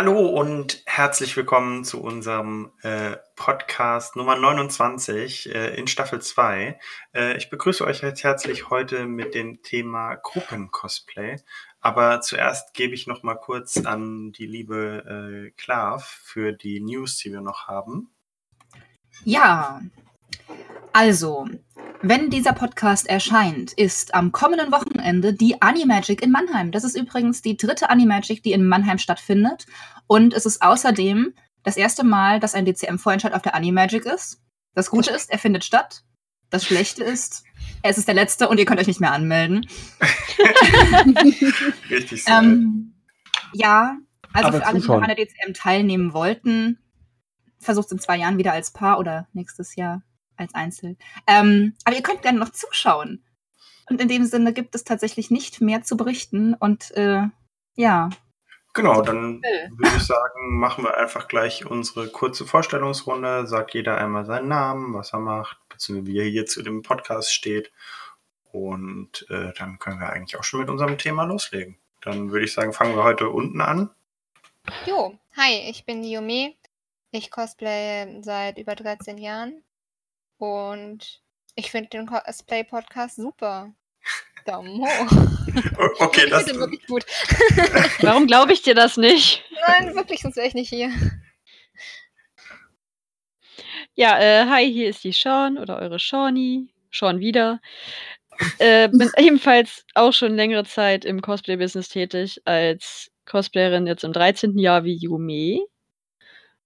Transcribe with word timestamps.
Hallo 0.00 0.28
und 0.28 0.80
herzlich 0.86 1.36
willkommen 1.36 1.82
zu 1.82 2.00
unserem 2.00 2.70
äh, 2.82 3.16
Podcast 3.34 4.14
Nummer 4.14 4.36
29 4.36 5.52
äh, 5.52 5.74
in 5.74 5.88
Staffel 5.88 6.22
2. 6.22 6.78
Äh, 7.12 7.36
ich 7.36 7.50
begrüße 7.50 7.84
euch 7.84 8.04
recht 8.04 8.22
herzlich 8.22 8.70
heute 8.70 9.06
mit 9.06 9.34
dem 9.34 9.60
Thema 9.64 10.14
Gruppencosplay. 10.14 11.40
Aber 11.80 12.20
zuerst 12.20 12.74
gebe 12.74 12.94
ich 12.94 13.08
noch 13.08 13.24
mal 13.24 13.34
kurz 13.34 13.76
an 13.78 14.30
die 14.30 14.46
liebe 14.46 15.48
äh, 15.48 15.50
Klav 15.60 16.06
für 16.06 16.52
die 16.52 16.78
News, 16.78 17.16
die 17.16 17.32
wir 17.32 17.40
noch 17.40 17.66
haben. 17.66 18.08
Ja, 19.24 19.80
also, 20.92 21.46
wenn 22.02 22.30
dieser 22.30 22.52
Podcast 22.52 23.08
erscheint, 23.08 23.72
ist 23.72 24.14
am 24.14 24.32
kommenden 24.32 24.72
Wochenende 24.72 25.32
die 25.32 25.60
Animagic 25.60 26.22
in 26.22 26.30
Mannheim. 26.30 26.72
Das 26.72 26.84
ist 26.84 26.96
übrigens 26.96 27.42
die 27.42 27.56
dritte 27.56 27.90
Animagic, 27.90 28.42
die 28.42 28.52
in 28.52 28.66
Mannheim 28.66 28.98
stattfindet. 28.98 29.66
Und 30.06 30.34
es 30.34 30.46
ist 30.46 30.62
außerdem 30.62 31.34
das 31.62 31.76
erste 31.76 32.04
Mal, 32.04 32.40
dass 32.40 32.54
ein 32.54 32.64
DCM-Vorentscheid 32.64 33.34
auf 33.34 33.42
der 33.42 33.54
Animagic 33.54 34.06
ist. 34.06 34.40
Das 34.74 34.90
Gute 34.90 35.10
ist, 35.10 35.30
er 35.30 35.38
findet 35.38 35.64
statt. 35.64 36.02
Das 36.50 36.64
Schlechte 36.64 37.04
ist, 37.04 37.44
es 37.82 37.98
ist 37.98 38.08
der 38.08 38.14
letzte 38.14 38.48
und 38.48 38.58
ihr 38.58 38.64
könnt 38.64 38.80
euch 38.80 38.86
nicht 38.86 39.00
mehr 39.00 39.12
anmelden. 39.12 39.68
Richtig 41.90 42.24
so. 42.24 42.32
Ähm, 42.32 42.94
ja, 43.52 43.98
also 44.32 44.48
Aber 44.48 44.58
für 44.58 44.66
alle, 44.66 44.80
die 44.80 44.86
noch 44.86 45.02
an 45.02 45.14
der 45.14 45.26
DCM 45.26 45.52
teilnehmen 45.52 46.12
wollten, 46.12 46.78
versucht 47.60 47.92
in 47.92 47.98
zwei 47.98 48.16
Jahren 48.16 48.38
wieder 48.38 48.52
als 48.52 48.70
Paar 48.70 48.98
oder 48.98 49.26
nächstes 49.32 49.76
Jahr 49.76 50.02
als 50.38 50.54
Einzel. 50.54 50.96
Ähm, 51.26 51.74
aber 51.84 51.96
ihr 51.96 52.02
könnt 52.02 52.22
gerne 52.22 52.38
noch 52.38 52.50
zuschauen. 52.50 53.24
Und 53.90 54.00
in 54.00 54.08
dem 54.08 54.24
Sinne 54.26 54.52
gibt 54.52 54.74
es 54.74 54.84
tatsächlich 54.84 55.30
nicht 55.30 55.60
mehr 55.60 55.82
zu 55.82 55.96
berichten. 55.96 56.54
Und 56.54 56.90
äh, 56.96 57.22
ja, 57.74 58.10
Genau, 58.74 59.02
dann 59.02 59.42
Äh. 59.42 59.70
würde 59.70 59.96
ich 59.96 60.04
sagen, 60.04 60.58
machen 60.58 60.84
wir 60.84 60.96
einfach 60.96 61.26
gleich 61.26 61.66
unsere 61.66 62.08
kurze 62.08 62.46
Vorstellungsrunde. 62.46 63.46
Sagt 63.46 63.74
jeder 63.74 63.98
einmal 63.98 64.24
seinen 64.24 64.48
Namen, 64.48 64.94
was 64.94 65.12
er 65.12 65.18
macht, 65.18 65.58
beziehungsweise 65.68 66.06
wie 66.12 66.18
er 66.18 66.26
hier 66.26 66.46
zu 66.46 66.62
dem 66.62 66.82
Podcast 66.82 67.32
steht. 67.32 67.72
Und 68.52 69.26
äh, 69.30 69.52
dann 69.58 69.78
können 69.78 70.00
wir 70.00 70.10
eigentlich 70.10 70.38
auch 70.38 70.44
schon 70.44 70.60
mit 70.60 70.70
unserem 70.70 70.96
Thema 70.96 71.24
loslegen. 71.24 71.76
Dann 72.02 72.30
würde 72.30 72.44
ich 72.44 72.52
sagen, 72.52 72.72
fangen 72.72 72.94
wir 72.94 73.02
heute 73.04 73.28
unten 73.28 73.60
an. 73.60 73.90
Jo, 74.86 75.18
hi, 75.36 75.68
ich 75.68 75.84
bin 75.84 76.04
Yume. 76.04 76.54
Ich 77.10 77.30
cosplay 77.30 78.20
seit 78.22 78.58
über 78.58 78.74
13 78.76 79.18
Jahren 79.18 79.62
und 80.38 81.20
ich 81.54 81.70
finde 81.70 81.90
den 81.90 82.06
Cosplay-Podcast 82.06 83.16
super. 83.16 83.72
Daumen 84.46 84.80
hoch. 84.80 85.28
Okay, 86.00 86.22
ich 86.24 86.30
das, 86.30 86.46
den 86.46 86.58
wirklich 86.58 86.86
gut. 86.86 87.04
Warum 88.00 88.26
glaube 88.26 88.52
ich 88.52 88.62
dir 88.62 88.74
das 88.74 88.96
nicht? 88.96 89.42
Nein, 89.66 89.94
wirklich, 89.94 90.20
sonst 90.20 90.36
wäre 90.36 90.46
ich 90.46 90.54
nicht 90.54 90.70
hier. 90.70 90.90
Ja, 93.94 94.18
äh, 94.18 94.46
hi, 94.46 94.72
hier 94.72 94.88
ist 94.88 95.04
die 95.04 95.12
Sean 95.12 95.58
oder 95.58 95.78
eure 95.78 95.98
Shawnee. 95.98 96.68
Sean 96.92 97.18
wieder. 97.18 97.60
Äh, 98.58 98.88
bin 98.88 99.10
ebenfalls 99.16 99.84
auch 99.94 100.12
schon 100.12 100.36
längere 100.36 100.64
Zeit 100.64 101.04
im 101.04 101.20
Cosplay-Business 101.20 101.88
tätig, 101.88 102.40
als 102.44 103.10
Cosplayerin 103.26 103.86
jetzt 103.86 104.04
im 104.04 104.12
13. 104.12 104.56
Jahr 104.58 104.84
wie 104.84 104.94
Yume. 104.94 105.66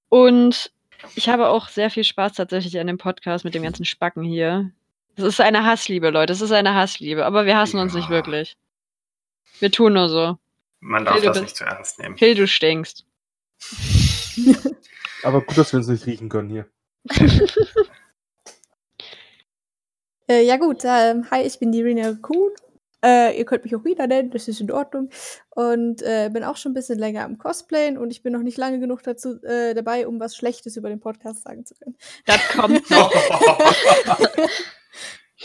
Und 0.09 0.71
ich 1.15 1.29
habe 1.29 1.49
auch 1.49 1.69
sehr 1.69 1.91
viel 1.91 2.05
Spaß 2.05 2.33
tatsächlich 2.35 2.79
an 2.79 2.87
dem 2.87 2.99
Podcast 2.99 3.45
mit 3.45 3.55
dem 3.55 3.63
ganzen 3.63 3.85
Spacken 3.85 4.23
hier. 4.23 4.71
Es 5.17 5.25
ist 5.25 5.41
eine 5.41 5.65
Hassliebe, 5.65 6.11
Leute. 6.11 6.33
Es 6.33 6.41
ist 6.41 6.53
eine 6.53 6.75
Hassliebe. 6.75 7.27
Aber 7.27 7.45
wir 7.47 7.57
hassen 7.57 7.79
uns 7.79 7.93
Ja. 7.93 7.99
nicht 8.01 8.09
wirklich. 8.11 8.57
Wir 9.61 9.71
tun 9.71 9.93
nur 9.93 10.09
so. 10.09 10.39
man 10.81 11.05
darf 11.05 11.15
Phil, 11.15 11.23
du 11.23 11.29
das 11.29 11.35
bist- 11.39 11.43
nicht 11.45 11.57
zu 11.57 11.65
ernst 11.65 11.99
nehmen. 11.99 12.17
Hill, 12.17 12.35
du 12.35 12.47
stinkst. 12.49 13.05
Aber 15.23 15.41
gut, 15.43 15.57
dass 15.59 15.73
wir 15.73 15.79
uns 15.79 15.89
nicht 15.89 16.07
riechen 16.07 16.29
können 16.29 16.49
hier. 16.51 16.67
Äh, 20.29 20.45
ja 20.47 20.57
gut, 20.57 20.83
ähm, 20.85 21.27
hi, 21.31 21.43
ich 21.43 21.59
bin 21.59 21.73
die 21.73 21.83
Rina 21.83 22.15
Kuhn. 22.23 22.53
Äh, 23.05 23.37
ihr 23.37 23.45
könnt 23.45 23.65
mich 23.65 23.75
auch 23.75 23.85
wieder 23.85 24.07
nennen, 24.07 24.31
das 24.31 24.47
ist 24.47 24.61
in 24.61 24.71
Ordnung. 24.71 25.11
Und 25.51 26.03
äh, 26.03 26.31
bin 26.33 26.45
auch 26.45 26.57
schon 26.57 26.73
ein 26.73 26.75
bisschen 26.75 26.99
länger 26.99 27.25
am 27.25 27.39
Cosplayen 27.39 27.99
und 27.99 28.11
ich 28.11 28.23
bin 28.23 28.33
noch 28.33 28.43
nicht 28.43 28.59
lange 28.59 28.79
genug 28.79 29.03
dazu 29.03 29.43
äh, 29.43 29.75
dabei, 29.75 30.07
um 30.07 30.21
was 30.21 30.37
Schlechtes 30.37 30.77
über 30.77 30.89
den 30.89 31.01
Podcast 31.01 31.43
sagen 31.43 31.67
zu 31.67 31.75
können. 31.75 31.97
Das 32.27 32.49
kommt 32.49 32.89
noch. 32.91 33.13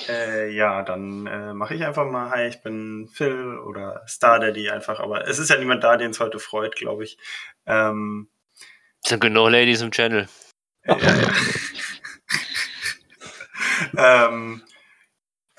äh, 0.07 0.53
ja, 0.53 0.83
dann 0.83 1.25
äh, 1.25 1.53
mache 1.53 1.73
ich 1.73 1.83
einfach 1.83 2.05
mal. 2.05 2.29
Hi, 2.29 2.47
ich 2.47 2.61
bin 2.61 3.09
Phil 3.11 3.57
oder 3.57 4.03
Star 4.07 4.39
Daddy 4.39 4.69
einfach. 4.69 4.99
Aber 4.99 5.27
es 5.27 5.39
ist 5.39 5.49
ja 5.49 5.57
niemand 5.57 5.83
da, 5.83 5.97
den 5.97 6.11
es 6.11 6.19
heute 6.19 6.39
freut, 6.39 6.75
glaube 6.75 7.05
ich. 7.05 7.17
Ähm, 7.65 8.29
Sind 9.03 9.19
genug 9.19 9.49
Ladies 9.49 9.81
im 9.81 9.91
Channel. 9.91 10.27
Ja, 10.85 10.97
ja. 10.97 11.31
ähm, 14.27 14.61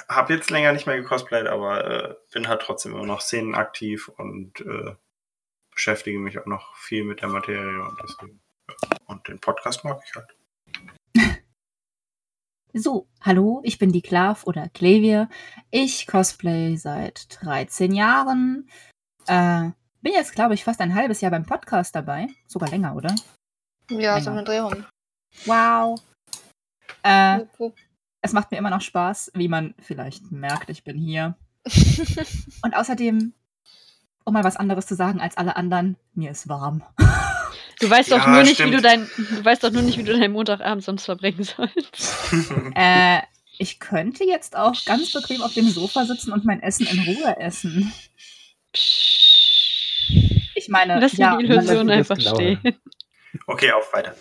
hab 0.09 0.31
jetzt 0.31 0.51
länger 0.51 0.73
nicht 0.73 0.87
mehr 0.87 0.97
gecosplayt, 0.97 1.47
aber 1.47 1.85
äh, 1.85 2.15
bin 2.33 2.49
halt 2.49 2.63
trotzdem 2.63 2.95
immer 2.95 3.07
noch 3.07 3.21
szenenaktiv 3.21 4.09
und 4.09 4.61
äh, 4.61 4.95
beschäftige 5.71 6.19
mich 6.19 6.39
auch 6.39 6.47
noch 6.47 6.75
viel 6.77 7.05
mit 7.05 7.21
der 7.21 7.29
Materie 7.29 7.83
und 7.83 7.99
deswegen. 8.03 8.41
Und 9.07 9.29
den 9.29 9.39
Podcast 9.39 9.85
mag 9.85 10.01
ich 10.05 10.15
halt. 10.15 10.35
So, 12.75 13.09
hallo, 13.23 13.63
ich 13.65 13.79
bin 13.79 13.93
die 13.93 14.03
Klav 14.03 14.45
oder 14.47 14.69
Klavier. 14.69 15.31
Ich 15.71 16.07
cosplay 16.07 16.77
seit 16.77 17.43
13 17.43 17.93
Jahren. 17.95 18.69
Äh, 19.27 19.71
bin 20.03 20.13
jetzt, 20.13 20.35
glaube 20.35 20.53
ich, 20.53 20.65
fast 20.65 20.81
ein 20.83 20.95
halbes 20.95 21.23
Jahr 21.23 21.31
beim 21.31 21.47
Podcast 21.47 21.97
dabei. 21.97 22.29
Sogar 22.47 22.69
länger, 22.69 22.95
oder? 22.95 23.15
Ja, 23.91 24.21
so 24.21 24.31
Länger. 24.31 24.31
eine 24.31 24.45
Drehung. 24.45 24.85
Wow. 25.47 25.99
Äh. 27.03 27.47
Es 28.21 28.33
macht 28.33 28.51
mir 28.51 28.59
immer 28.59 28.71
noch 28.71 28.81
Spaß, 28.81 29.33
wie 29.35 29.49
man 29.49 29.75
vielleicht 29.81 30.31
merkt, 30.33 30.71
ich 30.71 30.85
bin 30.85 30.99
hier. 30.99 31.37
Und 32.63 32.75
außerdem, 32.75 33.33
um 34.25 34.35
mal 34.35 34.45
was 34.45 34.57
anderes 34.57 34.87
zu 34.87 34.95
sagen 34.95 35.21
als 35.21 35.37
alle 35.37 35.57
anderen, 35.57 35.97
mir 36.15 36.31
ist 36.31 36.49
warm. 36.49 36.83
Du 37.81 37.89
weißt 37.89 38.11
doch 38.11 38.19
Ja, 38.27 38.33
nur 38.33 38.43
nicht, 38.43 38.65
wie 38.65 38.71
du 38.71 38.81
dein, 38.81 39.09
du 39.17 39.45
weißt 39.45 39.63
doch 39.63 39.71
nur 39.71 39.83
nicht, 39.83 39.99
wie 39.99 40.03
du 40.03 40.19
deinen 40.19 40.33
Montagabend 40.33 40.83
sonst 40.83 41.05
verbringen 41.05 41.45
sollst. 41.45 42.17
Äh, 42.75 43.21
ich 43.59 43.81
könnte 43.81 44.25
jetzt 44.25 44.55
auch 44.57 44.75
ganz 44.85 45.13
bequem 45.13 45.43
auf 45.43 45.55
dem 45.55 45.69
Sofa 45.69 46.05
sitzen 46.05 46.33
und 46.33 46.45
mein 46.45 46.63
Essen 46.63 46.87
in 46.87 47.01
Ruhe 47.01 47.37
essen. 47.39 47.93
Ich 50.55 50.69
meine, 50.69 51.01
Lass 51.01 51.17
ja, 51.17 51.37
die 51.37 51.45
Illusion 51.45 51.91
einfach 51.91 52.21
stehen. 52.21 52.61
okay, 53.47 53.73
auf 53.73 53.93
weiter. 53.93 54.15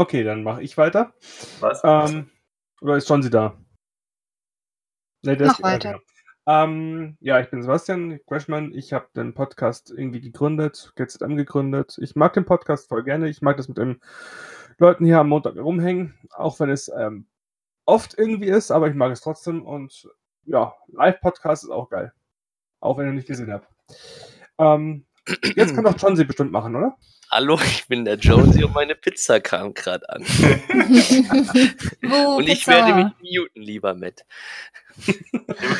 Okay, 0.00 0.24
dann 0.24 0.42
mache 0.42 0.62
ich 0.62 0.78
weiter. 0.78 1.12
Was? 1.60 1.82
Ähm, 1.84 2.30
oder 2.80 2.96
ist 2.96 3.06
schon 3.06 3.22
sie 3.22 3.28
da? 3.28 3.54
Nee, 5.22 5.36
der 5.36 5.48
Mach 5.48 5.58
ist- 5.58 5.62
weiter. 5.62 5.90
Ja, 5.90 5.98
genau. 6.46 6.64
ähm, 6.64 7.16
ja, 7.20 7.38
ich 7.38 7.50
bin 7.50 7.60
Sebastian 7.60 8.18
Crashman. 8.26 8.72
Ich 8.72 8.94
habe 8.94 9.08
den 9.14 9.34
Podcast 9.34 9.90
irgendwie 9.94 10.22
gegründet, 10.22 10.94
GZM 10.96 11.36
gegründet. 11.36 11.98
Ich 12.00 12.16
mag 12.16 12.32
den 12.32 12.46
Podcast 12.46 12.88
voll 12.88 13.04
gerne. 13.04 13.28
Ich 13.28 13.42
mag 13.42 13.58
das 13.58 13.68
mit 13.68 13.76
den 13.76 14.00
Leuten 14.78 15.04
hier 15.04 15.18
am 15.18 15.28
Montag 15.28 15.56
rumhängen, 15.56 16.18
auch 16.30 16.58
wenn 16.60 16.70
es 16.70 16.88
ähm, 16.88 17.26
oft 17.84 18.16
irgendwie 18.18 18.48
ist, 18.48 18.70
aber 18.70 18.88
ich 18.88 18.94
mag 18.94 19.12
es 19.12 19.20
trotzdem. 19.20 19.60
Und 19.66 20.08
ja, 20.46 20.74
Live-Podcast 20.88 21.64
ist 21.64 21.70
auch 21.70 21.90
geil. 21.90 22.14
Auch 22.80 22.96
wenn 22.96 23.04
ihr 23.04 23.12
nicht 23.12 23.28
gesehen 23.28 23.52
habt. 23.52 23.68
Ähm, 24.56 25.04
jetzt 25.56 25.74
kann 25.74 25.84
doch 25.84 25.98
John 25.98 26.16
sie 26.16 26.24
bestimmt 26.24 26.52
machen, 26.52 26.74
oder? 26.74 26.96
Hallo, 27.32 27.60
ich 27.64 27.86
bin 27.86 28.04
der 28.04 28.16
Jonesy 28.16 28.64
und 28.64 28.74
meine 28.74 28.96
Pizza 28.96 29.38
kam 29.40 29.72
gerade 29.72 30.08
an. 30.08 30.22
Und 32.36 32.48
ich 32.48 32.64
Pizza? 32.64 32.72
werde 32.72 32.94
mich 32.94 33.06
muten, 33.20 33.62
lieber 33.62 33.94
Matt. 33.94 34.24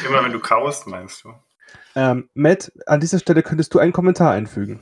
Immer, 0.06 0.22
wenn 0.25 0.30
du 0.32 0.38
kaust, 0.38 0.86
meinst 0.86 1.25
du? 1.25 1.34
Ähm, 1.96 2.30
Matt, 2.34 2.70
an 2.86 3.00
dieser 3.00 3.19
Stelle 3.19 3.42
könntest 3.42 3.75
du 3.75 3.80
einen 3.80 3.92
Kommentar 3.92 4.30
einfügen. 4.30 4.80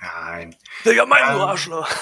Nein. 0.00 0.54
Digga, 0.84 1.06
mein 1.06 1.22
Ähm. 1.26 1.32
du 1.38 1.44
Arschloch. 1.44 1.88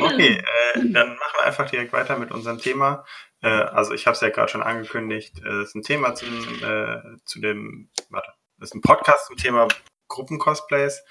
Okay, 0.00 0.38
äh, 0.38 0.78
dann 0.92 1.08
machen 1.08 1.34
wir 1.38 1.44
einfach 1.44 1.68
direkt 1.68 1.92
weiter 1.92 2.16
mit 2.16 2.30
unserem 2.30 2.58
Thema. 2.58 3.04
Äh, 3.42 3.48
also 3.48 3.92
ich 3.92 4.06
habe 4.06 4.14
es 4.14 4.20
ja 4.20 4.30
gerade 4.30 4.50
schon 4.50 4.62
angekündigt, 4.62 5.40
äh, 5.44 5.48
es 5.60 5.70
ist 5.70 5.74
ein 5.74 5.82
Thema 5.82 6.14
zum, 6.14 6.28
äh, 6.62 6.98
zu 7.24 7.40
dem, 7.40 7.90
warte, 8.08 8.32
es 8.60 8.68
ist 8.68 8.74
ein 8.76 8.80
Podcast 8.80 9.26
zum 9.26 9.36
Thema 9.36 9.66
Gruppencosplays. 10.08 11.02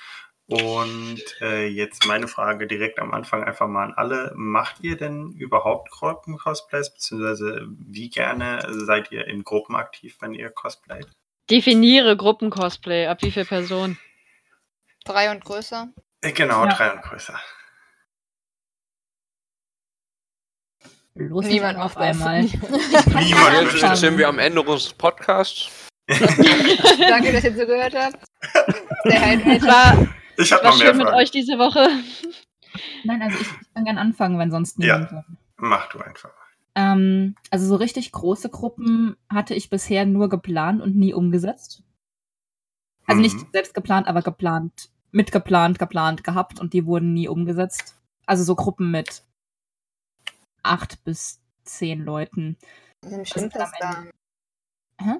Und 0.51 1.21
äh, 1.39 1.65
jetzt 1.67 2.05
meine 2.07 2.27
Frage 2.27 2.67
direkt 2.67 2.99
am 2.99 3.13
Anfang 3.13 3.41
einfach 3.43 3.69
mal 3.69 3.85
an 3.85 3.93
alle. 3.93 4.33
Macht 4.35 4.81
ihr 4.81 4.97
denn 4.97 5.31
überhaupt 5.31 5.89
Gruppencosplays? 5.91 6.93
Beziehungsweise 6.93 7.65
wie 7.69 8.09
gerne 8.09 8.61
seid 8.67 9.13
ihr 9.13 9.25
in 9.27 9.45
Gruppen 9.45 9.77
aktiv, 9.77 10.17
wenn 10.19 10.33
ihr 10.33 10.49
cosplayt? 10.49 11.07
Definiere 11.49 12.17
Gruppencosplay. 12.17 13.07
Ab 13.07 13.19
wie 13.21 13.31
viel 13.31 13.45
Personen? 13.45 13.97
Drei 15.05 15.31
und 15.31 15.43
größer. 15.45 15.87
Äh, 16.21 16.33
genau, 16.33 16.65
Ja. 16.65 16.73
drei 16.73 16.91
und 16.91 17.01
größer. 17.01 17.39
Los 21.15 21.45
Niemand 21.45 21.77
auf 21.79 21.95
einmal. 21.95 22.41
Niemand. 22.43 23.73
Jetzt 23.73 24.01
sind 24.01 24.17
wir 24.17 24.27
am 24.27 24.39
Ende 24.39 24.59
unseres 24.59 24.91
Podcasts. 24.93 25.69
Danke, 26.09 27.31
dass 27.31 27.43
ihr 27.45 27.55
zugehört 27.55 27.95
habt. 27.95 28.17
Hydrated. 29.05 29.63
war, 29.63 30.07
Ich 30.41 30.51
habe 30.51 30.63
war 30.63 30.71
noch 30.71 30.77
mehr 30.79 30.87
schön 30.87 30.97
mit 30.97 31.07
Fragen. 31.07 31.19
euch 31.19 31.31
diese 31.31 31.57
Woche. 31.57 31.87
Nein, 33.03 33.21
also 33.21 33.37
ich 33.39 33.47
kann 33.73 33.85
gerne 33.85 33.99
anfangen, 33.99 34.39
wenn 34.39 34.51
sonst 34.51 34.77
Ja. 34.79 34.97
niemand 34.99 35.11
will. 35.11 35.37
Mach 35.57 35.89
du 35.89 35.99
einfach. 35.99 36.31
Ähm, 36.75 37.35
also 37.49 37.65
so 37.67 37.75
richtig 37.75 38.11
große 38.11 38.49
Gruppen 38.49 39.17
hatte 39.29 39.53
ich 39.53 39.69
bisher 39.69 40.05
nur 40.05 40.29
geplant 40.29 40.81
und 40.81 40.95
nie 40.95 41.13
umgesetzt. 41.13 41.83
Also 43.07 43.17
Mhm. 43.17 43.23
nicht 43.23 43.37
selbst 43.51 43.73
geplant, 43.73 44.07
aber 44.07 44.21
geplant, 44.21 44.89
mitgeplant, 45.11 45.79
geplant 45.79 46.23
gehabt 46.23 46.59
und 46.61 46.73
die 46.73 46.85
wurden 46.85 47.13
nie 47.13 47.27
umgesetzt. 47.27 47.97
Also 48.25 48.43
so 48.43 48.55
Gruppen 48.55 48.89
mit 48.91 49.23
acht 50.63 51.03
bis 51.03 51.41
zehn 51.63 52.03
Leuten. 52.05 52.57
Wie 53.03 53.25
stimmt 53.25 53.55
das 53.55 53.71
da? 53.79 54.03
Hä? 54.99 55.15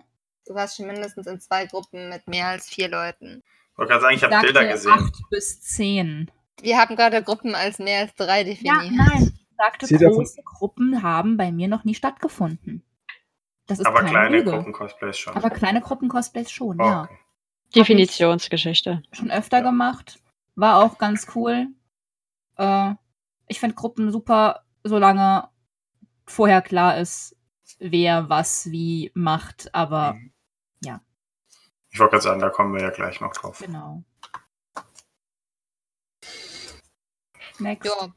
Du 0.45 0.53
warst 0.55 0.77
schon 0.77 0.87
mindestens 0.87 1.27
in 1.27 1.39
zwei 1.39 1.65
Gruppen 1.65 2.09
mit 2.09 2.27
mehr 2.27 2.47
als 2.47 2.67
vier 2.69 2.89
Leuten. 2.89 3.43
Ich 3.73 3.77
wollte 3.77 3.91
gerade 3.91 4.01
sagen, 4.01 4.15
ich 4.15 4.23
habe 4.23 4.41
Bilder 4.41 4.65
gesehen. 4.67 4.91
acht 4.91 5.13
bis 5.29 5.61
zehn. 5.61 6.31
Wir 6.61 6.77
haben 6.77 6.95
gerade 6.95 7.23
Gruppen 7.23 7.55
als 7.55 7.79
mehr 7.79 8.01
als 8.01 8.13
drei 8.15 8.39
Ja, 8.39 8.43
definiert. 8.43 8.91
nein. 8.91 9.39
Sagte, 9.57 9.87
davon- 9.87 10.13
große 10.17 10.41
Gruppen 10.43 11.03
haben 11.03 11.37
bei 11.37 11.51
mir 11.51 11.67
noch 11.67 11.83
nie 11.83 11.95
stattgefunden. 11.95 12.83
Das 13.67 13.79
ist 13.79 13.85
Aber 13.85 14.03
kleine 14.03 14.37
Lüge. 14.37 14.51
Gruppen-Cosplays 14.51 15.17
schon. 15.17 15.35
Aber 15.35 15.49
kleine 15.49 15.81
Gruppen-Cosplays 15.81 16.51
schon, 16.51 16.81
Oh, 16.81 16.83
ja. 16.83 17.03
okay. 17.03 17.17
Definitionsgeschichte. 17.75 19.01
Schon 19.11 19.31
öfter 19.31 19.57
Ja. 19.59 19.63
gemacht. 19.63 20.19
War 20.55 20.83
auch 20.83 20.97
ganz 20.97 21.27
cool. 21.35 21.67
Äh, 22.57 22.93
ich 23.47 23.59
finde 23.59 23.75
Gruppen 23.75 24.11
super, 24.11 24.65
solange 24.83 25.47
vorher 26.25 26.61
klar 26.61 26.97
ist, 26.97 27.35
wer 27.79 28.29
was 28.29 28.69
wie 28.71 29.11
macht. 29.13 29.73
Aber 29.73 30.13
Mhm. 30.15 30.33
Ich 31.91 31.99
wollte 31.99 32.11
gerade 32.11 32.23
sagen, 32.23 32.39
da 32.39 32.49
kommen 32.49 32.73
wir 32.73 32.81
ja 32.81 32.89
gleich 32.89 33.19
noch 33.21 33.33
drauf. 33.33 33.59
genau. 33.59 34.03
Next. 37.59 37.85
Jo, 37.85 38.11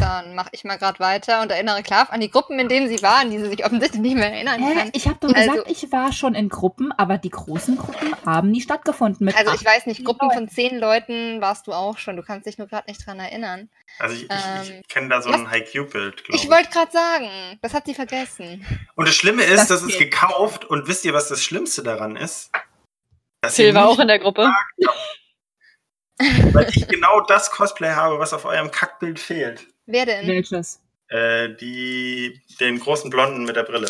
dann 0.00 0.34
mache 0.34 0.50
ich 0.52 0.62
mal 0.64 0.76
gerade 0.76 1.00
weiter 1.00 1.42
und 1.42 1.50
erinnere 1.50 1.82
Klav 1.82 2.10
an 2.12 2.20
die 2.20 2.30
Gruppen, 2.30 2.58
in 2.58 2.68
denen 2.68 2.88
sie 2.88 3.02
waren, 3.02 3.30
die 3.30 3.38
sie 3.38 3.48
sich 3.48 3.64
offensichtlich 3.64 4.00
nicht 4.00 4.14
mehr 4.16 4.32
erinnern 4.32 4.62
Hä? 4.62 4.74
kann. 4.74 4.90
Ich 4.92 5.08
habe 5.08 5.18
doch 5.20 5.34
Also- 5.34 5.50
gesagt, 5.50 5.70
ich 5.70 5.90
war 5.92 6.12
schon 6.12 6.34
in 6.34 6.48
Gruppen, 6.48 6.92
aber 6.92 7.18
die 7.18 7.30
großen 7.30 7.76
Gruppen 7.76 8.14
haben 8.24 8.50
nie 8.50 8.60
stattgefunden. 8.60 9.24
Mit 9.26 9.36
Also 9.36 9.52
ich 9.54 9.64
weiß 9.64 9.86
nicht, 9.86 10.04
Gruppen 10.04 10.28
Leuten. 10.28 10.46
von 10.46 10.48
zehn 10.48 10.78
Leuten 10.78 11.40
warst 11.40 11.66
du 11.66 11.72
auch 11.72 11.98
schon. 11.98 12.16
Du 12.16 12.22
kannst 12.22 12.46
dich 12.46 12.58
nur 12.58 12.68
gerade 12.68 12.88
nicht 12.88 13.04
dran 13.04 13.18
erinnern. 13.18 13.68
Also 13.98 14.14
ich, 14.14 14.28
Ähm, 14.30 14.80
ich 14.82 14.88
kenne 14.88 15.08
da 15.08 15.20
so 15.20 15.30
ein 15.30 15.50
Haiku-Bild, 15.50 16.22
glaube 16.24 16.36
Ich 16.36 16.44
ich. 16.44 16.50
wollte 16.50 16.70
gerade 16.70 16.92
sagen, 16.92 17.58
das 17.62 17.74
hat 17.74 17.86
sie 17.86 17.94
vergessen. 17.94 18.64
Und 18.94 19.08
das 19.08 19.16
Schlimme 19.16 19.42
ist, 19.44 19.68
Das 19.70 19.80
das, 19.80 19.82
ist 19.82 19.98
gekauft 19.98 20.64
und 20.64 20.86
wisst 20.86 21.04
ihr, 21.04 21.12
was 21.14 21.28
das 21.28 21.42
Schlimmste 21.42 21.82
daran 21.82 22.14
ist? 22.16 22.50
Dass 23.46 23.56
Phil 23.56 23.66
ihr 23.66 23.74
war 23.74 23.88
auch 23.88 23.98
in 23.98 24.08
der 24.08 24.18
Gruppe. 24.18 24.50
weil 26.52 26.68
ich 26.70 26.88
genau 26.88 27.20
das 27.20 27.50
Cosplay 27.50 27.90
habe, 27.90 28.18
was 28.18 28.32
auf 28.32 28.44
eurem 28.44 28.70
Kackbild 28.70 29.20
fehlt. 29.20 29.66
Wer 29.86 30.06
denn? 30.06 30.26
Welches? 30.26 30.80
Äh, 31.08 31.50
die, 31.54 32.40
den 32.58 32.80
großen 32.80 33.10
Blonden 33.10 33.44
mit 33.44 33.56
der 33.56 33.62
Brille. 33.62 33.88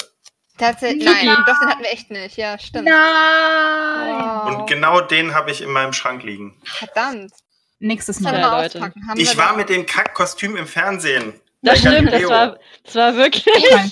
Tatsächlich. 0.58 1.04
Nein. 1.04 1.26
Nein, 1.26 1.44
doch, 1.46 1.58
den 1.58 1.68
hatten 1.68 1.82
wir 1.82 1.92
echt 1.92 2.10
nicht. 2.10 2.36
Ja, 2.36 2.58
stimmt. 2.58 2.86
Nein! 2.88 2.94
Wow. 2.94 4.60
Und 4.60 4.66
genau 4.66 5.00
den 5.00 5.34
habe 5.34 5.50
ich 5.50 5.62
in 5.62 5.70
meinem 5.70 5.92
Schrank 5.92 6.22
liegen. 6.22 6.60
Verdammt. 6.64 7.32
Nächstes 7.78 8.20
Mal. 8.20 8.40
Leute. 8.40 8.92
Ich 9.16 9.36
war 9.36 9.56
mit 9.56 9.68
dem 9.68 9.84
Kackkostüm 9.86 10.56
im 10.56 10.66
Fernsehen. 10.66 11.40
Das 11.62 11.80
stimmt, 11.80 12.12
das 12.12 12.28
war, 12.28 12.58
das 12.84 12.94
war 12.94 13.16
wirklich. 13.16 13.44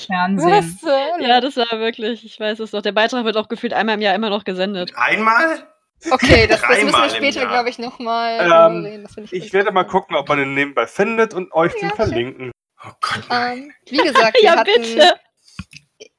Fernsehen. 0.07 0.79
Was? 0.83 1.21
Ja, 1.21 1.41
das 1.41 1.57
war 1.57 1.79
wirklich, 1.81 2.25
ich 2.25 2.39
weiß 2.39 2.61
es 2.61 2.73
noch. 2.73 2.83
Der 2.83 2.93
Beitrag 2.93 3.25
wird 3.25 3.37
auch 3.37 3.49
gefühlt 3.49 3.73
einmal 3.73 3.97
im 3.97 4.03
Jahr 4.03 4.15
immer 4.15 4.31
noch 4.31 4.45
gesendet. 4.45 4.93
Einmal? 4.97 5.67
Okay, 6.11 6.47
das, 6.47 6.61
das 6.61 6.83
müssen 6.83 6.93
wir 6.93 7.11
später, 7.11 7.47
glaube 7.47 7.71
ich, 7.71 7.79
nochmal 7.79 8.41
Ähm, 8.41 9.07
Ich 9.31 9.41
ganz 9.41 9.53
werde 9.55 9.73
mal 9.73 9.85
gucken, 9.85 10.17
ob 10.17 10.29
man 10.29 10.39
den 10.39 10.55
nebenbei 10.55 10.87
findet 10.87 11.33
und 11.33 11.53
euch 11.53 11.73
den 11.75 11.89
Ja, 11.89 11.95
verlinken. 11.95 12.51
Oh 12.85 12.91
Gott, 13.01 13.25
nein. 13.31 13.59
Ähm, 13.59 13.73
wie 13.89 13.97
gesagt, 13.99 14.35
wir 14.41 14.43
Ja, 14.43 14.57
hatten, 14.57 14.83
bitte. 14.83 15.15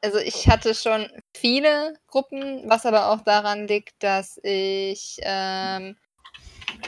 also 0.01 0.17
ich 0.17 0.47
hatte 0.47 0.73
schon 0.73 1.07
viele 1.35 1.93
Gruppen, 2.07 2.63
was 2.67 2.85
aber 2.85 3.11
auch 3.11 3.21
daran 3.21 3.67
liegt, 3.67 4.01
dass 4.01 4.39
ich 4.41 5.17
ähm, 5.21 5.95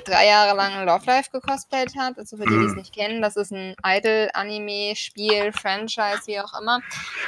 drei 0.06 0.28
Jahre 0.28 0.56
lang 0.56 0.86
Love 0.86 1.06
Life 1.06 1.30
gecosplayt 1.32 1.96
habe. 1.98 2.20
Also 2.20 2.38
für 2.38 2.46
die, 2.46 2.58
die 2.58 2.66
es 2.66 2.72
Mhm. 2.72 2.78
nicht 2.78 2.94
kennen, 2.94 3.22
das 3.22 3.36
ist 3.36 3.52
ein 3.52 3.76
Idol-Anime-Spiel, 3.86 5.52
Franchise, 5.54 6.22
wie 6.26 6.40
auch 6.40 6.60
immer. 6.60 6.82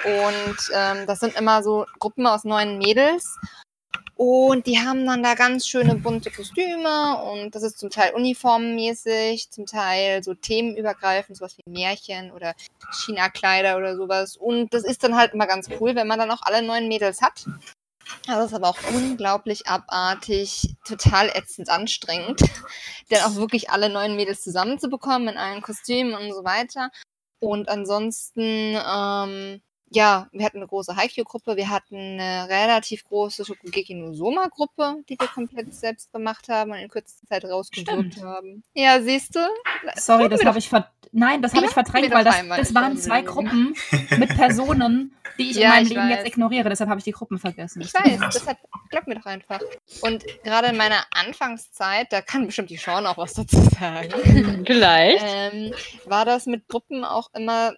Und 0.03 0.57
ähm, 0.73 1.05
das 1.07 1.19
sind 1.19 1.35
immer 1.35 1.63
so 1.63 1.85
Gruppen 1.99 2.25
aus 2.27 2.43
neun 2.43 2.77
Mädels. 2.77 3.37
Und 4.15 4.67
die 4.67 4.77
haben 4.79 5.05
dann 5.05 5.23
da 5.23 5.33
ganz 5.33 5.65
schöne 5.65 5.95
bunte 5.95 6.29
Kostüme 6.29 7.17
und 7.23 7.55
das 7.55 7.63
ist 7.63 7.79
zum 7.79 7.89
Teil 7.89 8.13
uniformmäßig, 8.13 9.49
zum 9.49 9.65
Teil 9.65 10.21
so 10.23 10.33
themenübergreifend, 10.33 11.37
sowas 11.37 11.55
wie 11.57 11.71
Märchen 11.71 12.31
oder 12.31 12.53
China-Kleider 12.91 13.77
oder 13.77 13.95
sowas. 13.95 14.35
Und 14.35 14.73
das 14.73 14.83
ist 14.83 15.05
dann 15.05 15.15
halt 15.15 15.33
immer 15.33 15.47
ganz 15.47 15.69
cool, 15.79 15.95
wenn 15.95 16.07
man 16.07 16.19
dann 16.19 16.31
auch 16.31 16.41
alle 16.41 16.61
neun 16.61 16.89
Mädels 16.89 17.21
hat. 17.21 17.45
Das 18.25 18.47
ist 18.47 18.53
aber 18.53 18.69
auch 18.69 18.77
unglaublich 18.93 19.67
abartig, 19.67 20.75
total 20.85 21.29
ätzend 21.29 21.69
anstrengend, 21.69 22.41
dann 23.09 23.21
auch 23.23 23.35
wirklich 23.35 23.69
alle 23.69 23.89
neun 23.89 24.15
Mädels 24.15 24.41
zusammenzubekommen 24.41 25.29
in 25.29 25.37
allen 25.37 25.61
Kostümen 25.61 26.13
und 26.13 26.33
so 26.33 26.43
weiter. 26.43 26.89
Und 27.39 27.69
ansonsten, 27.69 28.41
ähm, 28.75 29.61
ja, 29.91 30.27
wir 30.31 30.45
hatten 30.45 30.57
eine 30.57 30.67
große 30.67 30.95
Haikyuu-Gruppe, 30.95 31.55
wir 31.57 31.69
hatten 31.69 31.95
eine 32.19 32.47
relativ 32.49 33.03
große 33.05 33.45
Shokugeki 33.45 33.95
no 33.95 34.13
Soma-Gruppe, 34.13 34.97
die 35.09 35.19
wir 35.19 35.27
komplett 35.27 35.73
selbst 35.73 36.11
gemacht 36.11 36.47
haben 36.49 36.71
und 36.71 36.77
in 36.77 36.89
kürzester 36.89 37.27
Zeit 37.27 37.45
rausgewirkt 37.45 38.21
haben. 38.23 38.63
Ja, 38.73 39.01
siehst 39.01 39.35
du? 39.35 39.39
Sorry, 39.95 40.29
das 40.29 40.43
habe 40.45 40.59
ich 40.59 40.69
ver 40.69 40.89
Nein, 41.11 41.41
das 41.41 41.55
habe 41.55 41.65
ich 41.65 41.71
verdrängt, 41.71 42.11
weil 42.13 42.23
das, 42.23 42.35
das 42.47 42.75
waren 42.75 42.95
zwei. 42.95 43.21
Gruppen 43.29 43.73
mit 44.19 44.29
Personen, 44.29 45.15
die 45.39 45.49
ich 45.49 45.55
Ja, 45.57 45.63
in 45.63 45.69
meinem 45.69 45.83
ich 45.85 45.89
Leben 45.89 46.09
jetzt 46.09 46.19
weiß. 46.19 46.27
ignoriere. 46.27 46.69
Deshalb 46.69 46.87
habe 46.87 46.99
ich 46.99 47.03
die 47.03 47.13
Gruppen 47.13 47.39
vergessen. 47.39 47.81
Ich 47.81 47.91
Das- 47.91 48.03
weiß, 48.05 48.19
deshalb 48.31 48.59
glaub 48.91 49.07
mir 49.07 49.15
doch 49.15 49.25
einfach. 49.25 49.59
Und 50.01 50.23
gerade 50.43 50.67
in 50.67 50.77
meiner 50.77 51.03
Anfangszeit, 51.11 52.11
da 52.13 52.21
kann 52.21 52.45
bestimmt 52.45 52.69
die 52.69 52.77
Sean 52.77 53.07
auch 53.07 53.17
was 53.17 53.33
dazu 53.33 53.57
sagen, 53.57 54.63
Vielleicht. 54.67 55.25
ähm, 55.27 55.73
war 56.05 56.25
das 56.25 56.45
mit 56.45 56.67
Gruppen 56.67 57.03
auch 57.03 57.29
immer 57.33 57.73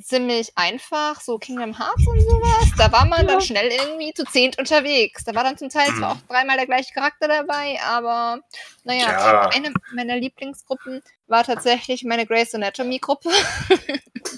ziemlich 0.00 0.52
einfach, 0.56 1.20
so 1.20 1.38
Kingdom 1.38 1.76
Hearts 1.78 2.06
und 2.06 2.20
sowas. 2.20 2.70
Da 2.76 2.90
war 2.92 3.06
man 3.06 3.26
dann 3.26 3.40
schnell 3.40 3.68
irgendwie 3.70 4.12
zu 4.12 4.24
zehnt 4.24 4.58
unterwegs. 4.58 5.24
Da 5.24 5.34
war 5.34 5.42
dann 5.44 5.56
zum 5.56 5.68
Teil 5.68 5.86
zwar 5.94 6.14
Mhm. 6.14 6.20
auch 6.22 6.28
dreimal 6.28 6.56
der 6.56 6.66
gleiche 6.66 6.92
Charakter 6.92 7.28
dabei, 7.28 7.78
aber 7.84 8.40
naja, 8.84 9.10
Ja. 9.10 9.48
eine 9.50 9.72
meiner 9.94 10.16
Lieblingsgruppen 10.16 11.02
war 11.26 11.44
tatsächlich 11.44 12.04
meine 12.04 12.26
Grey's 12.26 12.54
Anatomy 12.54 12.98
Gruppe. 12.98 13.30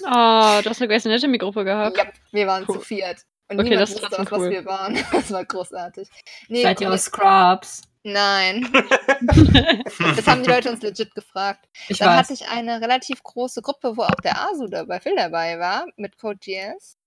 Oh, 0.05 0.61
du 0.61 0.69
hast 0.69 0.81
eine 0.81 0.87
Grey's 0.87 1.05
Anatomy-Gruppe 1.05 1.63
gehabt. 1.63 1.97
Ja, 1.97 2.05
wir 2.31 2.47
waren 2.47 2.65
Cool. 2.67 2.75
zu 2.75 2.81
viert. 2.81 3.17
Und 3.49 3.59
Okay, 3.59 3.69
niemand 3.69 3.89
das 3.89 4.01
wusste, 4.01 4.17
was 4.31 4.31
cool. 4.39 4.49
wir 4.51 4.65
waren. 4.65 4.93
Das 5.11 5.31
war 5.31 5.43
großartig. 5.43 6.07
Nee, 6.47 6.61
Seid 6.63 6.81
ihr 6.81 6.91
aus 6.91 7.05
Scrubs? 7.05 7.81
Nein. 8.03 8.67
Das 10.15 10.27
haben 10.27 10.43
die 10.43 10.49
Leute 10.49 10.71
uns 10.71 10.81
legit 10.81 11.13
gefragt. 11.13 11.67
Ich 11.89 11.97
Dann 11.97 12.09
weiß. 12.09 12.17
hatte 12.19 12.33
ich 12.33 12.47
eine 12.47 12.79
relativ 12.81 13.21
große 13.21 13.61
Gruppe, 13.61 13.97
wo 13.97 14.03
auch 14.03 14.15
der 14.23 14.39
Asu 14.39 14.67
dabei, 14.67 14.99
Phil 14.99 15.15
dabei 15.15 15.59
war, 15.59 15.85
mit 15.97 16.17
Code 16.17 16.37
GS. 16.39 16.97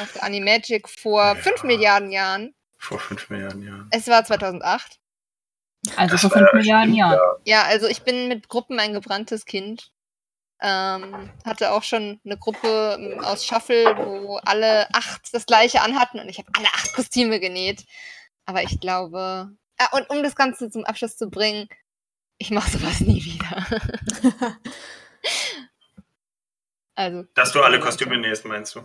Auf 0.00 0.12
der 0.14 0.22
Animagic 0.24 0.88
vor 0.88 1.22
Ja. 1.22 1.34
5 1.34 1.62
Milliarden 1.64 2.10
Jahren. 2.10 2.54
Vor 2.78 2.98
fünf 2.98 3.28
Milliarden 3.28 3.62
Jahren. 3.62 3.88
Es 3.90 4.06
war 4.08 4.24
2008. 4.24 4.98
Also 5.96 6.12
Das 6.14 6.20
vor 6.22 6.30
war 6.30 6.38
fünf 6.38 6.50
ja 6.52 6.56
Milliarden 6.58 6.94
stimmt, 6.94 6.98
Jahren. 6.98 7.40
Ja, 7.44 7.62
also 7.64 7.86
ich 7.88 8.02
bin 8.02 8.28
mit 8.28 8.48
Gruppen 8.48 8.78
ein 8.80 8.92
gebranntes 8.92 9.44
Kind. 9.44 9.90
Ähm, 10.60 11.30
hatte 11.44 11.72
auch 11.72 11.82
schon 11.82 12.20
eine 12.24 12.36
Gruppe 12.38 12.96
ähm, 12.98 13.20
aus 13.24 13.44
Shuffle, 13.44 13.84
wo 13.96 14.36
alle 14.44 14.88
acht 14.94 15.32
das 15.32 15.46
gleiche 15.46 15.82
anhatten 15.82 16.18
und 16.18 16.28
ich 16.28 16.38
habe 16.38 16.48
alle 16.56 16.68
acht 16.68 16.94
Kostüme 16.94 17.40
genäht. 17.40 17.84
Aber 18.46 18.62
ich 18.62 18.80
glaube. 18.80 19.50
Ah, 19.78 19.96
und 19.96 20.10
um 20.10 20.22
das 20.22 20.34
Ganze 20.34 20.70
zum 20.70 20.84
Abschluss 20.84 21.16
zu 21.16 21.30
bringen, 21.30 21.68
ich 22.38 22.50
mache 22.50 22.70
sowas 22.70 23.00
nie 23.00 23.24
wieder. 23.24 23.66
also. 26.94 27.24
Dass 27.34 27.52
du 27.52 27.62
alle 27.62 27.80
Kostüme 27.80 28.18
nähst, 28.18 28.44
meinst 28.44 28.74
du? 28.74 28.80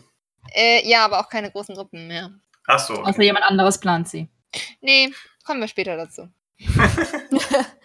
Äh, 0.53 0.87
ja, 0.87 1.05
aber 1.05 1.19
auch 1.19 1.29
keine 1.29 1.51
großen 1.51 1.75
Gruppen 1.75 2.07
mehr. 2.07 2.31
Ach 2.67 2.79
so. 2.79 2.93
Außer 2.95 3.23
jemand 3.23 3.45
anderes 3.45 3.79
plant 3.79 4.07
sie. 4.07 4.29
Nee, 4.81 5.13
kommen 5.45 5.61
wir 5.61 5.67
später 5.67 5.97
dazu. 5.97 6.29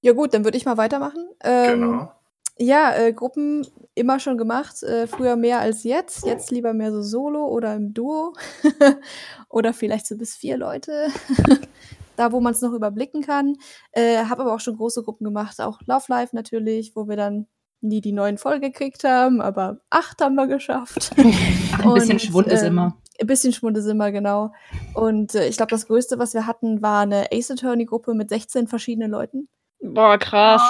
Ja 0.00 0.12
gut, 0.12 0.32
dann 0.32 0.44
würde 0.44 0.56
ich 0.56 0.64
mal 0.64 0.76
weitermachen. 0.76 1.28
Ähm, 1.42 1.80
Genau. 1.80 2.12
Ja, 2.58 2.94
äh, 2.94 3.12
Gruppen 3.12 3.66
immer 3.94 4.18
schon 4.18 4.36
gemacht. 4.36 4.82
Äh, 4.82 5.06
früher 5.06 5.36
mehr 5.36 5.60
als 5.60 5.84
jetzt. 5.84 6.26
Jetzt 6.26 6.50
lieber 6.50 6.74
mehr 6.74 6.92
so 6.92 7.02
solo 7.02 7.46
oder 7.46 7.74
im 7.74 7.94
Duo. 7.94 8.34
oder 9.48 9.72
vielleicht 9.72 10.06
so 10.06 10.16
bis 10.16 10.34
vier 10.34 10.56
Leute. 10.56 11.08
da, 12.16 12.32
wo 12.32 12.40
man 12.40 12.52
es 12.52 12.60
noch 12.60 12.72
überblicken 12.72 13.22
kann. 13.22 13.56
Äh, 13.92 14.24
Habe 14.24 14.42
aber 14.42 14.54
auch 14.54 14.60
schon 14.60 14.76
große 14.76 15.02
Gruppen 15.02 15.24
gemacht. 15.24 15.60
Auch 15.60 15.80
Love 15.86 16.04
Life 16.08 16.34
natürlich, 16.34 16.96
wo 16.96 17.08
wir 17.08 17.16
dann 17.16 17.46
nie 17.80 18.00
die 18.00 18.12
neuen 18.12 18.38
voll 18.38 18.60
gekriegt 18.60 19.04
haben. 19.04 19.40
Aber 19.40 19.80
acht 19.90 20.20
haben 20.20 20.34
wir 20.34 20.46
geschafft. 20.46 21.10
Ach, 21.16 21.18
ein 21.84 21.94
bisschen 21.94 22.12
Und, 22.12 22.22
Schwund 22.22 22.48
ist 22.48 22.62
ähm, 22.62 22.68
immer. 22.68 22.96
Ein 23.20 23.26
bisschen 23.26 23.52
Schmunde 23.52 23.82
sind 23.82 23.96
wir, 23.96 24.12
genau. 24.12 24.52
Und 24.94 25.34
äh, 25.34 25.48
ich 25.48 25.56
glaube, 25.56 25.70
das 25.70 25.86
Größte, 25.86 26.18
was 26.18 26.34
wir 26.34 26.46
hatten, 26.46 26.82
war 26.82 27.00
eine 27.00 27.32
Ace 27.32 27.50
Attorney-Gruppe 27.50 28.14
mit 28.14 28.28
16 28.28 28.68
verschiedenen 28.68 29.10
Leuten. 29.10 29.48
Boah, 29.94 30.18
krass. 30.18 30.62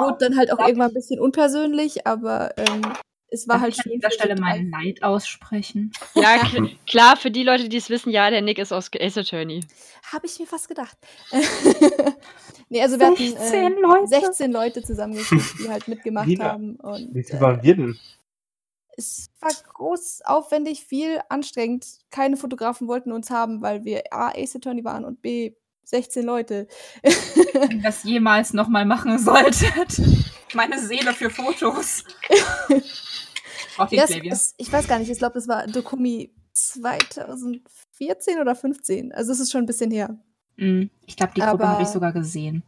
Wurde 0.00 0.16
dann 0.20 0.36
halt 0.36 0.52
auch 0.52 0.58
irgendwann 0.58 0.90
ein 0.90 0.94
bisschen 0.94 1.20
unpersönlich, 1.20 2.06
aber 2.06 2.56
ähm, 2.58 2.82
es 3.28 3.48
war 3.48 3.56
Darf 3.56 3.62
halt 3.62 3.74
ich 3.74 3.78
an 3.80 3.82
schön. 3.84 3.92
dieser 3.94 4.10
für 4.10 4.14
Stelle 4.14 4.40
meinen 4.40 4.70
Neid 4.70 5.02
aussprechen. 5.02 5.92
Ja, 6.14 6.38
kl 6.44 6.70
klar, 6.86 7.16
für 7.16 7.30
die 7.30 7.42
Leute, 7.42 7.68
die 7.68 7.76
es 7.76 7.90
wissen, 7.90 8.10
ja, 8.10 8.30
der 8.30 8.42
Nick 8.42 8.58
ist 8.58 8.72
aus 8.72 8.90
Ace 8.98 9.18
Attorney. 9.18 9.60
Habe 10.12 10.26
ich 10.26 10.38
mir 10.38 10.46
fast 10.46 10.68
gedacht. 10.68 10.96
nee, 12.68 12.82
also 12.82 12.98
wir 12.98 13.16
16 13.16 13.64
hatten 13.64 13.76
äh, 13.76 13.80
Leute. 13.80 14.06
16 14.06 14.52
Leute 14.52 14.82
zusammengekriegt, 14.82 15.58
die 15.58 15.68
halt 15.68 15.88
mitgemacht 15.88 16.26
Lina, 16.26 16.52
haben. 16.52 16.76
Und, 16.76 17.14
Wie 17.14 17.24
viel 17.24 17.36
äh, 17.36 17.40
waren 17.40 17.62
wir 17.62 17.76
denn? 17.76 17.98
es 18.96 19.30
war 19.40 19.52
groß, 19.74 20.22
aufwendig, 20.24 20.84
viel, 20.84 21.20
anstrengend. 21.28 21.98
Keine 22.10 22.36
Fotografen 22.36 22.88
wollten 22.88 23.12
uns 23.12 23.30
haben, 23.30 23.60
weil 23.60 23.84
wir 23.84 24.04
A, 24.10 24.30
Ace 24.30 24.56
Attorney 24.56 24.84
waren 24.84 25.04
und 25.04 25.20
B, 25.20 25.54
16 25.86 26.24
Leute. 26.24 26.66
Wenn 27.02 27.78
ihr 27.78 27.82
das 27.82 28.02
jemals 28.02 28.52
nochmal 28.52 28.84
machen 28.84 29.18
solltet. 29.24 30.00
Meine 30.54 30.78
Seele 30.80 31.12
für 31.12 31.30
Fotos. 31.30 32.04
Ihr 33.90 34.00
Das 34.00 34.10
ist, 34.10 34.54
ich 34.56 34.72
weiß 34.72 34.88
gar 34.88 34.98
nicht, 34.98 35.10
ich 35.10 35.18
glaube, 35.18 35.34
das 35.34 35.48
war 35.48 35.66
Dokumi 35.66 36.34
2014 36.54 38.40
oder 38.40 38.54
15. 38.54 39.12
Also 39.12 39.32
es 39.32 39.40
ist 39.40 39.52
schon 39.52 39.62
ein 39.64 39.66
bisschen 39.66 39.90
her. 39.90 40.18
Mm, 40.56 40.84
Ich 41.06 41.16
glaube, 41.16 41.34
die 41.36 41.42
Gruppe 41.42 41.68
habe 41.68 41.82
ich 41.82 41.88
sogar 41.88 42.12
gesehen. 42.12 42.62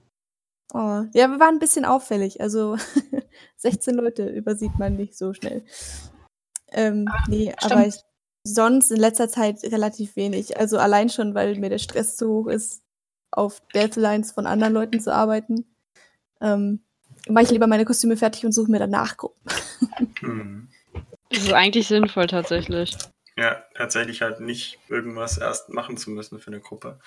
Oh, 0.75 1.05
ja, 1.15 1.29
wir 1.29 1.41
waren 1.41 1.55
ein 1.57 1.61
bisschen 1.61 1.87
auffällig. 1.87 2.41
Also 2.43 2.77
16 3.57 3.95
Leute 3.95 4.29
übersieht 4.29 4.79
man 4.79 4.97
nicht 4.97 5.17
so 5.17 5.33
schnell. 5.33 5.65
Ähm, 6.73 7.09
nee, 7.27 7.55
stimmt. 7.57 7.73
aber 7.73 7.87
ich, 7.87 7.95
sonst 8.45 8.91
in 8.91 8.99
letzter 9.01 9.31
Zeit 9.31 9.63
relativ 9.65 10.15
wenig. 10.17 10.59
Also 10.59 10.77
allein 10.79 11.09
schon, 11.09 11.35
weil 11.35 11.59
mir 11.59 11.71
der 11.71 11.79
Stress 11.79 12.17
zu 12.17 12.29
hoch 12.29 12.47
ist, 12.49 12.83
auf 13.30 13.61
Deadlines 13.75 14.32
von 14.32 14.47
anderen 14.47 14.73
Leuten 14.75 15.00
zu 15.00 15.12
arbeiten. 15.14 15.66
Ähm, 16.40 16.80
mache 17.28 17.44
ich 17.44 17.50
lieber 17.50 17.66
meine 17.66 17.85
Kostüme 17.85 18.16
fertig 18.16 18.44
und 18.44 18.52
suche 18.52 18.70
mir 18.70 18.78
danach 18.78 19.16
Gruppen. 19.16 20.68
Das 21.30 21.42
ist 21.42 21.52
eigentlich 21.52 21.87
sinnvoll 21.87 22.26
tatsächlich. 22.26 22.97
Ja, 23.37 23.62
tatsächlich 23.75 24.23
halt 24.23 24.40
nicht 24.40 24.78
irgendwas 24.88 25.37
erst 25.37 25.68
machen 25.68 25.99
zu 25.99 26.11
müssen 26.11 26.38
für 26.38 26.47
eine 26.47 26.61
Gruppe. 26.61 26.99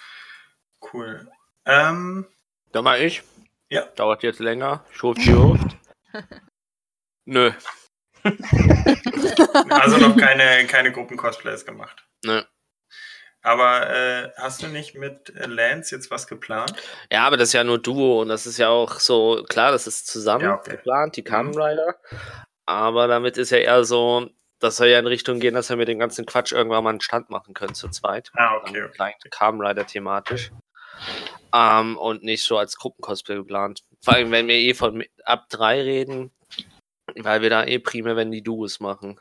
Cool. 0.93 1.27
Ähm, 1.65 2.27
Da 2.71 2.83
mal 2.83 3.01
ich. 3.01 3.23
Ja. 3.69 3.85
Dauert 3.95 4.21
jetzt 4.21 4.39
länger. 4.39 4.85
Die 4.93 5.33
hoch. 5.33 5.57
Nö. 7.25 7.51
also 9.69 9.97
noch 9.97 10.15
keine, 10.15 10.67
keine 10.67 10.91
Gruppen-Cosplays 10.91 11.65
gemacht. 11.65 12.05
Nö. 12.23 12.43
Aber 13.43 13.89
äh, 13.89 14.29
hast 14.38 14.62
du 14.62 14.67
nicht 14.67 14.95
mit 14.95 15.36
äh, 15.36 15.48
Lance 15.48 15.95
jetzt 15.95 16.12
was 16.12 16.27
geplant? 16.27 16.74
Ja, 17.12 17.25
aber 17.25 17.38
das 17.38 17.50
ist 17.50 17.53
ja 17.53 17.63
nur 17.63 17.79
Duo 17.81 18.21
und 18.21 18.27
das 18.27 18.45
ist 18.45 18.57
ja 18.57 18.69
auch 18.69 19.00
so, 19.00 19.43
klar, 19.50 19.71
das 19.71 19.88
ist 19.88 20.07
zusammen 20.07 20.43
Ja, 20.45 20.55
okay. 20.55 20.71
geplant, 20.71 21.15
die 21.15 21.24
Kamen 21.24 21.53
Rider. 21.55 21.95
Aber 22.65 23.07
damit 23.07 23.38
ist 23.38 23.50
ja 23.50 23.57
eher 23.57 23.83
so, 23.83 24.29
das 24.60 24.77
soll 24.77 24.88
ja 24.88 25.00
in 25.00 25.07
Richtung 25.07 25.39
gehen, 25.39 25.55
dass 25.55 25.69
wir 25.69 25.75
mit 25.77 25.88
dem 25.88 25.98
ganzen 25.98 26.25
Quatsch 26.25 26.51
irgendwann 26.51 26.83
mal 26.83 26.91
einen 26.91 27.01
Stand 27.01 27.29
machen 27.31 27.55
können 27.55 27.74
zu 27.74 27.89
zweit. 27.89 28.31
Ah, 28.36 28.55
okay. 28.57 28.83
okay. 28.83 28.93
Klein 28.93 29.13
Kamen 29.31 29.62
Rider 29.62 29.88
thematisch. 29.88 30.51
Ähm, 31.53 31.98
und 31.98 32.24
nicht 32.24 32.43
so 32.43 32.57
als 32.57 32.77
Gruppencosplay 32.77 33.36
geplant. 33.36 33.81
Vor 34.03 34.13
allem, 34.13 34.31
wenn 34.31 34.48
wir 34.48 34.55
eh 34.55 34.75
von 34.75 35.03
ab 35.25 35.48
drei 35.50 35.81
reden, 35.81 36.31
weil 37.15 37.41
wir 37.41 37.50
da 37.50 37.65
eh 37.65 37.79
primär, 37.79 38.15
wenn 38.15 38.31
die 38.31 38.43
Duos 38.43 38.79
machen. 38.79 39.19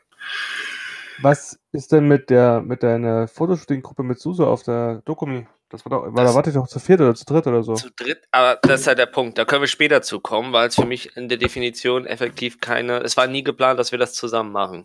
Was 1.22 1.58
ist 1.72 1.92
denn 1.92 2.06
mit 2.08 2.30
der 2.30 2.60
mit 2.60 2.82
deiner 2.82 3.28
Fotoshooting-Gruppe 3.28 4.02
mit 4.02 4.18
Suso 4.18 4.46
auf 4.46 4.62
der 4.62 5.02
Dokumi? 5.04 5.46
Das 5.68 5.84
war 5.84 5.90
doch, 5.90 6.04
weil 6.06 6.12
da 6.14 6.22
Das- 6.24 6.34
warte 6.34 6.50
ich 6.50 6.56
doch 6.56 6.66
zu 6.66 6.80
viert 6.80 7.00
oder 7.00 7.14
zu 7.14 7.24
dritt 7.24 7.46
oder 7.46 7.62
so. 7.62 7.74
Zu 7.74 7.90
dritt, 7.92 8.22
aber 8.32 8.56
das 8.62 8.80
ist 8.80 8.86
halt 8.86 8.98
der 8.98 9.06
Punkt. 9.06 9.38
Da 9.38 9.44
können 9.44 9.60
wir 9.62 9.68
später 9.68 10.02
zu 10.02 10.18
kommen, 10.20 10.52
weil 10.52 10.68
es 10.68 10.74
für 10.74 10.84
mich 10.86 11.16
in 11.16 11.28
der 11.28 11.38
Definition 11.38 12.06
effektiv 12.06 12.60
keine. 12.60 12.98
Es 13.00 13.16
war 13.16 13.26
nie 13.26 13.44
geplant, 13.44 13.78
dass 13.78 13.92
wir 13.92 13.98
das 13.98 14.14
zusammen 14.14 14.50
machen. 14.52 14.84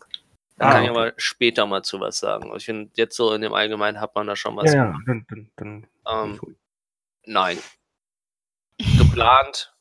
Da 0.57 0.67
Ah, 0.67 0.71
kann 0.73 0.83
ich 0.83 0.89
okay. 0.91 0.99
aber 0.99 1.13
später 1.17 1.65
mal 1.65 1.81
zu 1.83 1.99
was 1.99 2.19
sagen. 2.19 2.51
Ich 2.55 2.65
finde, 2.65 2.91
jetzt 2.95 3.15
so 3.17 3.33
in 3.33 3.41
dem 3.41 3.53
Allgemeinen 3.53 3.99
hat 3.99 4.15
man 4.15 4.27
da 4.27 4.35
schon 4.35 4.55
was. 4.55 4.71
Ja, 4.71 4.85
ja, 4.85 4.97
dann, 5.05 5.25
dann, 5.27 5.49
dann 5.57 5.87
Ähm, 6.07 6.55
nein. 7.25 7.57
Geplant. 8.97 9.73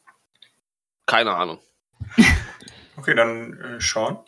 Keine 1.07 1.33
Ahnung. 1.35 1.59
Okay, 2.97 3.15
dann 3.17 3.53
äh, 3.61 3.81
Sean. 3.81 4.19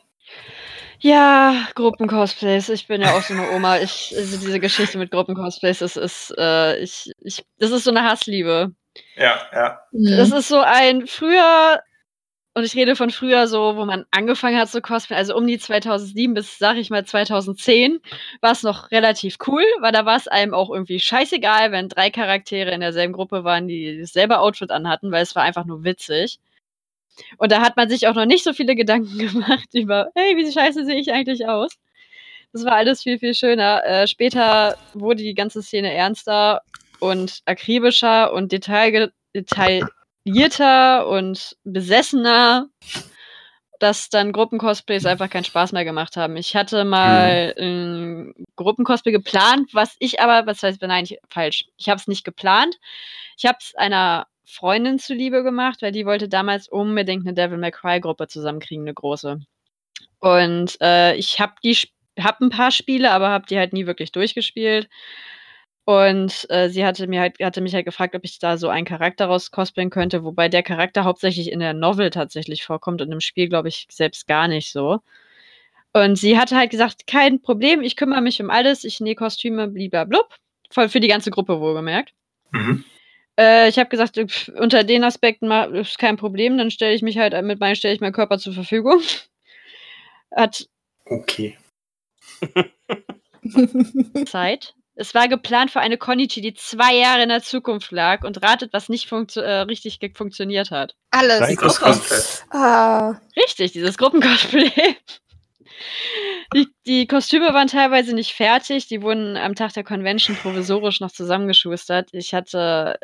Ja, 1.00 1.67
Gruppencosplays. 1.75 2.69
Ich 2.71 2.87
bin 2.87 3.00
ja 3.00 3.17
auch 3.17 3.23
so 3.23 3.35
eine 3.35 3.50
Oma. 3.50 3.79
Ich, 3.79 4.15
also 4.17 4.38
diese 4.38 4.61
Geschichte 4.61 4.99
mit 4.99 5.11
Gruppencosplays, 5.11 5.81
das 5.81 5.97
ist, 5.97 6.35
äh, 6.38 6.79
ich, 6.79 7.12
ich, 7.21 7.45
das 7.59 7.71
ist 7.71 7.85
so 7.85 7.91
eine 7.91 8.03
Hassliebe. 8.05 8.73
Ja, 9.17 9.41
ja. 9.53 9.81
Das 9.93 10.33
ist 10.33 10.49
so 10.49 10.61
ein 10.61 11.07
früher, 11.07 11.81
und 12.55 12.65
ich 12.65 12.75
rede 12.75 12.97
von 12.97 13.11
früher 13.11 13.47
so, 13.49 13.76
wo 13.76 13.85
man 13.85 14.07
angefangen 14.11 14.59
hat 14.59 14.71
zu 14.71 14.81
cosplayen, 14.81 15.19
also 15.19 15.37
um 15.37 15.47
die 15.47 15.59
2007 15.59 16.33
bis, 16.33 16.59
sag 16.59 16.76
ich 16.79 16.88
mal, 16.88 17.05
2010, 17.05 18.00
war 18.41 18.53
es 18.53 18.62
noch 18.62 18.91
relativ 18.91 19.37
cool, 19.47 19.62
weil 19.81 19.93
da 19.93 20.07
war 20.07 20.17
es 20.17 20.29
einem 20.29 20.55
auch 20.55 20.71
irgendwie 20.71 20.99
scheißegal, 20.99 21.73
wenn 21.73 21.91
drei 21.91 22.11
Charaktere 22.11 22.71
in 22.71 22.81
derselben 22.81 23.12
Gruppe 23.12 23.45
waren, 23.45 23.69
die 23.69 23.99
dasselbe 24.00 24.38
Outfit 24.38 24.71
anhatten, 24.71 25.12
weil 25.12 25.23
es 25.23 25.37
war 25.37 25.43
einfach 25.43 25.67
nur 25.67 25.85
witzig. 25.85 26.38
Und 27.38 27.52
da 27.52 27.61
hat 27.61 27.76
man 27.76 27.88
sich 27.88 28.06
auch 28.08 28.14
noch 28.14 28.26
nicht 28.26 28.44
so 28.44 28.52
viele 28.52 28.75
Gedanken 28.75 29.18
gemacht 29.32 29.68
über, 29.73 30.11
hey, 30.14 30.37
wie 30.37 30.50
scheiße 30.50 30.85
sehe 30.85 30.99
ich 30.99 31.12
eigentlich 31.12 31.46
aus? 31.46 31.73
Das 32.52 32.64
war 32.64 32.73
alles 32.73 33.02
viel, 33.02 33.18
viel 33.18 33.35
schöner. 33.35 33.85
Äh, 33.85 34.06
später 34.06 34.76
wurde 34.94 35.23
die 35.23 35.35
ganze 35.35 35.62
Szene 35.62 35.92
ernster 35.92 36.62
und 37.00 37.40
akribischer 37.44 38.32
und 38.32 38.52
detail 38.52 39.12
detaillierter 39.35 41.06
und 41.06 41.56
besessener, 41.64 42.68
dass 43.78 44.08
dann 44.08 44.32
Gruppencosplays 44.32 45.04
einfach 45.04 45.28
keinen 45.28 45.44
Spaß 45.44 45.73
mehr 45.73 45.85
gemacht 45.85 46.16
haben. 46.16 46.37
Ich 46.37 46.56
hatte 46.56 46.85
mal 46.85 47.54
ein 47.58 48.32
Gruppencosplay 48.56 49.12
geplant, 49.12 49.68
was 49.75 49.94
ich 49.99 50.20
aber, 50.20 50.46
was 50.46 50.62
heißt, 50.62 50.80
nein, 50.80 51.04
ich, 51.04 51.18
falsch. 51.28 51.66
Ich 51.76 51.90
habe 51.90 52.00
es 52.00 52.08
nicht 52.08 52.25
geplant. 52.25 52.78
Ich 53.37 53.44
habe 53.44 53.58
es 53.61 53.75
einer 53.75 54.26
Freundin 54.47 54.99
zuliebe 54.99 55.43
gemacht, 55.43 55.83
weil 55.83 55.93
die 55.93 56.07
wollte 56.07 56.29
damals 56.29 56.69
unbedingt 56.69 57.26
eine 57.26 57.35
Devil 57.35 57.59
May 57.59 57.73
Cry 57.73 58.00
Gruppe 58.00 58.29
zusammenkriegen, 58.29 58.85
eine 58.85 58.95
große. 58.95 59.41
Und 60.21 60.81
äh, 60.81 61.15
ich 61.17 61.41
habe 61.41 61.55
die 61.62 61.76
hab 62.19 62.41
ein 62.41 62.50
paar 62.50 62.71
Spiele, 62.71 63.11
aber 63.11 63.29
habe 63.29 63.47
die 63.47 63.59
halt 63.59 63.73
nie 63.73 63.87
wirklich 63.87 64.12
durchgespielt. 64.12 64.88
Und 65.85 66.47
äh, 66.50 66.69
sie 66.69 66.85
hatte 66.85 67.07
mir 67.07 67.21
halt, 67.21 67.38
hatte 67.41 67.61
mich 67.61 67.75
halt 67.75 67.85
gefragt, 67.85 68.15
ob 68.17 68.25
ich 68.25 68.38
da 68.38 68.57
so 68.57 68.69
einen 68.69 68.87
Charakter 68.87 69.26
raus 69.26 69.50
könnte, 69.53 70.25
wobei 70.25 70.49
der 70.49 70.62
Charakter 70.65 71.05
hauptsächlich 71.05 71.53
in 71.53 71.61
der 71.61 71.75
Novel 71.75 72.11
tatsächlich 72.11 72.65
vorkommt 72.65 73.03
und 73.03 73.12
im 73.12 73.21
Spiel, 73.21 73.49
glaube 73.49 73.69
ich, 73.69 73.87
selbst 73.91 74.26
gar 74.26 74.49
nicht 74.49 74.73
so. 74.73 75.00
Und 75.93 76.17
sie 76.17 76.38
hatte 76.38 76.57
halt 76.57 76.71
gesagt, 76.71 77.07
kein 77.07 77.41
Problem, 77.41 77.83
ich 77.83 77.97
kümmere 77.97 78.21
mich 78.21 78.43
um 78.43 78.50
alles, 78.50 78.85
ich 78.85 79.00
nähe 79.00 79.15
Kostüme, 79.15 79.69
blub. 79.69 80.35
Voll 80.71 80.88
für 80.88 81.00
die 81.00 81.09
ganze 81.09 81.31
Gruppe 81.31 81.61
wohlgemerkt. 81.61 82.12
Mhm. 82.50 82.85
Äh, 83.38 83.69
ich 83.69 83.78
habe 83.78 83.88
gesagt, 83.88 84.16
pf, 84.16 84.49
unter 84.49 84.85
den 84.85 85.05
Aspekten 85.05 85.50
ist 85.75 85.99
kein 85.99 86.16
Problem, 86.16 86.57
dann 86.59 86.71
stelle 86.71 86.95
ich 86.95 87.02
mich 87.02 87.19
halt 87.19 87.40
mit 87.45 87.61
meinem, 87.61 87.75
stelle 87.75 87.95
ich 87.95 88.00
meinen 88.00 88.12
Körper 88.12 88.38
zur 88.38 88.52
Verfügung. 88.55 89.00
Hat 90.35 90.66
Okay. 91.07 91.57
Zeit. 94.26 94.75
Es 94.99 95.14
war 95.14 95.28
geplant 95.28 95.71
für 95.71 95.81
eine 95.81 95.99
Konichi, 95.99 96.40
die 96.40 96.55
zwei 96.55 96.95
Jahre 96.97 97.23
in 97.23 97.28
der 97.28 97.43
Zukunft 97.43 97.93
lag 97.93 98.25
und 98.25 98.43
ratet, 98.43 98.73
was 98.73 98.88
nicht 98.88 99.09
funktio 99.09 99.43
äh, 99.43 99.61
richtig 99.61 99.99
funktioniert 100.16 100.71
hat. 100.71 100.95
Alles. 101.11 101.40
Ah, 102.50 103.21
Richtig, 103.37 103.73
dieses 103.73 103.99
Gruppencosplay. 103.99 104.97
Die, 106.55 106.69
die 106.87 107.07
Kostüme 107.07 107.52
waren 107.52 107.69
teilweise 107.69 108.14
nicht 108.14 108.33
fertig, 108.33 108.88
die 108.88 109.02
wurden 109.02 109.37
am 109.37 109.55
Tag 109.55 109.75
der 109.75 109.85
Convention 109.85 110.37
provisorisch 110.37 111.00
noch 111.00 111.11
zusammengeschustert. 111.11 112.09
Ich 112.12 112.33
hatte 112.33 112.99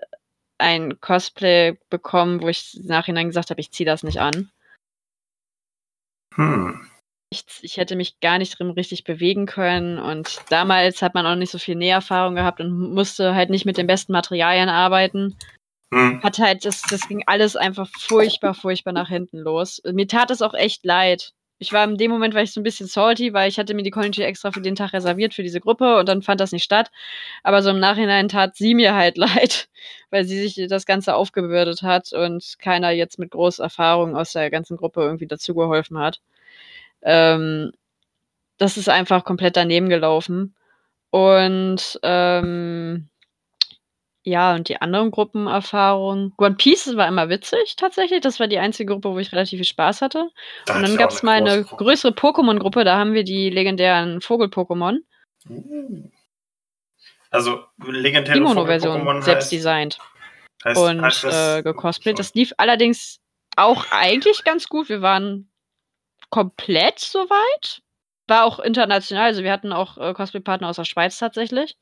ein 0.63 1.01
Cosplay 1.01 1.77
bekommen, 1.91 2.41
wo 2.41 2.49
ich 2.49 2.79
im 2.81 2.87
Nachhinein 2.87 3.27
gesagt 3.27 3.51
habe, 3.51 3.61
ich 3.61 3.73
ziehe 3.73 3.87
das 3.87 4.03
nicht 4.03 4.21
an. 4.21 4.51
Hm. 6.35 6.89
Ich, 7.31 7.45
ich 7.63 7.77
hätte 7.77 7.97
mich 7.97 8.21
gar 8.21 8.39
nicht 8.39 8.59
drin 8.59 8.71
richtig 8.71 9.05
bewegen 9.05 9.47
können 9.47 9.99
und 9.99 10.41
damals 10.51 11.03
hat 11.03 11.15
man 11.15 11.27
auch 11.27 11.35
nicht 11.35 11.51
so 11.51 11.59
viel 11.59 11.77
Näherfahrung 11.77 12.35
gehabt 12.35 12.61
und 12.61 12.93
musste 12.95 13.35
halt 13.35 13.51
nicht 13.51 13.65
mit 13.65 13.77
den 13.77 13.87
besten 13.87 14.13
Materialien 14.13 14.69
arbeiten. 14.69 15.37
Hm. 15.93 16.23
Hat 16.23 16.39
halt, 16.39 16.65
das, 16.65 16.83
das 16.83 17.09
ging 17.09 17.23
alles 17.27 17.57
einfach 17.57 17.89
furchtbar, 17.89 18.55
furchtbar 18.55 18.93
nach 18.93 19.09
hinten 19.09 19.39
los. 19.39 19.83
Mir 19.85 20.09
tat 20.09 20.31
es 20.31 20.43
auch 20.43 20.55
echt 20.55 20.85
leid. 20.85 21.33
Ich 21.63 21.73
war 21.73 21.85
in 21.85 21.97
dem 21.97 22.11
Moment, 22.11 22.35
war 22.35 22.43
ich 22.43 22.53
so 22.53 22.61
ein 22.61 22.65
bisschen 22.65 22.89
salty, 22.89 23.33
weil 23.33 23.49
ich 23.49 23.57
hatte 23.59 23.73
mir 23.75 23.85
die 23.85 23.91
Konichi 23.93 24.23
extra 24.23 24.51
für 24.51 24.61
den 24.61 24.75
Tag 24.75 24.93
reserviert 24.93 25.33
für 25.33 25.45
diese 25.45 25.61
Gruppe 25.61 25.97
und 25.97 26.09
dann 26.09 26.21
fand 26.21 26.41
das 26.41 26.51
nicht 26.51 26.65
statt. 26.65 26.91
Aber 27.45 27.63
so 27.63 27.71
im 27.71 27.79
Nachhinein 27.79 28.29
tat 28.29 28.57
sie 28.57 28.75
mir 28.75 28.95
halt 28.95 29.17
leid, 29.19 29.69
weil 30.11 30.25
sie 30.25 30.49
sich 30.49 30.69
das 30.69 30.87
Ganze 30.87 31.15
aufgebürdet 31.15 31.83
hat 31.83 32.13
und 32.13 32.57
keiner 32.59 32.91
jetzt 32.91 33.19
mit 33.21 33.31
großer 33.31 33.63
Erfahrung 33.63 34.17
aus 34.17 34.33
der 34.33 34.51
ganzen 34.51 34.77
Gruppe 34.77 35.03
irgendwie 35.03 35.29
dazugeholfen 35.29 35.99
hat. 35.99 36.21
Ähm, 37.03 37.73
das 38.59 38.77
ist 38.77 38.89
einfach 38.89 39.25
komplett 39.25 39.57
daneben 39.57 39.89
gelaufen. 39.89 40.55
Und 41.11 42.01
ähm, 42.03 43.09
ja, 44.25 44.55
und 44.55 44.69
die 44.69 44.81
anderen 44.81 45.11
Gruppenerfahrungen. 45.11 46.33
One 46.39 46.55
Piece 46.55 46.97
war 46.97 47.09
immer 47.09 47.29
witzig, 47.29 47.75
tatsächlich. 47.77 48.21
Das 48.21 48.39
war 48.39 48.47
die 48.47 48.59
einzige 48.59 48.93
Gruppe, 48.93 49.11
wo 49.11 49.19
ich 49.19 49.33
relativ 49.33 49.59
viel 49.59 49.65
Spaß 49.65 50.01
hatte. 50.01 50.31
Da 50.67 50.77
und 50.77 50.83
dann 50.83 50.97
gab 50.97 51.11
es 51.11 51.23
mal 51.23 51.33
eine 51.33 51.65
größere 51.65 52.13
Pokémon-Gruppe, 52.13 52.85
da 52.85 52.99
haben 52.99 53.15
wir 53.15 53.25
die 53.25 53.51
legendären 53.51 54.21
Vogel-Pokémon. 54.21 54.99
Uh. 55.49 56.11
Also 57.31 57.65
legendäre 57.85 58.39
Vogel-Pokémon 58.39 59.23
selbst 59.23 59.51
designt 59.51 59.99
heißt, 60.65 60.81
und 60.81 61.03
heißt 61.03 61.25
das, 61.25 61.59
äh, 61.59 61.63
gecosplayt. 61.63 62.19
Das 62.19 62.35
lief 62.35 62.53
allerdings 62.59 63.21
auch 63.57 63.87
eigentlich 63.91 64.45
ganz 64.45 64.69
gut. 64.69 64.89
Wir 64.89 65.03
waren 65.03 65.51
komplett 66.31 66.99
soweit. 67.01 67.83
War 68.29 68.45
auch 68.45 68.61
international, 68.61 69.25
also 69.25 69.43
wir 69.43 69.53
hatten 69.53 69.73
auch 69.73 69.99
äh, 69.99 70.15
Cosplay-Partner 70.15 70.69
aus 70.69 70.77
der 70.77 70.85
Schweiz 70.85 71.19
tatsächlich. 71.19 71.77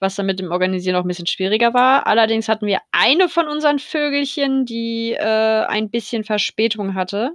Was 0.00 0.16
dann 0.16 0.26
mit 0.26 0.40
dem 0.40 0.50
Organisieren 0.50 0.96
auch 0.96 1.02
ein 1.04 1.08
bisschen 1.08 1.26
schwieriger 1.26 1.74
war. 1.74 2.06
Allerdings 2.06 2.48
hatten 2.48 2.66
wir 2.66 2.80
eine 2.90 3.28
von 3.28 3.46
unseren 3.48 3.78
Vögelchen, 3.78 4.64
die 4.64 5.12
äh, 5.12 5.64
ein 5.66 5.90
bisschen 5.90 6.24
Verspätung 6.24 6.94
hatte. 6.94 7.32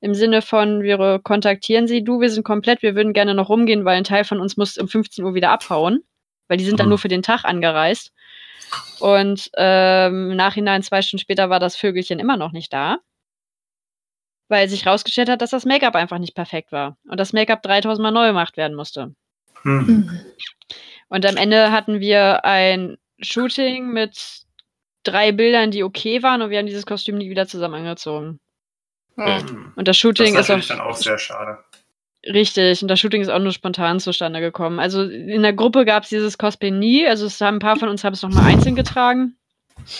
Im 0.00 0.14
Sinne 0.14 0.42
von, 0.42 0.82
wir 0.82 1.20
kontaktieren 1.22 1.86
sie, 1.86 2.02
du, 2.02 2.20
wir 2.20 2.30
sind 2.30 2.44
komplett, 2.44 2.82
wir 2.82 2.94
würden 2.94 3.12
gerne 3.12 3.34
noch 3.34 3.48
rumgehen, 3.50 3.84
weil 3.84 3.96
ein 3.96 4.04
Teil 4.04 4.24
von 4.24 4.40
uns 4.40 4.56
muss 4.56 4.76
um 4.78 4.88
15 4.88 5.24
Uhr 5.24 5.34
wieder 5.34 5.50
abhauen. 5.50 6.02
Weil 6.48 6.58
die 6.58 6.64
sind 6.64 6.78
dann 6.80 6.86
Mhm. 6.86 6.90
nur 6.90 6.98
für 6.98 7.08
den 7.08 7.22
Tag 7.22 7.44
angereist. 7.44 8.12
Und 9.00 9.50
ähm, 9.56 10.30
im 10.30 10.36
Nachhinein, 10.36 10.82
zwei 10.82 11.02
Stunden 11.02 11.20
später, 11.20 11.50
war 11.50 11.60
das 11.60 11.76
Vögelchen 11.76 12.18
immer 12.18 12.36
noch 12.36 12.52
nicht 12.52 12.72
da. 12.72 12.98
Weil 14.48 14.68
sich 14.68 14.86
rausgestellt 14.86 15.28
hat, 15.28 15.42
dass 15.42 15.50
das 15.50 15.64
Make-up 15.64 15.94
einfach 15.96 16.18
nicht 16.18 16.34
perfekt 16.34 16.72
war. 16.72 16.96
Und 17.08 17.18
das 17.18 17.32
Make-up 17.32 17.62
3000 17.62 18.02
Mal 18.02 18.12
neu 18.12 18.28
gemacht 18.28 18.56
werden 18.56 18.76
musste. 18.76 19.14
hm. 19.62 19.86
Mhm. 19.86 20.20
Und 21.08 21.26
am 21.26 21.36
Ende 21.36 21.70
hatten 21.72 22.00
wir 22.00 22.44
ein 22.44 22.98
Shooting 23.20 23.88
mit 23.92 24.44
drei 25.04 25.32
Bildern, 25.32 25.70
die 25.70 25.84
okay 25.84 26.22
waren, 26.22 26.42
und 26.42 26.50
wir 26.50 26.58
haben 26.58 26.66
dieses 26.66 26.86
Kostüm 26.86 27.18
nie 27.18 27.30
wieder 27.30 27.46
zusammen 27.46 27.76
angezogen. 27.76 28.40
Hm. 29.16 29.72
Und 29.76 29.88
das 29.88 29.98
Das 29.98 29.98
Shooting 29.98 30.34
ist 30.34 30.40
ist, 30.40 30.48
natürlich 30.48 30.64
auch 30.64 30.68
dann 30.68 30.80
auch 30.80 30.96
sehr 30.96 31.18
schade. 31.18 31.58
richtig. 32.26 32.82
Und 32.82 32.88
das 32.88 33.00
Shooting 33.00 33.22
ist 33.22 33.28
auch 33.28 33.38
nur 33.38 33.52
spontan 33.52 34.00
zustande 34.00 34.40
gekommen. 34.40 34.78
Also 34.78 35.02
in 35.04 35.42
der 35.42 35.52
Gruppe 35.52 35.84
gab 35.84 36.04
es 36.04 36.08
dieses 36.10 36.38
Cosplay 36.38 36.70
nie. 36.70 37.06
Also 37.06 37.26
es 37.26 37.40
haben 37.40 37.56
ein 37.56 37.60
paar 37.60 37.76
von 37.76 37.88
uns 37.88 38.04
haben 38.04 38.14
es 38.14 38.22
nochmal 38.22 38.46
einzeln 38.46 38.76
getragen. 38.76 39.36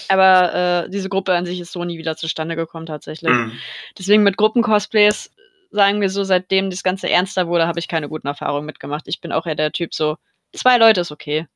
Aber 0.08 0.84
äh, 0.86 0.90
diese 0.90 1.08
Gruppe 1.10 1.34
an 1.34 1.46
sich 1.46 1.60
ist 1.60 1.72
so 1.72 1.84
nie 1.84 1.98
wieder 1.98 2.16
zustande 2.16 2.56
gekommen 2.56 2.86
tatsächlich. 2.86 3.40
Hm. 3.40 3.52
Deswegen 3.98 4.22
mit 4.22 4.36
Gruppencosplays, 4.36 5.30
sagen 5.70 6.00
wir 6.00 6.10
so, 6.10 6.24
seitdem 6.24 6.70
das 6.70 6.82
Ganze 6.82 7.10
ernster 7.10 7.48
wurde, 7.48 7.66
habe 7.66 7.78
ich 7.80 7.88
keine 7.88 8.08
guten 8.08 8.26
Erfahrungen 8.28 8.66
mitgemacht. 8.66 9.08
Ich 9.08 9.20
bin 9.20 9.32
auch 9.32 9.46
eher 9.46 9.54
der 9.56 9.72
Typ 9.72 9.94
so, 9.94 10.16
zwei 10.54 10.78
Leute 10.78 11.00
ist 11.02 11.10
okay. 11.12 11.46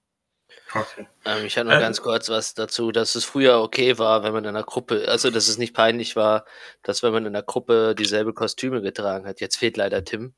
Okay. 0.75 1.06
Ähm, 1.25 1.44
ich 1.47 1.56
hatte 1.56 1.68
noch 1.68 1.76
Äh. 1.76 1.80
ganz 1.80 2.00
kurz 2.02 2.28
was 2.28 2.54
dazu, 2.54 2.90
dass 2.92 3.14
es 3.14 3.25
früher 3.25 3.61
okay 3.61 3.99
war, 3.99 4.23
wenn 4.23 4.32
man 4.32 4.44
in 4.44 4.50
einer 4.50 4.64
Gruppe, 4.64 5.06
also 5.09 5.30
dass 5.30 5.49
es 5.49 5.59
nicht 5.59 5.75
peinlich 5.75 6.16
war, 6.16 6.44
dass 6.82 7.02
wenn 7.02 7.12
man 7.12 7.25
in 7.26 7.35
einer 7.35 7.42
Gruppe 7.44 7.94
dieselbe 7.97 8.32
Kostüme 8.35 8.82
getragen 8.82 9.26
hat. 9.26 9.40
Jetzt 9.40 9.56
fehlt 9.56 9.76
leider 9.76 10.04
Tim. 10.04 10.35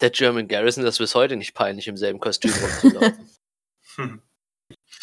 Der 0.00 0.10
German 0.10 0.48
Garrison, 0.48 0.84
das 0.84 0.94
ist 0.96 0.98
bis 0.98 1.14
heute 1.14 1.36
nicht 1.36 1.54
peinlich, 1.54 1.86
im 1.88 1.96
selben 1.96 2.18
Kostüm 2.20 2.52
rumzulaufen. 2.52 3.30
Hm. 3.96 4.22